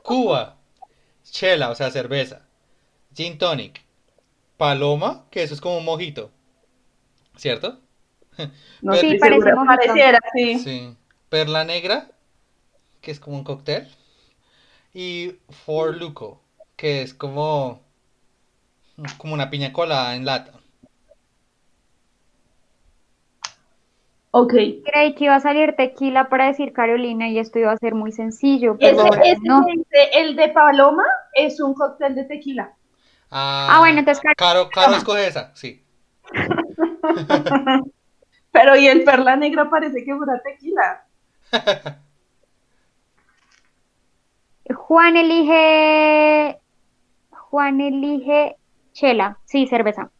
Cuba, 0.02 0.56
chela, 1.24 1.70
o 1.70 1.74
sea, 1.74 1.90
cerveza, 1.90 2.42
gin 3.14 3.38
tonic, 3.38 3.82
paloma, 4.56 5.24
que 5.30 5.42
eso 5.42 5.54
es 5.54 5.60
como 5.60 5.78
un 5.78 5.84
mojito, 5.84 6.30
¿cierto? 7.36 7.80
No 8.82 8.94
Sí, 8.94 9.16
parece 9.18 9.54
mojito. 9.54 9.66
Pareciera, 9.66 10.18
sí. 10.34 10.58
Sí. 10.58 10.96
Perla 11.28 11.64
negra, 11.64 12.08
que 13.04 13.12
es 13.12 13.20
como 13.20 13.36
un 13.36 13.44
cóctel, 13.44 13.86
y 14.92 15.36
For 15.64 15.96
Luco, 15.96 16.40
que 16.76 17.02
es 17.02 17.14
como 17.14 17.80
como 19.18 19.34
una 19.34 19.50
piña 19.50 19.72
colada 19.72 20.14
en 20.16 20.24
lata. 20.24 20.52
Ok. 24.30 24.52
Creí 24.84 25.14
que 25.14 25.24
iba 25.24 25.36
a 25.36 25.40
salir 25.40 25.76
tequila 25.76 26.28
para 26.28 26.46
decir 26.46 26.72
Carolina 26.72 27.28
y 27.28 27.38
esto 27.38 27.60
iba 27.60 27.70
a 27.70 27.76
ser 27.76 27.94
muy 27.94 28.10
sencillo, 28.10 28.76
Ese, 28.80 29.00
ahora 29.00 29.22
no. 29.42 29.64
el 30.12 30.34
de 30.34 30.48
Paloma 30.48 31.04
es 31.34 31.60
un 31.60 31.74
cóctel 31.74 32.16
de 32.16 32.24
tequila. 32.24 32.72
Ah, 33.30 33.68
Ah, 33.70 33.78
bueno, 33.80 34.00
entonces 34.00 34.24
Caro, 34.36 34.70
Caro 34.70 34.96
escoge 34.96 35.26
esa, 35.26 35.54
sí. 35.54 35.84
Pero 38.52 38.76
y 38.76 38.86
el 38.86 39.04
perla 39.04 39.36
negra 39.36 39.68
parece 39.68 40.04
que 40.04 40.14
fuera 40.16 40.40
tequila. 40.42 41.04
Juan 44.70 45.16
elige. 45.16 46.60
Juan 47.30 47.80
elige 47.80 48.56
chela. 48.92 49.40
Sí, 49.46 49.66
cerveza. 49.66 50.10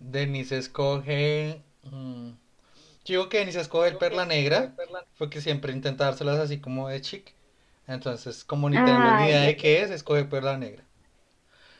Denise 0.00 0.56
escoge 0.58 1.62
Mm. 1.84 2.30
Yo 3.04 3.14
digo 3.14 3.28
que 3.30 3.38
Denise 3.38 3.60
escoge 3.60 3.88
el 3.90 3.98
perla 3.98 4.26
negra, 4.26 4.74
porque 5.18 5.40
siempre 5.40 5.72
intenta 5.72 6.04
dárselas 6.06 6.38
así 6.40 6.60
como 6.60 6.88
de 6.88 7.00
chic. 7.02 7.34
Entonces, 7.88 8.44
como 8.44 8.70
ni 8.70 8.78
tenemos 8.80 9.14
ni 9.14 9.24
idea 9.24 9.42
de 9.42 9.56
qué 9.56 9.82
es, 9.82 9.90
escoge 9.90 10.24
perla 10.26 10.58
negra. 10.58 10.84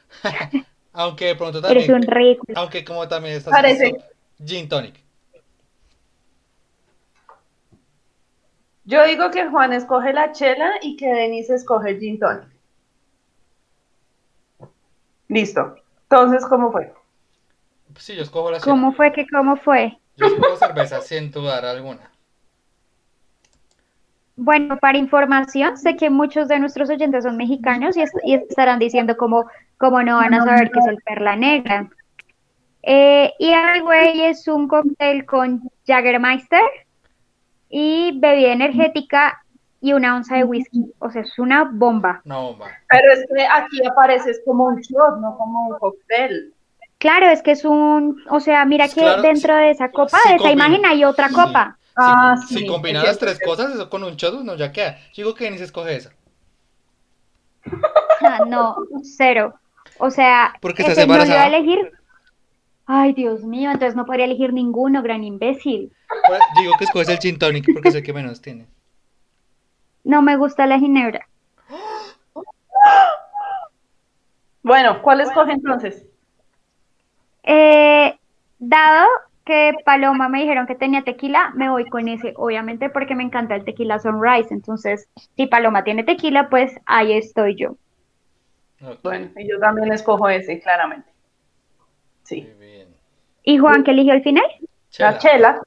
Aunque 0.93 1.27
de 1.27 1.37
pronto 1.37 1.61
Eres 1.69 1.89
un 1.89 2.03
también, 2.03 2.03
rico. 2.03 2.47
aunque 2.55 2.85
como 2.85 3.07
también 3.09 3.37
estás 3.37 3.55
Parece. 3.55 3.93
Gin 4.45 4.69
tonic. 4.69 4.97
Yo 8.91 9.05
digo 9.05 9.31
que 9.31 9.47
Juan 9.49 9.73
escoge 9.73 10.13
la 10.13 10.33
chela 10.33 10.73
y 10.83 10.97
que 10.97 11.07
Denise 11.07 11.55
escoge 11.55 11.91
el 11.91 12.01
gin 12.01 12.19
tonic. 12.19 12.49
Listo. 15.29 15.77
Entonces, 16.03 16.45
¿cómo 16.45 16.73
fue? 16.73 16.93
Sí, 17.97 18.17
yo 18.17 18.23
escojo 18.23 18.51
la 18.51 18.59
chela. 18.59 18.73
¿Cómo 18.73 18.93
fue 18.93 19.13
que 19.13 19.27
cómo 19.29 19.57
fue? 19.57 19.97
Yo 20.17 20.27
escojo 20.27 20.57
cerveza 20.57 21.01
sin 21.03 21.31
dudar 21.31 21.65
alguna. 21.65 22.11
Bueno, 24.35 24.77
para 24.79 24.99
información, 24.99 25.77
sé 25.77 25.95
que 25.97 26.11
muchos 26.11 26.49
de 26.49 26.59
nuestros 26.59 26.91
oyentes 26.91 27.23
son 27.23 27.37
mexicanos 27.37 27.97
y, 27.97 28.03
est- 28.03 28.15
y 28.25 28.35
estarán 28.35 28.81
diciendo 28.81 29.17
como, 29.17 29.49
como 29.79 30.03
no 30.03 30.17
van 30.17 30.35
a 30.35 30.43
saber 30.45 30.73
qué 30.73 30.81
es 30.81 30.87
el 30.87 30.97
perla 31.05 31.37
negra. 31.37 31.89
Eh, 32.83 33.35
y 33.39 33.51
el 33.53 33.83
güey 33.83 34.23
es 34.23 34.49
un 34.49 34.67
cóctel 34.67 35.27
con 35.27 35.63
Jägermeister 35.87 36.63
y 37.71 38.19
bebida 38.19 38.53
energética 38.53 39.43
y 39.81 39.93
una 39.95 40.17
onza 40.17 40.37
de 40.37 40.45
whisky. 40.45 40.93
O 40.99 41.11
sea, 41.11 41.23
es 41.23 41.39
una 41.39 41.65
bomba. 41.73 42.21
Una 42.27 42.37
bomba. 42.39 42.67
Pero 42.89 43.13
es 43.13 43.25
que 43.33 43.47
aquí 43.47 43.87
aparece 43.91 44.31
es 44.33 44.43
como 44.45 44.65
un 44.67 44.81
shot, 44.81 45.19
no 45.21 45.37
como 45.39 45.69
un 45.69 45.79
cóctel. 45.79 46.53
Claro, 46.99 47.29
es 47.29 47.41
que 47.43 47.53
es 47.53 47.65
un, 47.65 48.23
o 48.29 48.41
sea, 48.41 48.67
mira 48.67 48.87
que 48.89 49.01
Claro, 49.01 49.23
dentro 49.23 49.57
de 49.57 49.71
esa 49.71 49.91
copa, 49.91 50.19
sí 50.23 50.29
de 50.29 50.35
esa 50.35 50.45
combina. 50.45 50.67
imagen 50.67 50.85
hay 50.85 51.05
otra 51.05 51.29
Sí. 51.29 51.35
copa. 51.35 51.79
Ah, 51.97 52.37
si, 52.47 52.55
sí, 52.55 52.61
si 52.61 52.67
combinas 52.67 53.05
las 53.05 53.19
tres 53.19 53.39
cosas, 53.43 53.73
eso 53.75 53.89
con 53.89 54.05
un 54.05 54.17
shot, 54.17 54.43
no, 54.43 54.55
ya 54.55 54.71
queda. 54.73 54.99
Yo 55.15 55.25
digo 55.25 55.35
que 55.35 55.45
Denise 55.45 55.65
escoge 55.65 55.97
esa. 55.97 56.11
Ah, 58.23 58.41
no, 58.47 58.77
cero. 59.03 59.55
O 59.99 60.11
sea, 60.11 60.55
Porque 60.61 60.83
estás 60.83 60.99
ese 60.99 61.07
no 61.07 61.15
iba 61.25 61.43
a 61.43 61.47
elegir. 61.47 61.91
Ay, 62.93 63.13
Dios 63.13 63.45
mío, 63.45 63.71
entonces 63.71 63.95
no 63.95 64.05
podría 64.05 64.25
elegir 64.25 64.53
ninguno, 64.53 65.01
gran 65.01 65.23
imbécil. 65.23 65.93
Pues, 66.27 66.41
digo 66.59 66.73
que 66.77 66.87
escoges 66.87 67.09
el 67.09 67.19
gin 67.19 67.39
tonic 67.39 67.73
porque 67.73 67.91
es 67.91 67.95
el 67.95 68.03
que 68.03 68.13
menos 68.13 68.43
tiene. 68.43 68.67
No 70.03 70.23
me 70.23 70.37
gusta 70.37 70.67
la 70.67 70.77
ginebra. 70.77 71.29
Bueno, 74.65 75.01
¿cuál 75.03 75.21
escoge 75.21 75.53
entonces? 75.53 76.05
Eh, 77.45 78.19
dado 78.59 79.07
que 79.45 79.73
Paloma 79.85 80.29
me 80.29 80.41
dijeron 80.41 80.67
que 80.67 80.75
tenía 80.75 81.03
tequila, 81.03 81.53
me 81.55 81.71
voy 81.71 81.89
con 81.89 82.09
ese, 82.09 82.35
obviamente, 82.35 82.91
porque 82.91 83.15
me 83.15 83.23
encanta 83.23 83.55
el 83.55 83.65
tequila 83.65 84.01
Sunrise. 84.01 84.53
Entonces, 84.53 85.09
si 85.37 85.47
Paloma 85.47 85.85
tiene 85.85 86.03
tequila, 86.03 86.49
pues 86.49 86.73
ahí 86.87 87.13
estoy 87.13 87.55
yo. 87.55 87.77
Bueno, 89.05 89.31
y 89.37 89.49
yo 89.49 89.61
también 89.61 89.93
escojo 89.93 90.29
ese, 90.29 90.59
claramente. 90.59 91.09
Sí. 92.31 92.43
muy 92.43 92.67
bien. 92.69 92.80
¿Y 93.51 93.59
Juan, 93.59 93.83
que 93.83 93.91
eligió 93.91 94.13
al 94.13 94.23
final? 94.23 94.45
La 94.99 95.19
chela. 95.19 95.61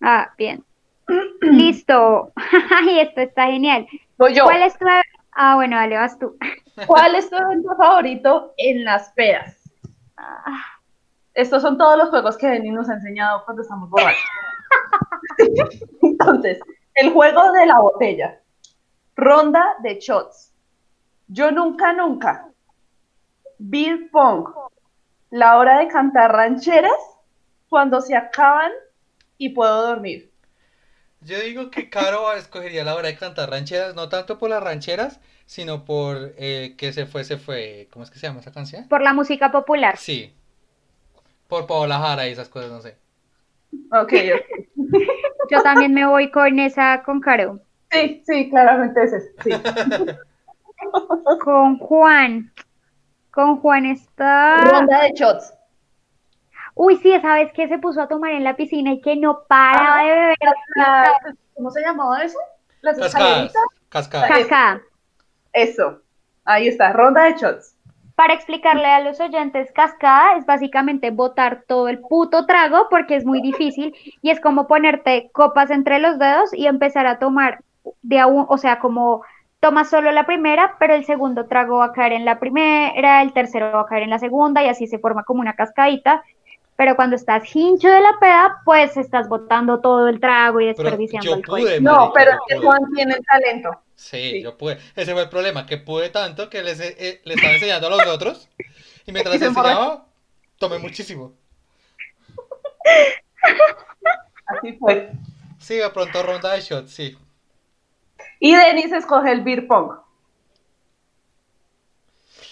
Ah, 0.00 0.32
bien. 0.38 0.64
Listo. 1.40 2.32
Ay, 2.70 3.00
esto 3.00 3.22
está 3.22 3.46
genial. 3.46 3.88
Voy 4.16 4.34
yo. 4.34 4.44
¿Cuál 4.44 4.62
es 4.62 4.78
tu... 4.78 4.86
Ah, 5.32 5.56
bueno, 5.56 5.74
dale, 5.74 5.96
vas 5.96 6.16
tú. 6.16 6.36
¿Cuál 6.86 7.16
es 7.16 7.28
tu 7.28 7.34
evento 7.34 7.74
favorito 7.76 8.54
en 8.56 8.84
las 8.84 9.10
pedas? 9.14 9.68
Ah, 10.16 10.62
Estos 11.34 11.60
son 11.60 11.76
todos 11.76 11.98
los 11.98 12.10
juegos 12.10 12.36
que 12.38 12.46
Denis 12.46 12.72
nos 12.72 12.88
ha 12.88 12.94
enseñado 12.94 13.44
cuando 13.44 13.62
estamos 13.62 13.90
borrachos. 13.90 14.22
Entonces, 16.02 16.60
el 16.94 17.12
juego 17.12 17.50
de 17.50 17.66
la 17.66 17.80
botella. 17.80 18.40
Ronda 19.16 19.74
de 19.82 19.98
shots. 19.98 20.54
Yo 21.26 21.50
nunca, 21.50 21.92
nunca. 21.92 22.46
Beer 23.58 24.08
pong. 24.12 24.46
La 25.30 25.58
hora 25.58 25.78
de 25.78 25.88
cantar 25.88 26.32
rancheras 26.32 26.92
cuando 27.68 28.00
se 28.00 28.16
acaban 28.16 28.72
y 29.38 29.50
puedo 29.50 29.86
dormir. 29.86 30.30
Yo 31.20 31.40
digo 31.40 31.70
que 31.70 31.90
Caro 31.90 32.32
escogería 32.34 32.84
la 32.84 32.94
hora 32.94 33.08
de 33.08 33.16
cantar 33.16 33.50
rancheras, 33.50 33.94
no 33.94 34.08
tanto 34.08 34.38
por 34.38 34.50
las 34.50 34.62
rancheras, 34.62 35.20
sino 35.46 35.84
por 35.84 36.32
eh, 36.36 36.74
que 36.76 36.92
se 36.92 37.06
fue, 37.06 37.24
se 37.24 37.36
fue. 37.36 37.88
¿Cómo 37.90 38.04
es 38.04 38.10
que 38.10 38.18
se 38.18 38.26
llama 38.26 38.40
esa 38.40 38.52
canción? 38.52 38.86
por 38.88 39.02
la 39.02 39.12
música 39.12 39.50
popular. 39.50 39.96
Sí. 39.96 40.32
Por 41.48 41.66
Paola 41.66 41.98
Jara 41.98 42.28
y 42.28 42.32
esas 42.32 42.48
cosas, 42.48 42.70
no 42.70 42.80
sé. 42.80 42.96
Ok, 43.92 44.12
ok. 44.34 44.76
Yo 45.50 45.62
también 45.62 45.94
me 45.94 46.06
voy 46.06 46.30
con 46.30 46.58
esa, 46.58 47.02
con 47.04 47.20
Caro. 47.20 47.60
Sí, 47.90 48.22
sí, 48.26 48.50
claramente 48.50 49.02
ese. 49.02 49.16
es, 49.18 49.30
Sí. 49.42 49.50
Con 51.42 51.78
Juan. 51.78 52.52
Con 53.36 53.60
Juan 53.60 53.84
está... 53.84 54.56
Ronda 54.56 55.02
de 55.02 55.12
shots. 55.12 55.52
Uy, 56.74 56.96
sí, 56.96 57.12
esa 57.12 57.34
vez 57.34 57.52
que 57.52 57.68
se 57.68 57.76
puso 57.76 58.00
a 58.00 58.08
tomar 58.08 58.32
en 58.32 58.42
la 58.44 58.56
piscina 58.56 58.92
y 58.92 59.02
que 59.02 59.14
no 59.14 59.42
para 59.46 60.02
de 60.04 60.10
beber. 60.10 60.36
La- 60.74 61.12
¿Cómo 61.54 61.70
se 61.70 61.82
llamaba 61.82 62.24
eso? 62.24 62.38
Las 62.80 62.98
Cascadas. 62.98 63.52
Cascadas. 63.90 64.30
Cascada. 64.30 64.80
Eso. 65.52 66.00
Ahí 66.46 66.68
está, 66.68 66.94
ronda 66.94 67.24
de 67.24 67.34
shots. 67.34 67.76
Para 68.14 68.32
explicarle 68.32 68.86
a 68.86 69.00
los 69.00 69.20
oyentes, 69.20 69.70
cascada 69.72 70.38
es 70.38 70.46
básicamente 70.46 71.10
botar 71.10 71.64
todo 71.68 71.88
el 71.88 71.98
puto 71.98 72.46
trago 72.46 72.86
porque 72.88 73.16
es 73.16 73.26
muy 73.26 73.42
difícil 73.42 73.94
y 74.22 74.30
es 74.30 74.40
como 74.40 74.66
ponerte 74.66 75.28
copas 75.34 75.70
entre 75.70 75.98
los 75.98 76.18
dedos 76.18 76.54
y 76.54 76.66
empezar 76.68 77.06
a 77.06 77.18
tomar 77.18 77.58
de 78.00 78.18
a 78.18 78.26
un, 78.28 78.46
o 78.48 78.56
sea, 78.56 78.78
como 78.78 79.22
tomas 79.60 79.90
solo 79.90 80.12
la 80.12 80.26
primera, 80.26 80.76
pero 80.78 80.94
el 80.94 81.04
segundo 81.04 81.46
trago 81.46 81.78
va 81.78 81.86
a 81.86 81.92
caer 81.92 82.12
en 82.12 82.24
la 82.24 82.38
primera, 82.38 83.22
el 83.22 83.32
tercero 83.32 83.72
va 83.72 83.82
a 83.82 83.86
caer 83.86 84.04
en 84.04 84.10
la 84.10 84.18
segunda 84.18 84.62
y 84.62 84.68
así 84.68 84.86
se 84.86 84.98
forma 84.98 85.24
como 85.24 85.40
una 85.40 85.54
cascadita. 85.54 86.22
Pero 86.76 86.94
cuando 86.94 87.16
estás 87.16 87.56
hincho 87.56 87.88
de 87.88 88.00
la 88.02 88.18
peda, 88.20 88.60
pues 88.66 88.98
estás 88.98 89.28
botando 89.30 89.80
todo 89.80 90.08
el 90.08 90.20
trago 90.20 90.60
y 90.60 90.64
Pero 90.74 90.82
desperdiciando 90.82 91.34
alcohol. 91.34 91.60
pude, 91.62 91.80
No, 91.80 92.12
pero 92.14 92.32
es 92.32 92.38
que. 92.48 92.58
Juan 92.58 92.80
tiene 92.94 93.14
el 93.14 93.24
talento. 93.24 93.70
Sí, 93.94 94.30
Sí. 94.32 94.42
yo 94.42 94.58
pude. 94.58 94.76
Ese 94.94 95.12
fue 95.14 95.22
el 95.22 95.30
problema, 95.30 95.64
que 95.64 95.78
pude 95.78 96.10
tanto 96.10 96.50
que 96.50 96.62
les, 96.62 96.78
eh, 96.80 97.22
le 97.24 97.34
estaba 97.34 97.54
enseñando 97.54 97.86
a 97.86 97.90
los 97.90 98.06
otros 98.06 98.48
y 99.06 99.12
mientras 99.12 99.34
Y 99.36 99.38
se 99.38 99.46
enseñaba, 99.46 100.04
tomé 100.58 100.78
muchísimo. 100.78 101.32
Así 104.46 104.72
fue. 104.74 105.12
Sí, 105.58 105.76
de 105.76 105.90
pronto 105.90 106.22
ronda 106.22 106.52
de 106.52 106.60
shots, 106.60 106.90
sí. 106.90 107.16
Y 108.40 108.54
Denis 108.54 108.92
escoge 108.92 109.32
el 109.32 109.42
beer 109.42 109.66
pong. 109.66 109.92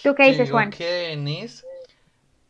¿Tú 0.03 0.13
qué 0.15 0.23
dices, 0.25 0.51
Juan? 0.51 0.69
que 0.69 0.85
Denise, 0.85 1.63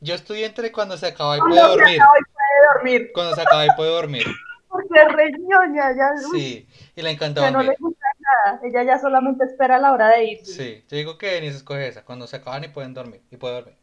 yo 0.01 0.15
estoy 0.15 0.43
entre 0.43 0.71
cuando 0.71 0.97
se 0.97 1.07
acaba 1.07 1.37
y 1.37 1.39
Cuando 1.39 1.55
puede 1.55 1.67
se 1.73 1.79
dormir. 1.79 2.01
acaba 2.01 2.17
y 2.19 2.23
puede 2.33 2.73
dormir. 2.73 3.11
Cuando 3.13 3.35
se 3.35 3.41
acaba 3.41 3.65
y 3.65 3.69
puede 3.71 3.91
dormir. 3.91 4.25
Porque 4.67 5.01
es 5.01 5.13
re 5.13 5.31
ñoña, 5.39 5.95
ya, 5.95 6.11
uy, 6.31 6.39
Sí, 6.39 6.67
y 6.95 7.01
le 7.01 7.11
encanta 7.11 7.41
ya 7.41 7.51
no 7.51 7.59
le 7.59 7.65
dormir. 7.65 7.79
gusta 7.79 8.05
nada. 8.19 8.59
Ella 8.63 8.83
ya 8.83 8.99
solamente 8.99 9.45
espera 9.45 9.79
la 9.79 9.93
hora 9.93 10.09
de 10.09 10.23
ir. 10.25 10.45
Sí, 10.45 10.83
yo 10.89 10.97
digo 10.97 11.17
que 11.17 11.27
Denise 11.27 11.57
escoge 11.57 11.87
esa, 11.87 12.03
cuando 12.03 12.27
se 12.27 12.35
acaban 12.35 12.63
y 12.65 12.67
pueden 12.67 12.93
dormir. 12.93 13.21
Y 13.31 13.37
puede 13.37 13.55
dormir. 13.55 13.75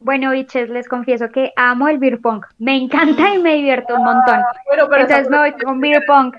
Bueno, 0.00 0.30
biches, 0.30 0.68
les 0.70 0.88
confieso 0.88 1.28
que 1.30 1.52
amo 1.56 1.88
el 1.88 1.98
beer 1.98 2.20
pong. 2.20 2.44
Me 2.58 2.76
encanta 2.76 3.34
y 3.34 3.38
me 3.38 3.54
divierto 3.56 3.96
un 3.96 4.04
montón. 4.04 4.40
Bueno, 4.66 4.88
pero 4.88 5.02
Entonces 5.02 5.28
me 5.28 5.38
voy 5.38 5.52
con 5.52 5.80
beer 5.80 6.04
pong. 6.06 6.34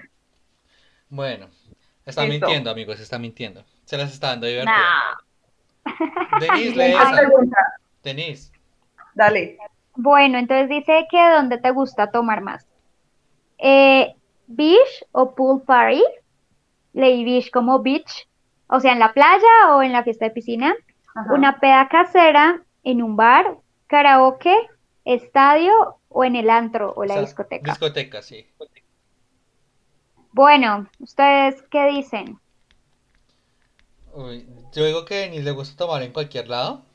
Bueno, 1.10 1.50
está 2.10 2.26
Listo. 2.26 2.46
mintiendo, 2.48 2.72
amigos, 2.72 3.00
está 3.00 3.18
mintiendo. 3.20 3.64
Se 3.86 3.98
las 3.98 4.12
está 4.14 4.28
dando 4.30 4.48
divertido. 4.48 4.76
Nah. 4.78 5.18
Denise, 6.40 6.76
lee 6.76 6.92
Esa 6.94 7.04
esa. 7.04 7.18
pregunta. 7.18 7.58
Denise. 8.04 8.52
Dale. 9.16 9.58
Bueno, 9.96 10.38
entonces 10.38 10.70
dice 10.70 11.08
que 11.10 11.30
dónde 11.32 11.58
te 11.58 11.72
gusta 11.72 12.12
tomar 12.12 12.42
más. 12.42 12.66
Eh, 13.58 14.14
beach 14.48 15.06
o 15.12 15.34
pool 15.36 15.62
party. 15.64 16.04
Leí 16.94 17.24
beach 17.24 17.52
como 17.52 17.80
beach, 17.82 18.28
o 18.68 18.80
sea, 18.80 18.94
en 18.94 19.00
la 19.00 19.14
playa 19.14 19.76
o 19.76 19.84
en 19.84 19.92
la 19.92 20.04
fiesta 20.04 20.26
de 20.26 20.32
piscina. 20.32 20.76
Ajá. 21.16 21.34
Una 21.34 21.60
peda 21.60 21.88
casera 21.88 22.62
en 22.84 23.04
un 23.04 23.16
bar, 23.16 23.58
karaoke, 23.88 24.56
estadio 25.06 25.98
o 26.10 26.24
en 26.24 26.36
el 26.36 26.50
antro 26.50 26.94
o 26.96 27.04
la 27.06 27.14
O 27.14 27.18
sea, 27.18 27.26
discoteca. 27.26 27.72
Discoteca, 27.72 28.22
sí. 28.22 28.48
Bueno, 30.40 30.90
¿ustedes 31.00 31.62
qué 31.70 31.86
dicen? 31.88 32.40
Uy, 34.14 34.48
yo 34.74 34.86
digo 34.86 35.04
que 35.06 35.16
a 35.16 35.18
Denise 35.22 35.42
le 35.44 35.52
gusta 35.52 35.76
tomar 35.78 36.04
en 36.04 36.12
cualquier 36.14 36.48
lado. 36.48 36.86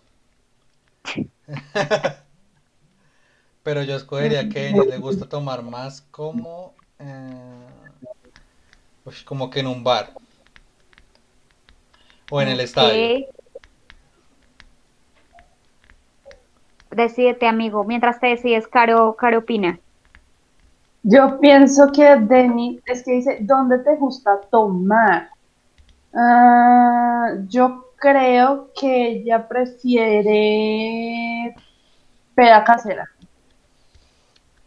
Pero 3.63 3.83
yo 3.83 3.97
escogería 3.97 4.49
que 4.49 4.61
a 4.61 4.63
Denise 4.65 4.89
le 4.91 4.99
gusta 4.99 5.29
tomar 5.29 5.63
más 5.63 6.03
como, 6.11 6.75
eh, 6.99 7.69
uy, 9.05 9.15
como 9.25 9.51
que 9.51 9.61
en 9.61 9.67
un 9.69 9.85
bar. 9.85 10.13
O 12.29 12.41
en 12.43 12.49
el 12.49 12.61
estadio. 12.61 13.09
Ok. 13.09 13.35
Decídete, 16.91 17.47
amigo. 17.47 17.85
Mientras 17.85 18.21
te 18.21 18.29
decides, 18.29 18.67
Caro, 18.69 19.17
Caro 19.17 19.41
opina. 19.41 19.81
Yo 21.05 21.39
pienso 21.39 21.93
que 21.93 22.17
Denny, 22.17 22.81
es 22.87 23.05
que 23.05 23.13
dice, 23.13 23.39
¿dónde 23.43 23.79
te 23.81 23.97
gusta 23.97 24.41
tomar? 24.51 25.29
Ah, 26.15 27.29
yo 27.49 27.87
creo 27.99 28.71
que 28.81 29.09
ella 29.09 29.47
prefiere 29.49 30.35
peda 32.35 32.65
casera. 32.65 33.07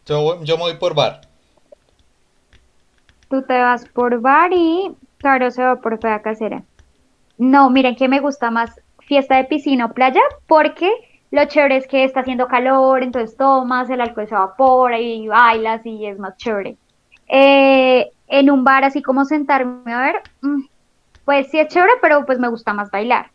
Yo, 0.06 0.22
voy- 0.22 0.38
yo 0.44 0.56
me 0.56 0.64
voy 0.64 0.74
por 0.74 0.94
bar. 0.94 1.28
Tú 3.30 3.42
te 3.46 3.58
vas 3.60 3.86
por 3.86 4.20
bar 4.20 4.50
y 4.52 4.96
Caro 5.20 5.50
se 5.50 5.62
va 5.62 5.80
por 5.80 6.00
fea 6.00 6.22
casera. 6.22 6.64
No, 7.38 7.70
miren 7.70 7.96
que 7.96 8.08
me 8.08 8.20
gusta 8.20 8.50
más 8.50 8.80
fiesta 9.00 9.36
de 9.36 9.44
piscina 9.44 9.86
o 9.86 9.94
playa 9.94 10.20
porque 10.46 10.92
lo 11.30 11.44
chévere 11.44 11.76
es 11.76 11.86
que 11.86 12.04
está 12.04 12.20
haciendo 12.20 12.48
calor, 12.48 13.02
entonces 13.02 13.36
tomas, 13.36 13.90
el 13.90 14.00
alcohol 14.00 14.28
se 14.28 14.34
evapora 14.34 14.98
y 14.98 15.28
bailas 15.28 15.84
y 15.84 16.06
es 16.06 16.18
más 16.18 16.36
chévere. 16.36 16.76
Eh, 17.28 18.10
en 18.26 18.50
un 18.50 18.64
bar 18.64 18.84
así 18.84 19.02
como 19.02 19.24
sentarme 19.24 19.92
a 19.92 20.00
ver, 20.00 20.22
mm, 20.40 20.62
pues 21.24 21.50
sí 21.50 21.58
es 21.58 21.68
chévere, 21.68 21.92
pero 22.00 22.24
pues 22.24 22.38
me 22.38 22.48
gusta 22.48 22.72
más 22.72 22.90
bailar. 22.90 23.30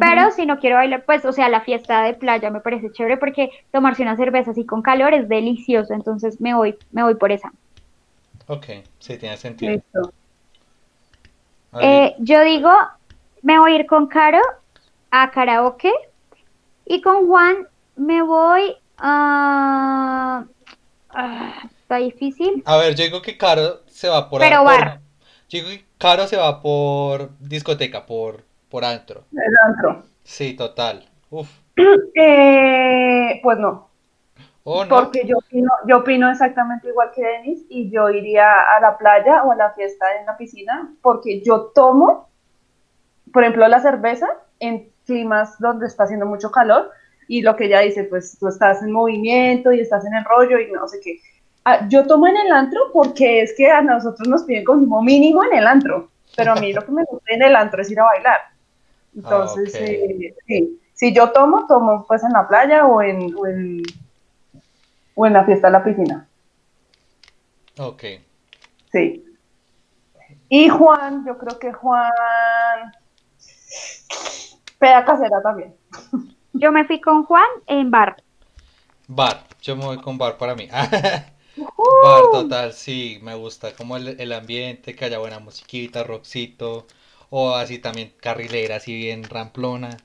Pero 0.00 0.30
si 0.30 0.46
no 0.46 0.58
quiero 0.58 0.76
bailar, 0.76 1.04
pues, 1.04 1.26
o 1.26 1.32
sea, 1.32 1.50
la 1.50 1.60
fiesta 1.60 2.04
de 2.04 2.14
playa 2.14 2.50
me 2.50 2.60
parece 2.60 2.90
chévere 2.90 3.18
porque 3.18 3.50
tomarse 3.70 4.02
una 4.02 4.16
cerveza 4.16 4.52
así 4.52 4.64
con 4.64 4.80
calor 4.80 5.12
es 5.12 5.28
delicioso, 5.28 5.92
entonces 5.92 6.40
me 6.40 6.54
voy, 6.54 6.74
me 6.90 7.02
voy 7.02 7.16
por 7.16 7.30
esa. 7.32 7.52
Ok, 8.46 8.66
sí, 8.98 9.18
tiene 9.18 9.36
sentido. 9.36 9.72
Listo. 9.72 10.12
Eh, 11.80 12.14
yo 12.18 12.40
digo, 12.40 12.70
me 13.42 13.58
voy 13.58 13.72
a 13.72 13.74
ir 13.76 13.86
con 13.86 14.06
Caro 14.06 14.40
a 15.10 15.30
karaoke 15.30 15.92
y 16.86 17.00
con 17.00 17.26
Juan 17.26 17.68
me 17.96 18.22
voy 18.22 18.76
a... 18.98 20.44
ah, 21.10 21.62
está 21.80 21.96
difícil. 21.96 22.62
A 22.66 22.76
ver, 22.76 22.94
yo 22.94 23.04
digo 23.04 23.22
que 23.22 23.36
Caro 23.36 23.82
se 23.86 24.08
va 24.08 24.28
por... 24.28 24.40
Pero 24.40 24.58
por- 24.58 24.66
bar. 24.66 25.00
Yo 25.48 25.58
digo 25.58 25.68
que 25.68 25.84
Caro 25.98 26.26
se 26.26 26.36
va 26.36 26.60
por 26.60 27.30
discoteca, 27.38 28.06
por, 28.06 28.44
por 28.68 28.84
antro. 28.84 29.24
El 29.32 29.52
antro. 29.66 30.02
Sí, 30.24 30.54
total. 30.54 31.04
Uf. 31.30 31.48
Eh, 32.14 33.40
pues 33.42 33.58
no, 33.58 33.88
Oh, 34.64 34.84
no. 34.84 34.88
porque 34.88 35.26
yo 35.26 35.36
opino, 35.38 35.70
yo 35.86 35.98
opino 35.98 36.30
exactamente 36.30 36.88
igual 36.88 37.10
que 37.14 37.22
Denis 37.22 37.66
y 37.68 37.90
yo 37.90 38.08
iría 38.10 38.50
a 38.76 38.80
la 38.80 38.96
playa 38.96 39.42
o 39.44 39.52
a 39.52 39.56
la 39.56 39.72
fiesta 39.72 40.06
en 40.18 40.26
la 40.26 40.36
piscina 40.38 40.94
porque 41.02 41.42
yo 41.42 41.72
tomo, 41.74 42.28
por 43.32 43.42
ejemplo, 43.42 43.66
la 43.68 43.80
cerveza 43.80 44.28
en 44.60 44.90
climas 45.06 45.58
donde 45.58 45.86
está 45.86 46.04
haciendo 46.04 46.26
mucho 46.26 46.50
calor 46.50 46.90
y 47.28 47.42
lo 47.42 47.56
que 47.56 47.66
ella 47.66 47.80
dice, 47.80 48.04
pues 48.04 48.36
tú 48.38 48.48
estás 48.48 48.82
en 48.82 48.92
movimiento 48.92 49.72
y 49.72 49.80
estás 49.80 50.04
en 50.04 50.14
el 50.14 50.24
rollo 50.24 50.58
y 50.58 50.70
no 50.70 50.86
sé 50.88 51.00
qué. 51.00 51.20
Ah, 51.64 51.86
yo 51.88 52.06
tomo 52.06 52.26
en 52.26 52.36
el 52.36 52.52
antro 52.52 52.80
porque 52.92 53.40
es 53.42 53.54
que 53.56 53.70
a 53.70 53.80
nosotros 53.80 54.28
nos 54.28 54.42
piden 54.44 54.64
consumo 54.64 55.02
mínimo 55.02 55.42
en 55.44 55.54
el 55.58 55.66
antro, 55.66 56.10
pero 56.36 56.52
a 56.52 56.56
mí 56.56 56.72
lo 56.72 56.84
que 56.84 56.92
me 56.92 57.04
gusta 57.04 57.34
en 57.34 57.42
el 57.42 57.56
antro 57.56 57.80
es 57.80 57.90
ir 57.90 58.00
a 58.00 58.04
bailar. 58.04 58.40
Entonces, 59.16 59.74
eh, 59.76 60.34
sí. 60.46 60.80
si 60.92 61.14
yo 61.14 61.30
tomo, 61.30 61.66
tomo 61.66 62.04
pues 62.06 62.22
en 62.24 62.32
la 62.32 62.46
playa 62.46 62.86
o 62.86 63.00
en, 63.00 63.34
o 63.36 63.46
en, 63.46 63.82
o 65.14 65.26
en 65.26 65.32
la 65.32 65.44
fiesta 65.44 65.68
de 65.68 65.72
la 65.72 65.84
piscina. 65.84 66.26
Ok. 67.78 68.04
Sí. 68.92 69.24
Y 70.48 70.68
Juan, 70.68 71.24
yo 71.26 71.38
creo 71.38 71.58
que 71.58 71.72
Juan. 71.72 72.12
Peda 74.78 75.04
casera 75.04 75.42
también. 75.42 75.74
Yo 76.52 76.72
me 76.72 76.84
fui 76.84 77.00
con 77.00 77.24
Juan 77.24 77.48
en 77.66 77.90
bar. 77.90 78.16
Bar. 79.08 79.44
Yo 79.62 79.76
me 79.76 79.84
voy 79.84 79.98
con 79.98 80.18
bar 80.18 80.36
para 80.36 80.54
mí. 80.54 80.68
Bar 82.02 82.30
total, 82.30 82.72
sí, 82.72 83.18
me 83.22 83.34
gusta 83.34 83.72
como 83.72 83.96
el, 83.96 84.20
el 84.20 84.32
ambiente, 84.32 84.94
que 84.94 85.04
haya 85.04 85.18
buena 85.18 85.38
musiquita, 85.38 86.02
rockcito, 86.02 86.86
o 87.30 87.54
así 87.54 87.78
también 87.78 88.12
carrilera, 88.20 88.76
así 88.76 88.94
bien 88.94 89.22
ramplona. 89.24 90.02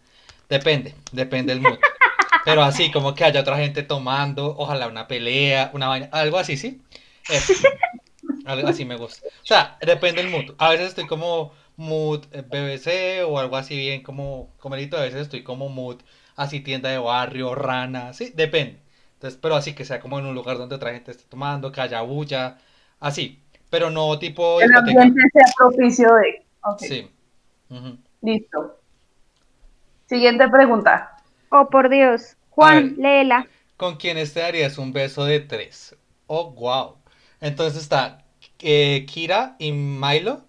Depende, 0.47 0.95
depende 1.11 1.53
del 1.53 1.61
mood. 1.61 1.77
Pero 2.45 2.63
así, 2.63 2.91
como 2.91 3.13
que 3.15 3.25
haya 3.25 3.41
otra 3.41 3.57
gente 3.57 3.83
tomando, 3.83 4.55
ojalá 4.57 4.87
una 4.87 5.07
pelea, 5.07 5.71
una 5.73 5.87
vaina, 5.87 6.09
algo 6.11 6.37
así, 6.37 6.57
¿sí? 6.57 6.81
Eso. 7.27 7.53
Algo 8.45 8.67
así 8.69 8.83
me 8.83 8.95
gusta. 8.95 9.27
O 9.27 9.45
sea, 9.45 9.77
depende 9.79 10.23
del 10.23 10.31
mood. 10.31 10.55
A 10.57 10.69
veces 10.69 10.87
estoy 10.87 11.05
como 11.05 11.53
mood 11.79 12.25
eh, 12.31 12.41
BBC 12.41 13.23
o 13.23 13.39
algo 13.39 13.55
así 13.55 13.75
bien 13.75 14.03
como 14.03 14.53
comerito, 14.59 14.97
a 14.97 15.01
veces 15.01 15.21
estoy 15.21 15.43
como 15.43 15.69
mood 15.69 15.97
así 16.35 16.59
tienda 16.59 16.89
de 16.89 16.97
barrio, 16.97 17.55
rana, 17.55 18.13
sí, 18.13 18.31
depende. 18.35 18.79
Entonces, 19.13 19.39
pero 19.41 19.55
así 19.55 19.73
que 19.73 19.85
sea 19.85 19.99
como 19.99 20.19
en 20.19 20.25
un 20.25 20.35
lugar 20.35 20.57
donde 20.57 20.75
otra 20.75 20.93
gente 20.93 21.11
esté 21.11 21.23
tomando, 21.27 21.71
que 21.71 21.81
haya 21.81 22.01
bulla, 22.01 22.57
así. 22.99 23.41
Pero 23.69 23.89
no 23.89 24.17
tipo 24.19 24.61
El 24.61 24.73
ambiente 24.73 25.21
sea 25.33 25.45
propicio 25.57 26.13
de. 26.15 26.45
Ok, 26.63 26.79
Sí. 26.79 27.09
Listo. 28.21 28.77
Siguiente 30.07 30.47
pregunta. 30.49 31.17
Oh, 31.49 31.69
por 31.69 31.89
Dios. 31.89 32.35
Juan, 32.49 32.95
ver. 32.95 32.97
léela. 32.97 33.47
¿Con 33.77 33.97
quiénes 33.97 34.33
te 34.33 34.39
darías 34.39 34.77
un 34.77 34.91
beso 34.91 35.25
de 35.25 35.39
tres? 35.39 35.95
Oh, 36.27 36.51
wow. 36.51 36.97
Entonces 37.41 37.81
está 37.81 38.25
eh, 38.59 39.05
Kira 39.07 39.55
y 39.59 39.71
Milo 39.71 40.41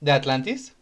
de 0.00 0.12
Atlantis, 0.12 0.76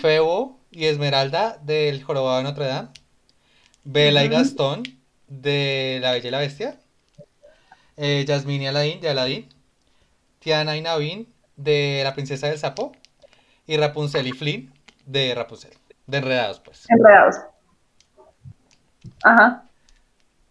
Febo 0.00 0.58
y 0.70 0.86
Esmeralda 0.86 1.58
del 1.62 2.02
Jorobado 2.02 2.38
de 2.38 2.44
Notre 2.44 2.66
Dame, 2.66 2.88
Bella 3.84 4.24
y. 4.24 4.28
Gastón 4.28 4.82
de 5.28 5.98
La 6.00 6.12
Bella 6.12 6.28
y 6.28 6.30
la 6.30 6.38
Bestia, 6.38 6.80
eh, 7.96 8.24
Yasmín 8.26 8.62
y 8.62 8.66
Aladín 8.66 9.00
de 9.00 9.08
Aladín, 9.08 9.48
Tiana 10.38 10.76
y 10.76 10.82
Naveen 10.82 11.28
de 11.56 12.00
La 12.04 12.14
Princesa 12.14 12.48
del 12.48 12.58
Sapo 12.58 12.92
y 13.66 13.76
Rapunzel 13.76 14.26
y 14.26 14.32
Flynn 14.32 14.72
de 15.06 15.34
Rapunzel, 15.34 15.72
de 16.06 16.18
Enredados 16.18 16.60
pues. 16.60 16.86
Enredados. 16.90 17.36
Ajá. 19.22 19.64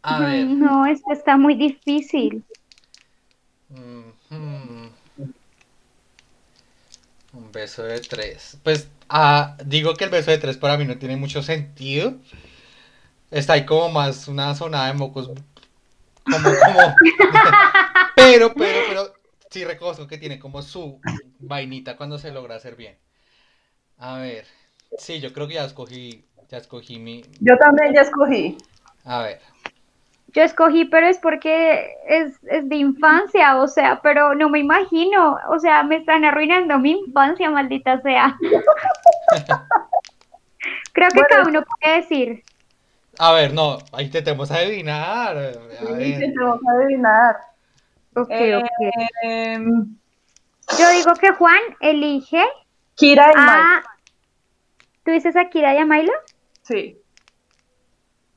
A 0.04 0.20
ver. 0.20 0.47
No, 0.47 0.86
esto 0.86 1.12
está 1.12 1.38
muy 1.38 1.56
difícil. 1.56 2.43
mm, 3.70 4.61
Un 7.52 7.54
beso 7.54 7.84
de 7.84 7.99
tres. 7.99 8.58
Pues 8.64 8.88
ah, 9.10 9.58
digo 9.66 9.93
que 9.95 10.06
el 10.06 10.10
beso 10.10 10.32
de 10.32 10.38
tres 10.38 10.56
para 10.56 10.78
mí 10.78 10.86
no 10.86 10.97
tiene 10.97 11.18
mucho 11.18 11.43
sentido. 11.43 12.14
Está 13.30 13.54
ahí 13.54 13.66
como 13.66 13.89
más 13.89 14.30
una 14.30 14.56
sonada 14.56 14.88
de 14.88 14.93
mocos. 14.93 15.28
Como, 16.24 16.49
como. 16.66 16.95
Pero, 18.16 18.54
pero, 18.54 18.80
pero 18.88 19.14
sí 19.49 19.66
reconozco 19.66 20.08
que 20.08 20.18
tiene 20.18 20.38
como 20.38 20.62
su 20.62 21.02
vainita 21.39 21.97
cuando 21.97 22.20
se 22.20 22.32
logra 22.32 22.56
hacer 22.56 22.76
bien. 22.76 22.95
A 23.97 24.20
ver. 24.20 24.45
Sí, 24.97 25.20
yo 25.20 25.34
creo 25.34 25.47
que 25.47 25.56
ya 25.56 25.66
escogí. 25.66 26.24
Ya 26.49 26.58
escogí 26.58 26.99
mi. 26.99 27.24
Yo 27.41 27.58
también 27.58 27.93
ya 27.93 28.02
escogí. 28.02 28.58
A 29.04 29.24
ver. 29.24 29.41
Yo 30.34 30.44
escogí, 30.44 30.86
pero 30.86 31.08
es 31.08 31.18
porque 31.18 31.96
es, 32.08 32.34
es 32.44 32.70
de 32.70 32.76
infancia, 32.78 33.58
o 33.58 33.68
sea, 33.68 34.00
pero 34.02 34.34
no 34.34 34.50
me 34.50 34.60
imagino, 34.60 35.38
o 35.50 35.60
sea, 35.60 35.84
me 35.84 35.98
están 35.98 36.24
arruinando 36.24 36.80
mi 36.80 36.92
infancia, 36.92 37.50
maldita 37.50 38.00
sea. 38.02 38.38
Creo 40.94 41.10
que 41.10 41.16
Bueno. 41.16 41.28
cada 41.30 41.48
uno 41.48 41.64
puede 41.64 41.96
decir. 41.98 42.44
A 43.20 43.34
ver, 43.34 43.54
no. 43.54 43.78
Ahí 43.92 44.06
intentemos 44.06 44.50
adivinar. 44.52 45.38
A 45.38 45.42
ver. 45.92 46.02
Intentemos 46.02 46.60
adivinar. 46.68 47.36
Ok, 48.16 48.28
Eh, 48.30 48.56
ok. 48.56 48.66
Em, 49.24 49.96
Yo 50.80 50.90
digo 50.92 51.14
que 51.16 51.32
Juan 51.34 51.60
elige 51.80 52.44
Kira 52.96 53.28
y 53.32 53.34
a. 53.36 53.84
¿Tú 55.04 55.12
dices 55.12 55.36
a 55.36 55.50
Kira 55.50 55.74
y 55.74 55.78
a 55.78 55.86
Milo? 55.86 56.12
Sí. 56.64 56.98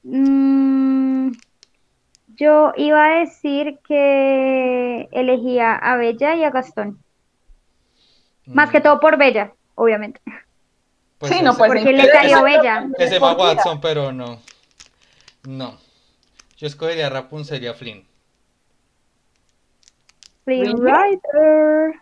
Mm, 0.02 0.63
yo 2.36 2.72
iba 2.76 3.04
a 3.06 3.18
decir 3.20 3.78
que 3.86 5.08
elegía 5.12 5.74
a 5.74 5.96
Bella 5.96 6.34
y 6.36 6.44
a 6.44 6.50
Gastón. 6.50 6.98
Más 8.46 8.70
que 8.70 8.78
Mm, 8.78 8.82
todo 8.82 9.00
por 9.00 9.16
Bella, 9.18 9.52
obviamente. 9.74 10.20
pues 11.18 11.32
sí, 11.32 11.42
no, 11.42 11.56
pues. 11.56 11.72
Porque 11.72 11.92
le 11.92 12.10
cayó 12.10 12.42
Bella. 12.42 12.86
Ese 12.98 13.18
Kira. 13.18 13.34
Watson, 13.34 13.80
pero 13.80 14.12
no. 14.12 14.40
No. 15.46 15.78
Yo 16.58 16.66
escogería 16.66 17.08
a 17.08 17.10
Rapunzel 17.10 17.62
y 17.64 17.68
a 17.68 17.74
Flynn. 17.74 18.06
¿Really? 20.46 20.74
Rider. 20.74 21.94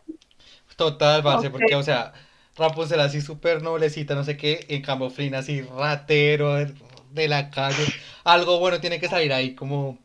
Total, 0.76 1.22
Ok. 1.24 1.46
porque, 1.50 1.74
o 1.76 1.82
sea, 1.82 2.12
Rapunzel 2.56 3.00
así 3.00 3.20
súper 3.20 3.62
noblecita, 3.62 4.14
no 4.14 4.24
sé 4.24 4.36
qué, 4.36 4.66
en 4.68 4.82
cambio 4.82 5.10
Flynn 5.10 5.34
así 5.34 5.62
ratero 5.62 6.54
de, 6.54 6.72
de 7.12 7.28
la 7.28 7.50
calle. 7.50 7.84
Algo 8.24 8.58
bueno 8.58 8.80
tiene 8.80 8.98
que 9.00 9.08
salir 9.08 9.32
ahí, 9.32 9.54
como. 9.54 9.98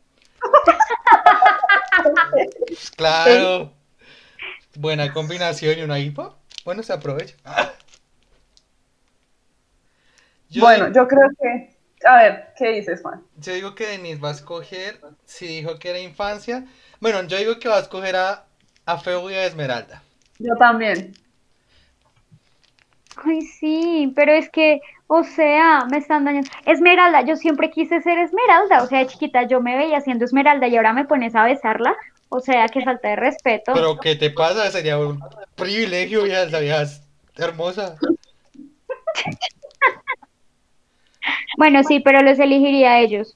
Pues 2.31 2.91
claro. 2.91 3.73
Buena 4.75 5.11
combinación 5.13 5.79
y 5.79 5.81
una 5.81 5.99
hipo. 5.99 6.35
Bueno, 6.65 6.83
se 6.83 6.93
aprovecha. 6.93 7.35
Yo 10.49 10.61
Bueno, 10.63 10.85
digo- 10.85 10.95
yo 10.95 11.07
creo 11.07 11.29
que 11.39 11.77
A 12.05 12.17
ver, 12.17 12.47
¿qué 12.55 12.69
dices, 12.73 13.01
Juan? 13.01 13.23
Yo 13.37 13.53
digo 13.53 13.73
que 13.73 13.87
Denise 13.87 14.21
va 14.21 14.29
a 14.29 14.33
escoger, 14.33 15.01
si 15.25 15.47
dijo 15.47 15.79
que 15.79 15.89
era 15.89 15.99
infancia, 15.99 16.63
bueno, 16.99 17.23
yo 17.23 17.37
digo 17.37 17.57
que 17.59 17.67
va 17.67 17.77
a 17.77 17.81
escoger 17.81 18.15
a, 18.15 18.45
a 18.85 18.97
Feo 18.99 19.29
y 19.31 19.33
a 19.33 19.45
Esmeralda. 19.45 20.03
Yo 20.37 20.53
también. 20.57 21.13
Ay, 23.15 23.41
sí, 23.41 24.13
pero 24.15 24.31
es 24.31 24.49
que, 24.51 24.79
o 25.07 25.23
sea, 25.23 25.85
me 25.89 25.97
están 25.97 26.25
dañando. 26.25 26.49
Esmeralda, 26.65 27.21
yo 27.21 27.35
siempre 27.35 27.71
quise 27.71 28.01
ser 28.01 28.19
Esmeralda, 28.19 28.83
o 28.83 28.87
sea, 28.87 28.99
de 28.99 29.07
chiquita 29.07 29.43
yo 29.43 29.61
me 29.61 29.77
veía 29.77 30.01
siendo 30.01 30.25
Esmeralda 30.25 30.67
y 30.67 30.75
ahora 30.75 30.93
me 30.93 31.05
pones 31.05 31.33
a 31.35 31.45
besarla, 31.45 31.95
o 32.29 32.39
sea, 32.41 32.67
que 32.67 32.83
falta 32.83 33.09
de 33.09 33.15
respeto. 33.15 33.73
Pero 33.73 33.97
¿qué 33.97 34.15
te 34.15 34.29
pasa? 34.29 34.69
Sería 34.69 34.99
un 34.99 35.23
privilegio, 35.55 36.25
ya 36.25 36.49
sabías, 36.49 37.07
hermosa. 37.37 37.97
Bueno, 41.57 41.83
sí, 41.83 41.99
pero 42.01 42.21
los 42.21 42.37
elegiría 42.37 42.91
a 42.91 42.99
ellos. 42.99 43.33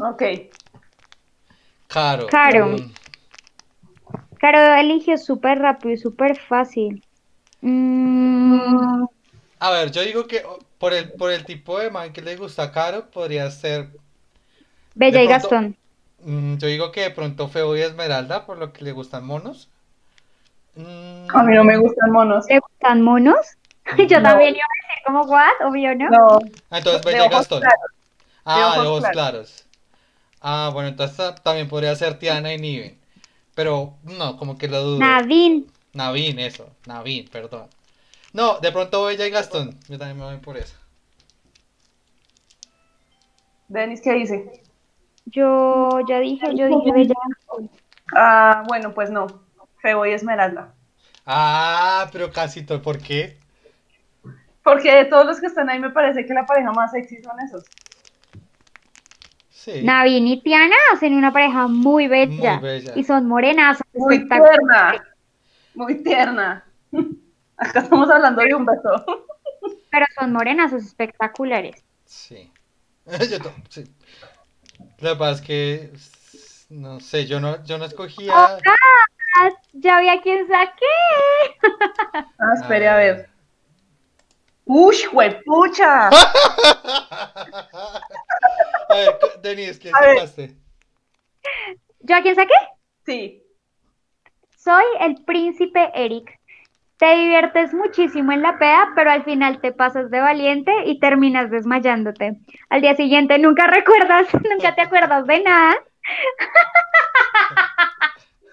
Ok. 0.00 0.22
Caro. 1.88 2.26
Caro. 2.28 2.68
Mm, 2.68 2.92
Caro 4.38 4.74
eligió 4.76 5.18
súper 5.18 5.58
rápido 5.58 5.94
y 5.94 5.98
súper 5.98 6.38
fácil. 6.38 7.02
Mm, 7.60 9.04
A 9.60 9.70
ver, 9.70 9.90
yo 9.90 10.02
digo 10.02 10.26
que 10.26 10.44
por 10.78 10.92
el, 10.92 11.10
por 11.12 11.32
el 11.32 11.44
tipo 11.44 11.78
de 11.78 11.90
man 11.90 12.12
que 12.12 12.22
le 12.22 12.36
gusta 12.36 12.64
a 12.64 12.72
Caro, 12.72 13.10
podría 13.10 13.50
ser, 13.50 13.88
Bella 14.94 15.18
De 15.18 15.24
y 15.24 15.28
pronto- 15.28 15.48
Gastón. 15.48 15.76
mm, 16.24 16.56
yo 16.58 16.66
digo 16.68 16.92
que 16.92 17.00
de 17.02 17.10
pronto 17.10 17.48
Feo 17.48 17.76
y 17.76 17.80
Esmeralda, 17.82 18.46
por 18.46 18.58
lo 18.58 18.72
que 18.72 18.84
le 18.84 18.92
gustan 18.92 19.24
monos. 19.24 19.68
Mm, 20.76 21.26
A 21.34 21.42
mí 21.42 21.54
no 21.54 21.64
me 21.64 21.76
gustan 21.76 22.10
monos. 22.12 22.46
¿Te 22.46 22.58
gustan 22.60 23.02
monos? 23.02 23.36
Yo 24.08 24.20
No. 24.20 24.28
también 24.28 24.54
iba 24.54 24.64
a 24.64 24.78
decir 24.88 25.02
como, 25.06 25.22
what? 25.22 25.66
Obvio, 25.68 25.94
¿no? 25.96 26.08
No, 26.10 26.38
ah, 26.70 26.78
entonces 26.78 27.02
Bella 27.04 27.26
y 27.26 27.28
Gastón. 27.28 27.60
claros. 27.60 27.78
Ah, 28.44 28.74
de 28.80 28.86
ojos 28.86 29.00
claros. 29.00 29.12
claros. 29.12 29.64
Ah, 30.40 30.70
bueno, 30.72 30.88
entonces 30.90 31.16
ta- 31.16 31.34
también 31.34 31.68
podría 31.68 31.94
ser 31.96 32.18
Tiana 32.18 32.52
y 32.54 32.58
Niven. 32.58 32.98
Pero 33.54 33.94
no, 34.04 34.36
como 34.36 34.56
que 34.56 34.68
lo 34.68 34.80
dudo. 34.82 34.98
Nadine. 35.00 35.64
Navin, 35.94 36.38
eso. 36.38 36.70
Navin, 36.86 37.26
perdón. 37.28 37.66
No, 38.32 38.58
de 38.60 38.72
pronto 38.72 39.04
Bella 39.04 39.26
y 39.26 39.30
Gastón. 39.30 39.78
Yo 39.88 39.98
también 39.98 40.18
me 40.18 40.24
voy 40.24 40.36
por 40.38 40.56
eso. 40.56 40.76
Denis, 43.68 44.00
¿qué 44.00 44.12
dice? 44.12 44.62
Yo 45.26 46.00
ya 46.08 46.20
dije, 46.20 46.54
yo 46.56 46.66
dije 46.66 46.92
Bella. 46.92 47.14
Ah, 48.14 48.64
bueno, 48.66 48.94
pues 48.94 49.10
no. 49.10 49.26
Febo 49.80 50.06
y 50.06 50.12
Esmeralda. 50.12 50.74
Ah, 51.26 52.08
pero 52.12 52.32
casi 52.32 52.64
todo. 52.64 52.80
¿Por 52.80 52.98
qué? 52.98 53.36
Porque 54.62 54.92
de 54.92 55.04
todos 55.04 55.26
los 55.26 55.40
que 55.40 55.46
están 55.46 55.68
ahí 55.70 55.78
me 55.78 55.90
parece 55.90 56.26
que 56.26 56.34
la 56.34 56.46
pareja 56.46 56.72
más 56.72 56.90
sexy 56.90 57.22
son 57.22 57.38
esos. 57.40 57.64
Sí. 59.50 59.82
Nadine 59.82 60.30
y 60.30 60.42
Tiana 60.42 60.76
hacen 60.92 61.14
una 61.14 61.32
pareja 61.32 61.68
muy 61.68 62.08
bella. 62.08 62.54
Muy 62.54 62.68
bella. 62.68 62.92
Y 62.96 63.04
son 63.04 63.26
morenas, 63.26 63.82
Muy 63.92 64.16
espectaculares. 64.16 64.58
tierna. 64.58 65.04
Muy 65.74 66.02
tierna. 66.02 66.64
Acá 67.58 67.80
estamos 67.80 68.08
hablando 68.10 68.42
de 68.42 68.54
un 68.54 68.64
beso. 68.64 69.26
Pero 69.90 70.06
son 70.18 70.32
morenas 70.32 70.72
espectaculares. 70.72 71.84
Sí. 72.04 72.50
Yo 73.06 73.38
sí. 73.68 73.84
Que 74.96 75.16
pasa 75.16 75.32
es 75.32 75.40
que. 75.40 75.92
No 76.70 77.00
sé, 77.00 77.26
yo 77.26 77.40
no, 77.40 77.64
yo 77.64 77.78
no 77.78 77.86
escogía. 77.86 78.30
Ah, 78.34 78.58
ya 79.72 80.00
vi 80.00 80.08
a 80.10 80.20
quién 80.20 80.46
saqué. 80.46 80.84
Ah, 82.38 82.54
espere 82.54 82.88
a 82.88 82.96
ver. 82.96 83.30
¡Uy, 84.64 84.96
juepucha! 85.02 86.08
A 88.90 88.94
ver, 88.94 89.18
Denise, 89.42 89.78
¿quién 89.78 89.94
A 89.94 90.00
ver. 90.00 90.14
sacaste? 90.18 90.56
¿Yo 92.00 92.16
a 92.16 92.22
quién 92.22 92.34
saqué? 92.34 92.54
Sí. 93.04 93.42
Soy 94.56 94.84
el 95.00 95.24
príncipe 95.24 95.90
Eric. 95.94 96.37
Te 96.98 97.14
diviertes 97.14 97.72
muchísimo 97.74 98.32
en 98.32 98.42
la 98.42 98.58
peda, 98.58 98.92
pero 98.96 99.10
al 99.10 99.22
final 99.22 99.60
te 99.60 99.72
pasas 99.72 100.10
de 100.10 100.20
valiente 100.20 100.72
y 100.84 100.98
terminas 100.98 101.48
desmayándote. 101.48 102.40
Al 102.70 102.80
día 102.80 102.96
siguiente 102.96 103.38
nunca 103.38 103.68
recuerdas, 103.68 104.26
nunca 104.50 104.74
te 104.74 104.82
acuerdas 104.82 105.26
de 105.26 105.40
nada. 105.40 105.76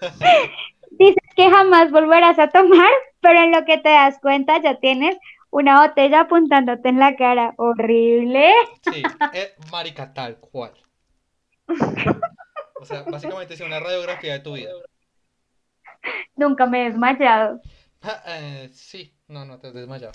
Dices 0.92 1.16
que 1.34 1.50
jamás 1.50 1.90
volverás 1.90 2.38
a 2.38 2.48
tomar, 2.48 2.88
pero 3.20 3.40
en 3.40 3.50
lo 3.50 3.64
que 3.64 3.78
te 3.78 3.88
das 3.88 4.18
cuenta 4.20 4.60
ya 4.62 4.76
tienes 4.76 5.16
una 5.50 5.84
botella 5.84 6.20
apuntándote 6.20 6.88
en 6.88 7.00
la 7.00 7.16
cara. 7.16 7.52
Horrible. 7.56 8.52
Sí, 8.92 9.02
eh, 9.32 9.54
marica, 9.72 10.14
tal 10.14 10.36
cual. 10.36 10.72
O 12.80 12.84
sea, 12.84 13.02
básicamente 13.02 13.54
es 13.54 13.60
una 13.60 13.80
radiografía 13.80 14.34
de 14.34 14.40
tu 14.40 14.54
vida. 14.54 14.70
Nunca 16.36 16.66
me 16.66 16.82
he 16.82 16.84
desmayado. 16.84 17.60
Ah, 18.08 18.22
eh, 18.26 18.70
sí, 18.72 19.12
no, 19.26 19.44
no 19.44 19.58
te 19.58 19.68
has 19.68 19.74
desmayado. 19.74 20.12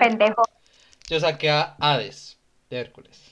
Pendejo. 0.00 0.42
Yo 1.08 1.20
saqué 1.20 1.50
a 1.50 1.76
Hades, 1.78 2.36
de 2.68 2.80
Hércules. 2.80 3.30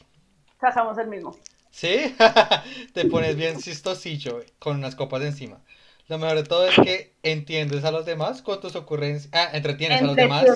sacamos 0.61 0.97
el 0.99 1.09
mismo. 1.09 1.37
¿Sí? 1.71 2.15
Te 2.95 3.07
pones 3.07 3.35
bien 3.35 3.59
chistosillo 3.59 4.41
eh, 4.41 4.47
con 4.61 4.77
unas 4.77 4.95
copas 4.95 5.23
encima. 5.23 5.61
Lo 6.07 6.19
mejor 6.19 6.37
de 6.37 6.45
todo 6.45 6.69
es 6.69 6.77
que 6.77 7.15
entiendes 7.25 7.85
a 7.85 7.91
los 7.91 8.07
demás 8.07 8.43
con 8.43 8.61
tus 8.61 8.77
ocurrencias. 8.77 9.33
Ah, 9.35 9.51
entretienes 9.53 10.01
a 10.01 10.07
los 10.07 10.15
demás 10.15 10.47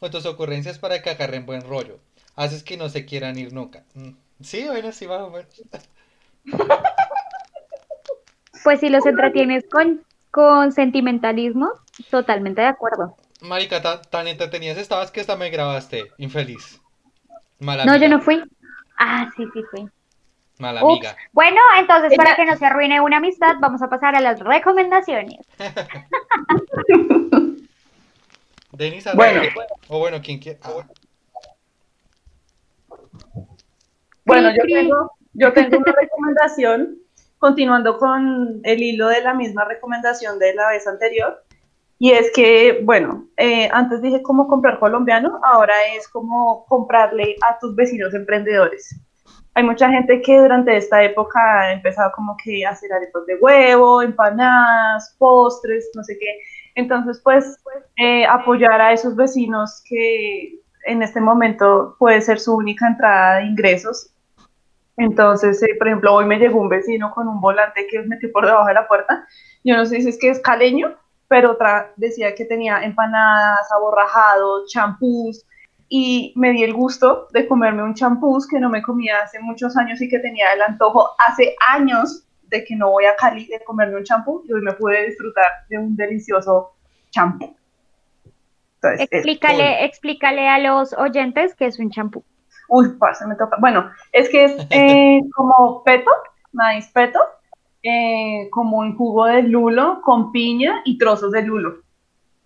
con 0.00 0.10
tus 0.10 0.24
ocurrencias 0.24 0.78
para 0.78 1.02
que 1.02 1.10
agarren 1.10 1.44
buen 1.44 1.62
rollo. 1.62 1.98
Haces 2.34 2.62
que 2.62 2.78
no 2.78 2.88
se 2.88 3.04
quieran 3.04 3.36
ir 3.38 3.52
nunca. 3.52 3.84
Mm, 3.94 4.12
Sí, 4.40 4.64
bueno, 4.66 4.92
sí, 4.92 5.06
más 5.08 5.20
o 5.20 5.30
menos. 5.30 5.48
Pues 8.62 8.80
si 8.80 8.88
los 8.88 9.04
entretienes 9.04 9.64
con, 9.70 10.04
con 10.38 10.70
sentimentalismo, 10.70 11.68
totalmente 12.12 12.60
de 12.60 12.68
acuerdo. 12.68 13.16
Marica, 13.40 13.82
tan, 13.82 14.02
tan 14.02 14.28
entretenidas 14.28 14.78
estabas 14.78 15.10
que 15.10 15.20
hasta 15.20 15.34
me 15.34 15.50
grabaste. 15.50 16.12
Infeliz. 16.16 16.80
Mala 17.58 17.84
No, 17.84 17.96
yo 17.96 18.08
no 18.08 18.20
fui. 18.20 18.40
Ah, 18.96 19.28
sí, 19.36 19.44
sí 19.52 19.64
fui. 19.68 19.88
Mala 20.60 20.84
Ups. 20.84 20.92
amiga. 20.92 21.16
Bueno, 21.32 21.60
entonces 21.76 22.16
para 22.16 22.36
que 22.36 22.44
no 22.44 22.56
se 22.56 22.66
arruine 22.66 23.00
una 23.00 23.16
amistad, 23.16 23.56
vamos 23.60 23.82
a 23.82 23.88
pasar 23.88 24.14
a 24.14 24.20
las 24.20 24.38
recomendaciones. 24.38 25.44
Denis, 28.70 29.08
Bueno. 29.16 29.42
O 29.88 29.98
bueno, 29.98 30.22
quien 30.22 30.38
quiera. 30.38 30.60
Ah, 30.62 30.86
Bueno, 34.24 34.50
yo 34.50 34.62
tengo, 34.72 35.10
yo 35.32 35.52
tengo 35.52 35.78
una 35.78 35.92
recomendación, 36.00 36.96
continuando 37.38 37.98
con 37.98 38.60
el 38.64 38.82
hilo 38.82 39.08
de 39.08 39.22
la 39.22 39.34
misma 39.34 39.64
recomendación 39.64 40.38
de 40.38 40.54
la 40.54 40.68
vez 40.70 40.86
anterior, 40.86 41.42
y 42.00 42.12
es 42.12 42.30
que, 42.32 42.80
bueno, 42.84 43.28
eh, 43.36 43.68
antes 43.72 44.00
dije 44.00 44.22
cómo 44.22 44.46
comprar 44.46 44.78
colombiano, 44.78 45.40
ahora 45.42 45.74
es 45.96 46.06
como 46.08 46.64
comprarle 46.66 47.34
a 47.42 47.58
tus 47.58 47.74
vecinos 47.74 48.14
emprendedores. 48.14 49.00
Hay 49.54 49.64
mucha 49.64 49.90
gente 49.90 50.22
que 50.22 50.38
durante 50.38 50.76
esta 50.76 51.02
época 51.02 51.40
ha 51.60 51.72
empezado 51.72 52.12
como 52.14 52.36
que 52.42 52.64
a 52.64 52.70
hacer 52.70 52.92
arepas 52.92 53.26
de 53.26 53.34
huevo, 53.40 54.00
empanadas, 54.02 55.16
postres, 55.18 55.90
no 55.94 56.04
sé 56.04 56.16
qué. 56.20 56.38
Entonces, 56.76 57.20
pues, 57.24 57.56
eh, 57.96 58.24
apoyar 58.24 58.80
a 58.80 58.92
esos 58.92 59.16
vecinos 59.16 59.82
que 59.88 60.60
en 60.86 61.02
este 61.02 61.20
momento 61.20 61.96
puede 61.98 62.20
ser 62.20 62.38
su 62.38 62.54
única 62.54 62.86
entrada 62.86 63.38
de 63.38 63.46
ingresos. 63.46 64.14
Entonces, 64.98 65.62
eh, 65.62 65.74
por 65.78 65.86
ejemplo, 65.88 66.14
hoy 66.14 66.24
me 66.24 66.38
llegó 66.38 66.60
un 66.60 66.68
vecino 66.68 67.10
con 67.12 67.28
un 67.28 67.40
volante 67.40 67.86
que 67.88 68.00
metió 68.02 68.30
por 68.32 68.44
debajo 68.46 68.66
de 68.66 68.74
la 68.74 68.88
puerta. 68.88 69.26
Yo 69.64 69.76
no 69.76 69.86
sé 69.86 70.00
si 70.00 70.08
es 70.08 70.18
que 70.18 70.28
es 70.30 70.40
caleño, 70.40 70.94
pero 71.28 71.52
otra 71.52 71.92
decía 71.96 72.34
que 72.34 72.44
tenía 72.44 72.82
empanadas, 72.84 73.70
aborrajados, 73.72 74.70
champús, 74.72 75.44
y 75.88 76.32
me 76.36 76.50
di 76.50 76.64
el 76.64 76.74
gusto 76.74 77.28
de 77.32 77.46
comerme 77.46 77.82
un 77.82 77.94
champús 77.94 78.46
que 78.46 78.58
no 78.60 78.68
me 78.68 78.82
comía 78.82 79.20
hace 79.22 79.38
muchos 79.40 79.76
años 79.76 80.00
y 80.02 80.08
que 80.08 80.18
tenía 80.18 80.52
el 80.52 80.60
antojo 80.62 81.10
hace 81.26 81.54
años 81.72 82.24
de 82.42 82.64
que 82.64 82.76
no 82.76 82.90
voy 82.90 83.04
a 83.04 83.14
Cali 83.16 83.46
de 83.46 83.60
comerme 83.64 83.96
un 83.96 84.04
champú 84.04 84.42
y 84.48 84.52
hoy 84.52 84.62
me 84.62 84.72
pude 84.72 85.06
disfrutar 85.06 85.46
de 85.68 85.78
un 85.78 85.96
delicioso 85.96 86.72
champú. 87.10 87.56
Entonces, 88.76 89.00
es- 89.00 89.08
Explícale, 89.12 89.84
explícale 89.84 90.48
a 90.48 90.58
los 90.58 90.92
oyentes 90.94 91.54
que 91.54 91.66
es 91.66 91.78
un 91.78 91.90
champú. 91.90 92.22
Uy, 92.68 92.90
parce, 92.98 93.26
me 93.26 93.34
toca. 93.34 93.56
Bueno, 93.58 93.90
es 94.12 94.28
que 94.28 94.44
es 94.44 94.56
eh, 94.70 95.20
como 95.34 95.82
peto, 95.84 96.10
maíz 96.52 96.88
peto, 96.92 97.18
eh, 97.82 98.48
como 98.50 98.78
un 98.78 98.96
jugo 98.96 99.26
de 99.26 99.42
lulo 99.42 100.00
con 100.02 100.32
piña 100.32 100.82
y 100.84 100.98
trozos 100.98 101.32
de 101.32 101.42
lulo. 101.42 101.82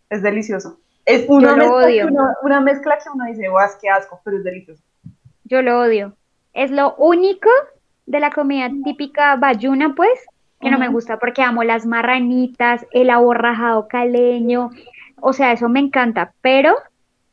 Es 0.08 0.22
delicioso. 0.22 0.78
Es 1.04 1.26
una, 1.28 1.50
Yo 1.50 1.56
lo 1.56 1.56
mezcla 1.56 1.76
odio. 1.76 2.06
Que 2.06 2.12
uno, 2.12 2.28
una 2.42 2.60
mezcla 2.60 2.98
que 2.98 3.10
uno 3.12 3.24
dice, 3.26 3.48
guau, 3.48 3.68
qué 3.80 3.88
asco, 3.88 4.20
pero 4.24 4.38
es 4.38 4.44
delicioso. 4.44 4.82
Yo 5.44 5.62
lo 5.62 5.80
odio. 5.80 6.14
Es 6.52 6.70
lo 6.70 6.94
único 6.96 7.48
de 8.06 8.20
la 8.20 8.30
comida 8.30 8.70
típica 8.84 9.36
bayuna, 9.36 9.94
pues, 9.94 10.18
que 10.60 10.70
no 10.70 10.78
me 10.78 10.88
gusta 10.88 11.18
porque 11.18 11.42
amo 11.42 11.64
las 11.64 11.86
marranitas, 11.86 12.86
el 12.92 13.10
aborrajado 13.10 13.88
caleño, 13.88 14.70
o 15.20 15.32
sea, 15.32 15.52
eso 15.52 15.68
me 15.68 15.80
encanta, 15.80 16.34
pero 16.40 16.76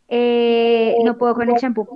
eh, 0.07 0.95
no 1.03 1.17
puedo 1.17 1.35
con 1.35 1.49
el 1.49 1.57
champú. 1.57 1.87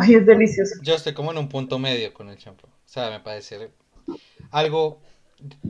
Ay, 0.00 0.14
es 0.14 0.26
delicioso. 0.26 0.74
Yo 0.78 0.94
estoy 0.94 1.12
como 1.14 1.32
en 1.32 1.38
un 1.38 1.48
punto 1.48 1.78
medio 1.78 2.12
con 2.14 2.28
el 2.30 2.38
champú. 2.38 2.66
O 2.66 2.70
sea, 2.88 3.10
me 3.10 3.20
parece 3.20 3.70
algo 4.50 5.00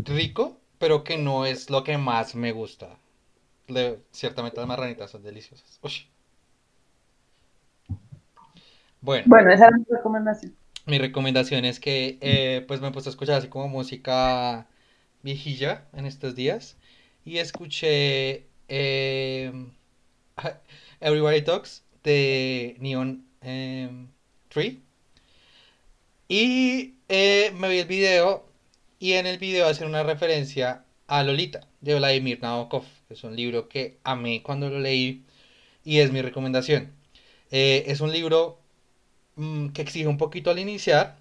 rico, 0.05 0.61
pero 0.79 1.05
que 1.05 1.19
no 1.19 1.47
es 1.47 1.71
lo 1.71 1.85
que 1.85 1.99
más 1.99 2.35
me 2.37 2.53
gusta. 2.53 2.99
Le- 3.69 4.01
ciertamente 4.13 4.59
las 4.61 4.69
marranitas 4.69 5.11
son 5.13 5.23
deliciosas. 5.25 5.81
Uy. 5.83 5.93
Bueno, 9.01 9.27
Bueno, 9.27 9.53
esa 9.53 9.67
era 9.69 9.77
mi 9.77 9.85
recomendación. 9.91 10.57
mi 10.87 10.99
recomendación 10.99 11.65
es 11.65 11.81
que 11.81 12.19
eh, 12.21 12.65
pues 12.69 12.81
me 12.81 12.93
puse 12.93 13.09
a 13.09 13.11
escuchar 13.11 13.37
así 13.37 13.49
como 13.49 13.69
música 13.69 14.69
viejilla 15.23 15.87
en 15.95 16.07
estos 16.07 16.35
días 16.37 16.77
y 17.25 17.39
escuché 17.39 18.47
eh, 18.69 19.53
Everybody 21.01 21.43
Talks 21.43 21.85
de 22.05 22.77
Neon 22.81 23.27
em, 23.43 24.09
Y 26.29 26.95
eh, 27.09 27.53
me 27.57 27.69
vi 27.69 27.79
el 27.79 27.87
video 27.87 28.45
y 28.99 29.13
en 29.13 29.27
el 29.27 29.39
video 29.39 29.67
hacen 29.67 29.89
una 29.89 30.03
referencia 30.03 30.85
a 31.07 31.23
Lolita 31.23 31.69
de 31.81 31.95
Vladimir 31.97 32.41
Nabokov, 32.43 32.85
que 33.09 33.15
es 33.15 33.23
un 33.25 33.37
libro 33.37 33.69
que 33.69 33.99
amé 34.05 34.43
cuando 34.43 34.69
lo 34.69 34.81
leí 34.81 35.25
y 35.85 36.01
es 36.01 36.13
mi 36.13 36.23
recomendación. 36.23 36.93
Eh, 37.53 37.85
es 37.89 38.01
un 38.01 38.13
libro 38.13 38.61
mm, 39.37 39.69
que 39.71 39.83
exige 39.83 40.09
un 40.09 40.19
poquito 40.19 40.51
al 40.51 40.59
iniciar, 40.61 41.19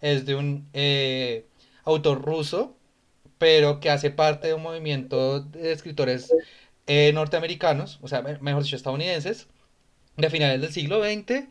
es 0.00 0.26
de 0.26 0.36
un 0.36 0.68
eh, 0.74 1.46
autor 1.84 2.22
ruso, 2.22 2.76
pero 3.38 3.80
que 3.80 3.90
hace 3.90 4.10
parte 4.10 4.48
de 4.48 4.54
un 4.54 4.62
movimiento 4.62 5.40
de 5.40 5.72
escritores 5.72 6.32
eh, 6.86 7.12
norteamericanos, 7.14 7.98
o 8.02 8.08
sea, 8.08 8.22
me- 8.22 8.38
mejor 8.40 8.62
dicho, 8.64 8.76
estadounidenses, 8.76 9.48
de 10.16 10.30
finales 10.30 10.60
del 10.60 10.72
siglo 10.72 11.00
XX. 11.00 11.48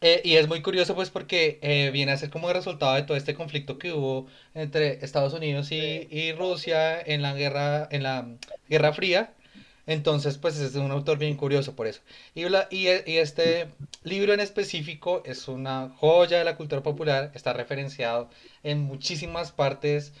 Eh, 0.00 0.20
y 0.24 0.36
es 0.36 0.48
muy 0.48 0.62
curioso 0.62 0.94
pues 0.94 1.10
porque 1.10 1.58
eh, 1.62 1.90
viene 1.92 2.12
a 2.12 2.16
ser 2.16 2.30
como 2.30 2.48
el 2.48 2.54
resultado 2.56 2.94
de 2.94 3.02
todo 3.02 3.16
este 3.16 3.34
conflicto 3.34 3.78
que 3.78 3.92
hubo 3.92 4.26
entre 4.54 5.04
Estados 5.04 5.32
Unidos 5.34 5.72
y, 5.72 6.06
y 6.10 6.32
Rusia 6.32 7.00
en 7.00 7.22
la 7.22 7.34
guerra, 7.34 7.88
en 7.90 8.02
la 8.04 8.28
Guerra 8.68 8.92
Fría. 8.92 9.34
Entonces, 9.86 10.36
pues 10.36 10.58
es 10.58 10.74
un 10.74 10.90
autor 10.90 11.16
bien 11.18 11.34
curioso 11.36 11.74
por 11.74 11.86
eso. 11.86 12.02
Y, 12.34 12.44
e- 12.44 13.04
y 13.06 13.16
este 13.16 13.68
libro 14.04 14.34
en 14.34 14.40
específico 14.40 15.22
es 15.24 15.48
una 15.48 15.88
joya 15.96 16.38
de 16.38 16.44
la 16.44 16.56
cultura 16.56 16.82
popular, 16.82 17.32
está 17.34 17.54
referenciado 17.54 18.28
en 18.62 18.80
muchísimas 18.82 19.50
partes, 19.52 20.12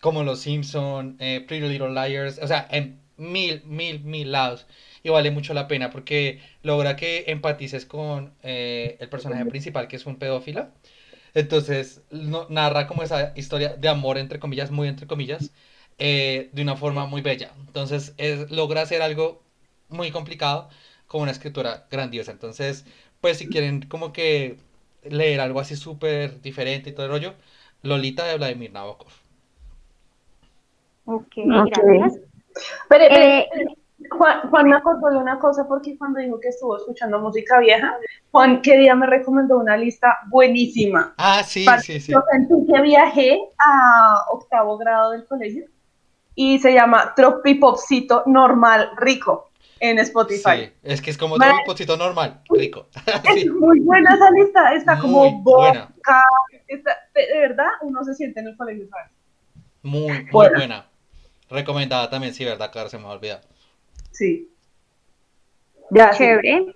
como 0.00 0.22
Los 0.22 0.40
Simpson, 0.40 1.16
eh, 1.20 1.44
Pretty 1.46 1.66
Little 1.68 1.90
Liars, 1.90 2.38
o 2.42 2.46
sea, 2.46 2.66
en 2.70 3.00
mil, 3.16 3.62
mil, 3.64 4.00
mil 4.00 4.32
lados. 4.32 4.66
Y 5.04 5.10
vale 5.10 5.30
mucho 5.30 5.54
la 5.54 5.68
pena 5.68 5.90
porque 5.90 6.40
logra 6.62 6.96
que 6.96 7.26
empatices 7.28 7.86
con 7.86 8.34
eh, 8.42 8.96
el 9.00 9.08
personaje 9.10 9.46
principal, 9.46 9.88
que 9.88 9.96
es 9.96 10.06
un 10.06 10.16
pedófilo. 10.18 10.70
Entonces, 11.34 12.02
no- 12.10 12.46
narra 12.50 12.86
como 12.86 13.02
esa 13.04 13.32
historia 13.36 13.70
de 13.76 13.88
amor, 13.88 14.18
entre 14.18 14.38
comillas, 14.40 14.70
muy 14.70 14.88
entre 14.88 15.06
comillas, 15.06 15.52
eh, 15.98 16.50
de 16.52 16.62
una 16.62 16.76
forma 16.76 17.06
muy 17.06 17.22
bella. 17.22 17.52
Entonces, 17.66 18.14
es, 18.18 18.50
logra 18.50 18.82
hacer 18.82 19.02
algo 19.02 19.42
muy 19.88 20.10
complicado 20.10 20.70
con 21.08 21.22
una 21.22 21.32
escritura 21.32 21.86
grandiosa. 21.90 22.32
Entonces, 22.32 22.86
pues 23.20 23.38
si 23.38 23.48
quieren 23.50 23.82
como 23.88 24.12
que 24.12 24.58
leer 25.04 25.40
algo 25.40 25.60
así 25.60 25.76
súper 25.76 26.40
diferente 26.42 26.90
y 26.90 26.92
todo 26.94 27.06
el 27.06 27.12
rollo, 27.12 27.34
Lolita 27.82 28.26
de 28.26 28.36
Vladimir 28.38 28.72
Nabokov. 28.72 29.08
Ok, 31.06 31.32
Ok. 31.48 31.78
gracias. 31.78 32.18
Pero, 32.88 33.04
Eh, 33.10 33.48
Juan, 34.10 34.48
Juan 34.50 34.68
me 34.68 34.76
acordó 34.76 35.10
de 35.10 35.16
una 35.18 35.38
cosa 35.38 35.66
porque 35.66 35.96
cuando 35.98 36.20
dijo 36.20 36.38
que 36.40 36.48
estuvo 36.48 36.76
escuchando 36.76 37.18
música 37.20 37.58
vieja, 37.58 37.94
Juan 38.30 38.60
qué 38.62 38.76
día 38.78 38.94
me 38.94 39.06
recomendó 39.06 39.58
una 39.58 39.76
lista 39.76 40.18
buenísima. 40.28 41.14
Ah, 41.16 41.42
sí, 41.42 41.64
Para- 41.64 41.80
sí, 41.80 42.00
sí. 42.00 42.12
Yo 42.12 42.22
sentí 42.30 42.54
que 42.72 42.80
viajé 42.82 43.38
a 43.58 44.24
octavo 44.32 44.76
grado 44.78 45.12
del 45.12 45.26
colegio 45.26 45.66
y 46.34 46.58
se 46.58 46.72
llama 46.74 47.14
Tropipopcito 47.14 48.24
Normal 48.26 48.90
Rico 48.96 49.50
en 49.80 49.98
Spotify. 50.00 50.66
Sí, 50.66 50.72
es 50.82 51.00
que 51.00 51.10
es 51.10 51.18
como 51.18 51.36
pocito 51.66 51.96
normal, 51.96 52.40
rico. 52.50 52.88
Es 53.24 53.42
Sí, 53.42 53.48
muy 53.50 53.80
buena 53.80 54.14
esa 54.14 54.30
lista, 54.30 54.74
está 54.74 54.98
como 54.98 55.18
Muy 55.20 55.42
boca, 55.42 55.88
está- 56.68 56.92
de 57.14 57.26
de 57.26 57.38
verdad 57.40 57.68
uno 57.82 58.02
se 58.04 58.14
siente 58.14 58.40
en 58.40 58.48
el 58.48 58.56
colegio, 58.56 58.86
¿sabes? 58.88 59.10
muy, 59.82 60.00
muy 60.02 60.30
Buena. 60.32 60.58
buena. 60.58 60.86
Recomendada 61.50 62.10
también, 62.10 62.34
sí, 62.34 62.44
verdad, 62.44 62.70
claro, 62.72 62.88
se 62.88 62.98
me 62.98 63.04
ha 63.04 63.10
olvidado. 63.10 63.42
Sí. 64.14 64.48
Ya, 65.90 66.12
sí. 66.12 66.18
Chévere. 66.18 66.74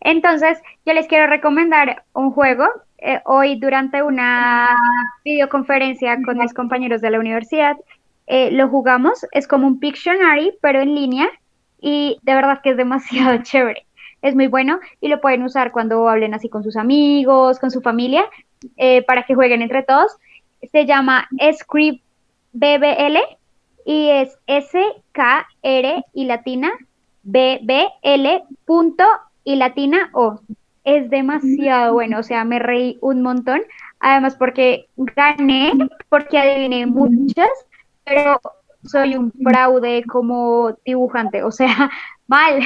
Entonces, 0.00 0.58
yo 0.86 0.94
les 0.94 1.06
quiero 1.06 1.26
recomendar 1.26 2.04
un 2.14 2.30
juego. 2.30 2.64
Eh, 2.98 3.20
hoy, 3.24 3.58
durante 3.58 4.02
una 4.02 4.76
videoconferencia 5.24 6.18
con 6.24 6.38
mis 6.38 6.54
compañeros 6.54 7.00
de 7.00 7.10
la 7.10 7.18
universidad, 7.18 7.76
eh, 8.26 8.50
lo 8.52 8.68
jugamos. 8.68 9.26
Es 9.32 9.46
como 9.46 9.66
un 9.66 9.80
Pictionary, 9.80 10.54
pero 10.62 10.80
en 10.80 10.94
línea. 10.94 11.28
Y 11.80 12.18
de 12.22 12.34
verdad 12.34 12.60
que 12.62 12.70
es 12.70 12.76
demasiado 12.76 13.38
chévere. 13.42 13.86
Es 14.22 14.34
muy 14.34 14.48
bueno 14.48 14.78
y 15.00 15.08
lo 15.08 15.20
pueden 15.20 15.42
usar 15.42 15.72
cuando 15.72 16.08
hablen 16.08 16.34
así 16.34 16.48
con 16.50 16.62
sus 16.62 16.76
amigos, 16.76 17.58
con 17.58 17.70
su 17.70 17.80
familia, 17.80 18.24
eh, 18.76 19.02
para 19.02 19.24
que 19.24 19.34
jueguen 19.34 19.62
entre 19.62 19.82
todos. 19.82 20.12
Se 20.70 20.84
llama 20.84 21.26
Script 21.52 22.04
BBL 22.52 23.18
y 23.84 24.10
es 24.10 24.38
S-K-R 24.46 26.04
y 26.12 26.24
latina 26.24 26.70
BBL 27.22 28.44
punto 28.64 29.04
y 29.44 29.56
latina 29.56 30.10
O. 30.12 30.40
Es 30.84 31.10
demasiado 31.10 31.92
bueno, 31.92 32.20
o 32.20 32.22
sea, 32.22 32.44
me 32.44 32.58
reí 32.58 32.98
un 33.00 33.22
montón. 33.22 33.60
Además, 34.00 34.34
porque 34.36 34.86
gané, 34.96 35.72
porque 36.08 36.38
adiviné 36.38 36.86
muchas, 36.86 37.50
pero 38.04 38.40
soy 38.84 39.16
un 39.16 39.30
fraude 39.32 40.04
como 40.04 40.74
dibujante, 40.84 41.42
o 41.42 41.50
sea, 41.50 41.90
mal. 42.26 42.60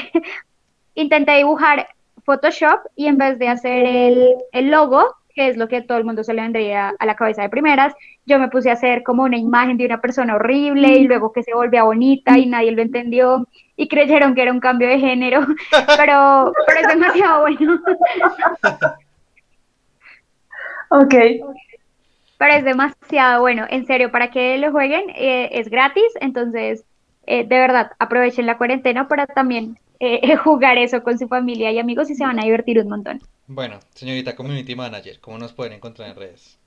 Intenté 0.94 1.38
dibujar 1.38 1.88
Photoshop 2.24 2.80
y 2.94 3.06
en 3.06 3.18
vez 3.18 3.38
de 3.38 3.48
hacer 3.48 3.84
el, 3.84 4.34
el 4.52 4.70
logo, 4.70 5.04
que 5.34 5.48
es 5.48 5.56
lo 5.56 5.68
que 5.68 5.82
todo 5.82 5.98
el 5.98 6.04
mundo 6.04 6.24
se 6.24 6.32
le 6.34 6.42
vendría 6.42 6.94
a 6.98 7.06
la 7.06 7.16
cabeza 7.16 7.42
de 7.42 7.48
primeras, 7.48 7.94
yo 8.26 8.38
me 8.38 8.48
puse 8.48 8.70
a 8.70 8.74
hacer 8.74 9.02
como 9.02 9.24
una 9.24 9.36
imagen 9.36 9.76
de 9.76 9.86
una 9.86 10.00
persona 10.00 10.36
horrible 10.36 10.88
y 10.98 11.04
luego 11.06 11.32
que 11.32 11.42
se 11.42 11.54
volvía 11.54 11.82
bonita 11.84 12.38
y 12.38 12.46
nadie 12.46 12.72
lo 12.72 12.82
entendió 12.82 13.46
y 13.76 13.88
creyeron 13.88 14.34
que 14.34 14.42
era 14.42 14.52
un 14.52 14.60
cambio 14.60 14.88
de 14.88 14.98
género, 15.00 15.40
pero, 15.96 16.52
pero 16.66 16.80
es 16.80 16.88
demasiado 16.88 17.40
bueno, 17.42 17.80
Ok. 20.90 21.14
pero 22.38 22.54
es 22.54 22.64
demasiado 22.64 23.40
bueno, 23.40 23.66
en 23.68 23.86
serio, 23.86 24.10
para 24.10 24.30
que 24.30 24.58
lo 24.58 24.70
jueguen, 24.72 25.04
eh, 25.10 25.50
es 25.52 25.68
gratis, 25.70 26.12
entonces 26.20 26.84
eh, 27.26 27.46
de 27.46 27.58
verdad 27.58 27.92
aprovechen 27.98 28.46
la 28.46 28.58
cuarentena 28.58 29.08
para 29.08 29.26
también 29.26 29.78
eh, 30.00 30.36
jugar 30.44 30.78
eso 30.78 31.02
con 31.02 31.18
su 31.18 31.28
familia 31.28 31.70
y 31.72 31.78
amigos 31.78 32.10
y 32.10 32.14
se 32.14 32.24
van 32.24 32.38
a 32.40 32.44
divertir 32.44 32.78
un 32.80 32.88
montón. 32.88 33.20
Bueno, 33.46 33.78
señorita 33.94 34.34
Community 34.34 34.74
Manager, 34.74 35.20
¿cómo 35.20 35.38
nos 35.38 35.52
pueden 35.52 35.74
encontrar 35.74 36.10
en 36.10 36.16
redes? 36.16 36.58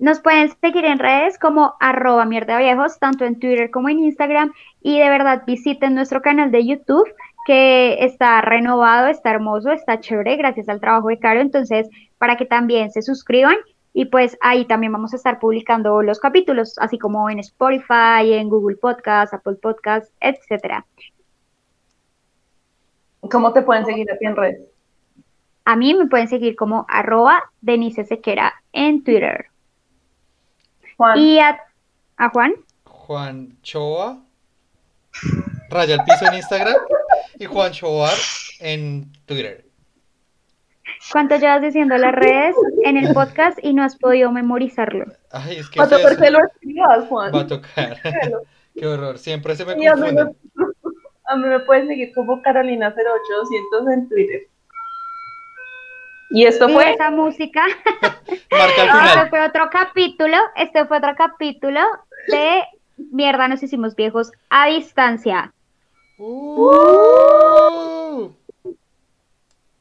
Nos 0.00 0.18
pueden 0.20 0.50
seguir 0.60 0.84
en 0.86 0.98
redes 0.98 1.38
como 1.38 1.74
arroba 1.78 2.24
mierda 2.24 2.58
viejos, 2.58 2.98
tanto 2.98 3.24
en 3.24 3.38
Twitter 3.38 3.70
como 3.70 3.90
en 3.90 4.00
Instagram. 4.00 4.52
Y 4.80 4.98
de 4.98 5.08
verdad 5.08 5.44
visiten 5.46 5.94
nuestro 5.94 6.22
canal 6.22 6.50
de 6.50 6.66
YouTube, 6.66 7.06
que 7.46 8.02
está 8.04 8.40
renovado, 8.40 9.08
está 9.08 9.30
hermoso, 9.30 9.70
está 9.70 10.00
chévere, 10.00 10.36
gracias 10.36 10.68
al 10.68 10.80
trabajo 10.80 11.08
de 11.08 11.18
Caro. 11.18 11.40
Entonces, 11.40 11.88
para 12.18 12.36
que 12.36 12.46
también 12.46 12.90
se 12.90 13.02
suscriban. 13.02 13.56
Y 13.92 14.06
pues 14.06 14.38
ahí 14.40 14.64
también 14.64 14.92
vamos 14.92 15.12
a 15.12 15.16
estar 15.16 15.38
publicando 15.38 16.00
los 16.02 16.18
capítulos, 16.18 16.78
así 16.78 16.98
como 16.98 17.28
en 17.28 17.40
Spotify, 17.40 18.32
en 18.32 18.48
Google 18.48 18.76
Podcast, 18.76 19.34
Apple 19.34 19.56
Podcast, 19.60 20.12
etcétera. 20.20 20.86
¿Cómo 23.20 23.52
te 23.52 23.62
pueden 23.62 23.84
seguir 23.84 24.10
a 24.10 24.16
ti 24.16 24.26
en 24.26 24.36
redes? 24.36 24.69
A 25.64 25.76
mí 25.76 25.94
me 25.94 26.06
pueden 26.06 26.28
seguir 26.28 26.56
como 26.56 26.86
arroba 26.88 27.50
Denise 27.60 28.04
Sequera 28.04 28.54
en 28.72 29.04
Twitter. 29.04 29.46
Juan. 30.96 31.18
Y 31.18 31.38
a, 31.38 31.60
a 32.16 32.28
Juan. 32.30 32.54
Juan 32.84 33.58
Choa, 33.62 34.22
raya 35.68 35.94
al 35.94 36.04
piso 36.04 36.26
en 36.26 36.34
Instagram 36.34 36.76
y 37.38 37.46
Juan 37.46 37.72
Choar 37.72 38.14
en 38.60 39.12
Twitter. 39.26 39.64
¿Cuánto 41.10 41.36
llevas 41.36 41.62
diciendo 41.62 41.96
las 41.96 42.14
redes 42.14 42.54
en 42.84 42.96
el 42.96 43.12
podcast 43.14 43.58
y 43.62 43.72
no 43.72 43.82
has 43.82 43.96
podido 43.96 44.30
memorizarlo? 44.30 45.06
Ay, 45.32 45.56
es 45.56 45.68
que 45.68 45.80
eso 45.80 46.00
por 46.00 46.16
qué 46.18 46.30
lo 46.30 46.38
escribas, 46.44 47.08
Juan. 47.08 47.34
va 47.34 47.40
a 47.40 47.46
tocar. 47.46 47.96
Qué 48.74 48.86
horror, 48.86 49.18
siempre 49.18 49.56
se 49.56 49.64
me 49.64 49.82
Y 49.82 49.86
a 49.86 49.96
mí, 49.96 50.12
me, 50.12 50.20
a 51.24 51.36
mí 51.36 51.48
me 51.48 51.60
pueden 51.60 51.88
seguir 51.88 52.12
como 52.14 52.40
Carolina0800 52.42 53.92
en 53.92 54.08
Twitter. 54.08 54.49
Y 56.30 56.44
esto 56.44 56.68
Y 56.68 56.74
fue 56.74 56.92
esa 56.92 57.10
música, 57.10 57.64
Marca 58.50 58.82
al 58.82 59.06
este 59.06 59.30
fue 59.30 59.44
otro 59.44 59.68
capítulo, 59.70 60.36
este 60.56 60.86
fue 60.86 60.98
otro 60.98 61.14
capítulo 61.16 61.80
de 62.28 62.62
Mierda, 63.10 63.48
nos 63.48 63.62
hicimos 63.62 63.96
viejos 63.96 64.30
a 64.48 64.68
distancia. 64.68 65.52
Uh. 66.18 68.30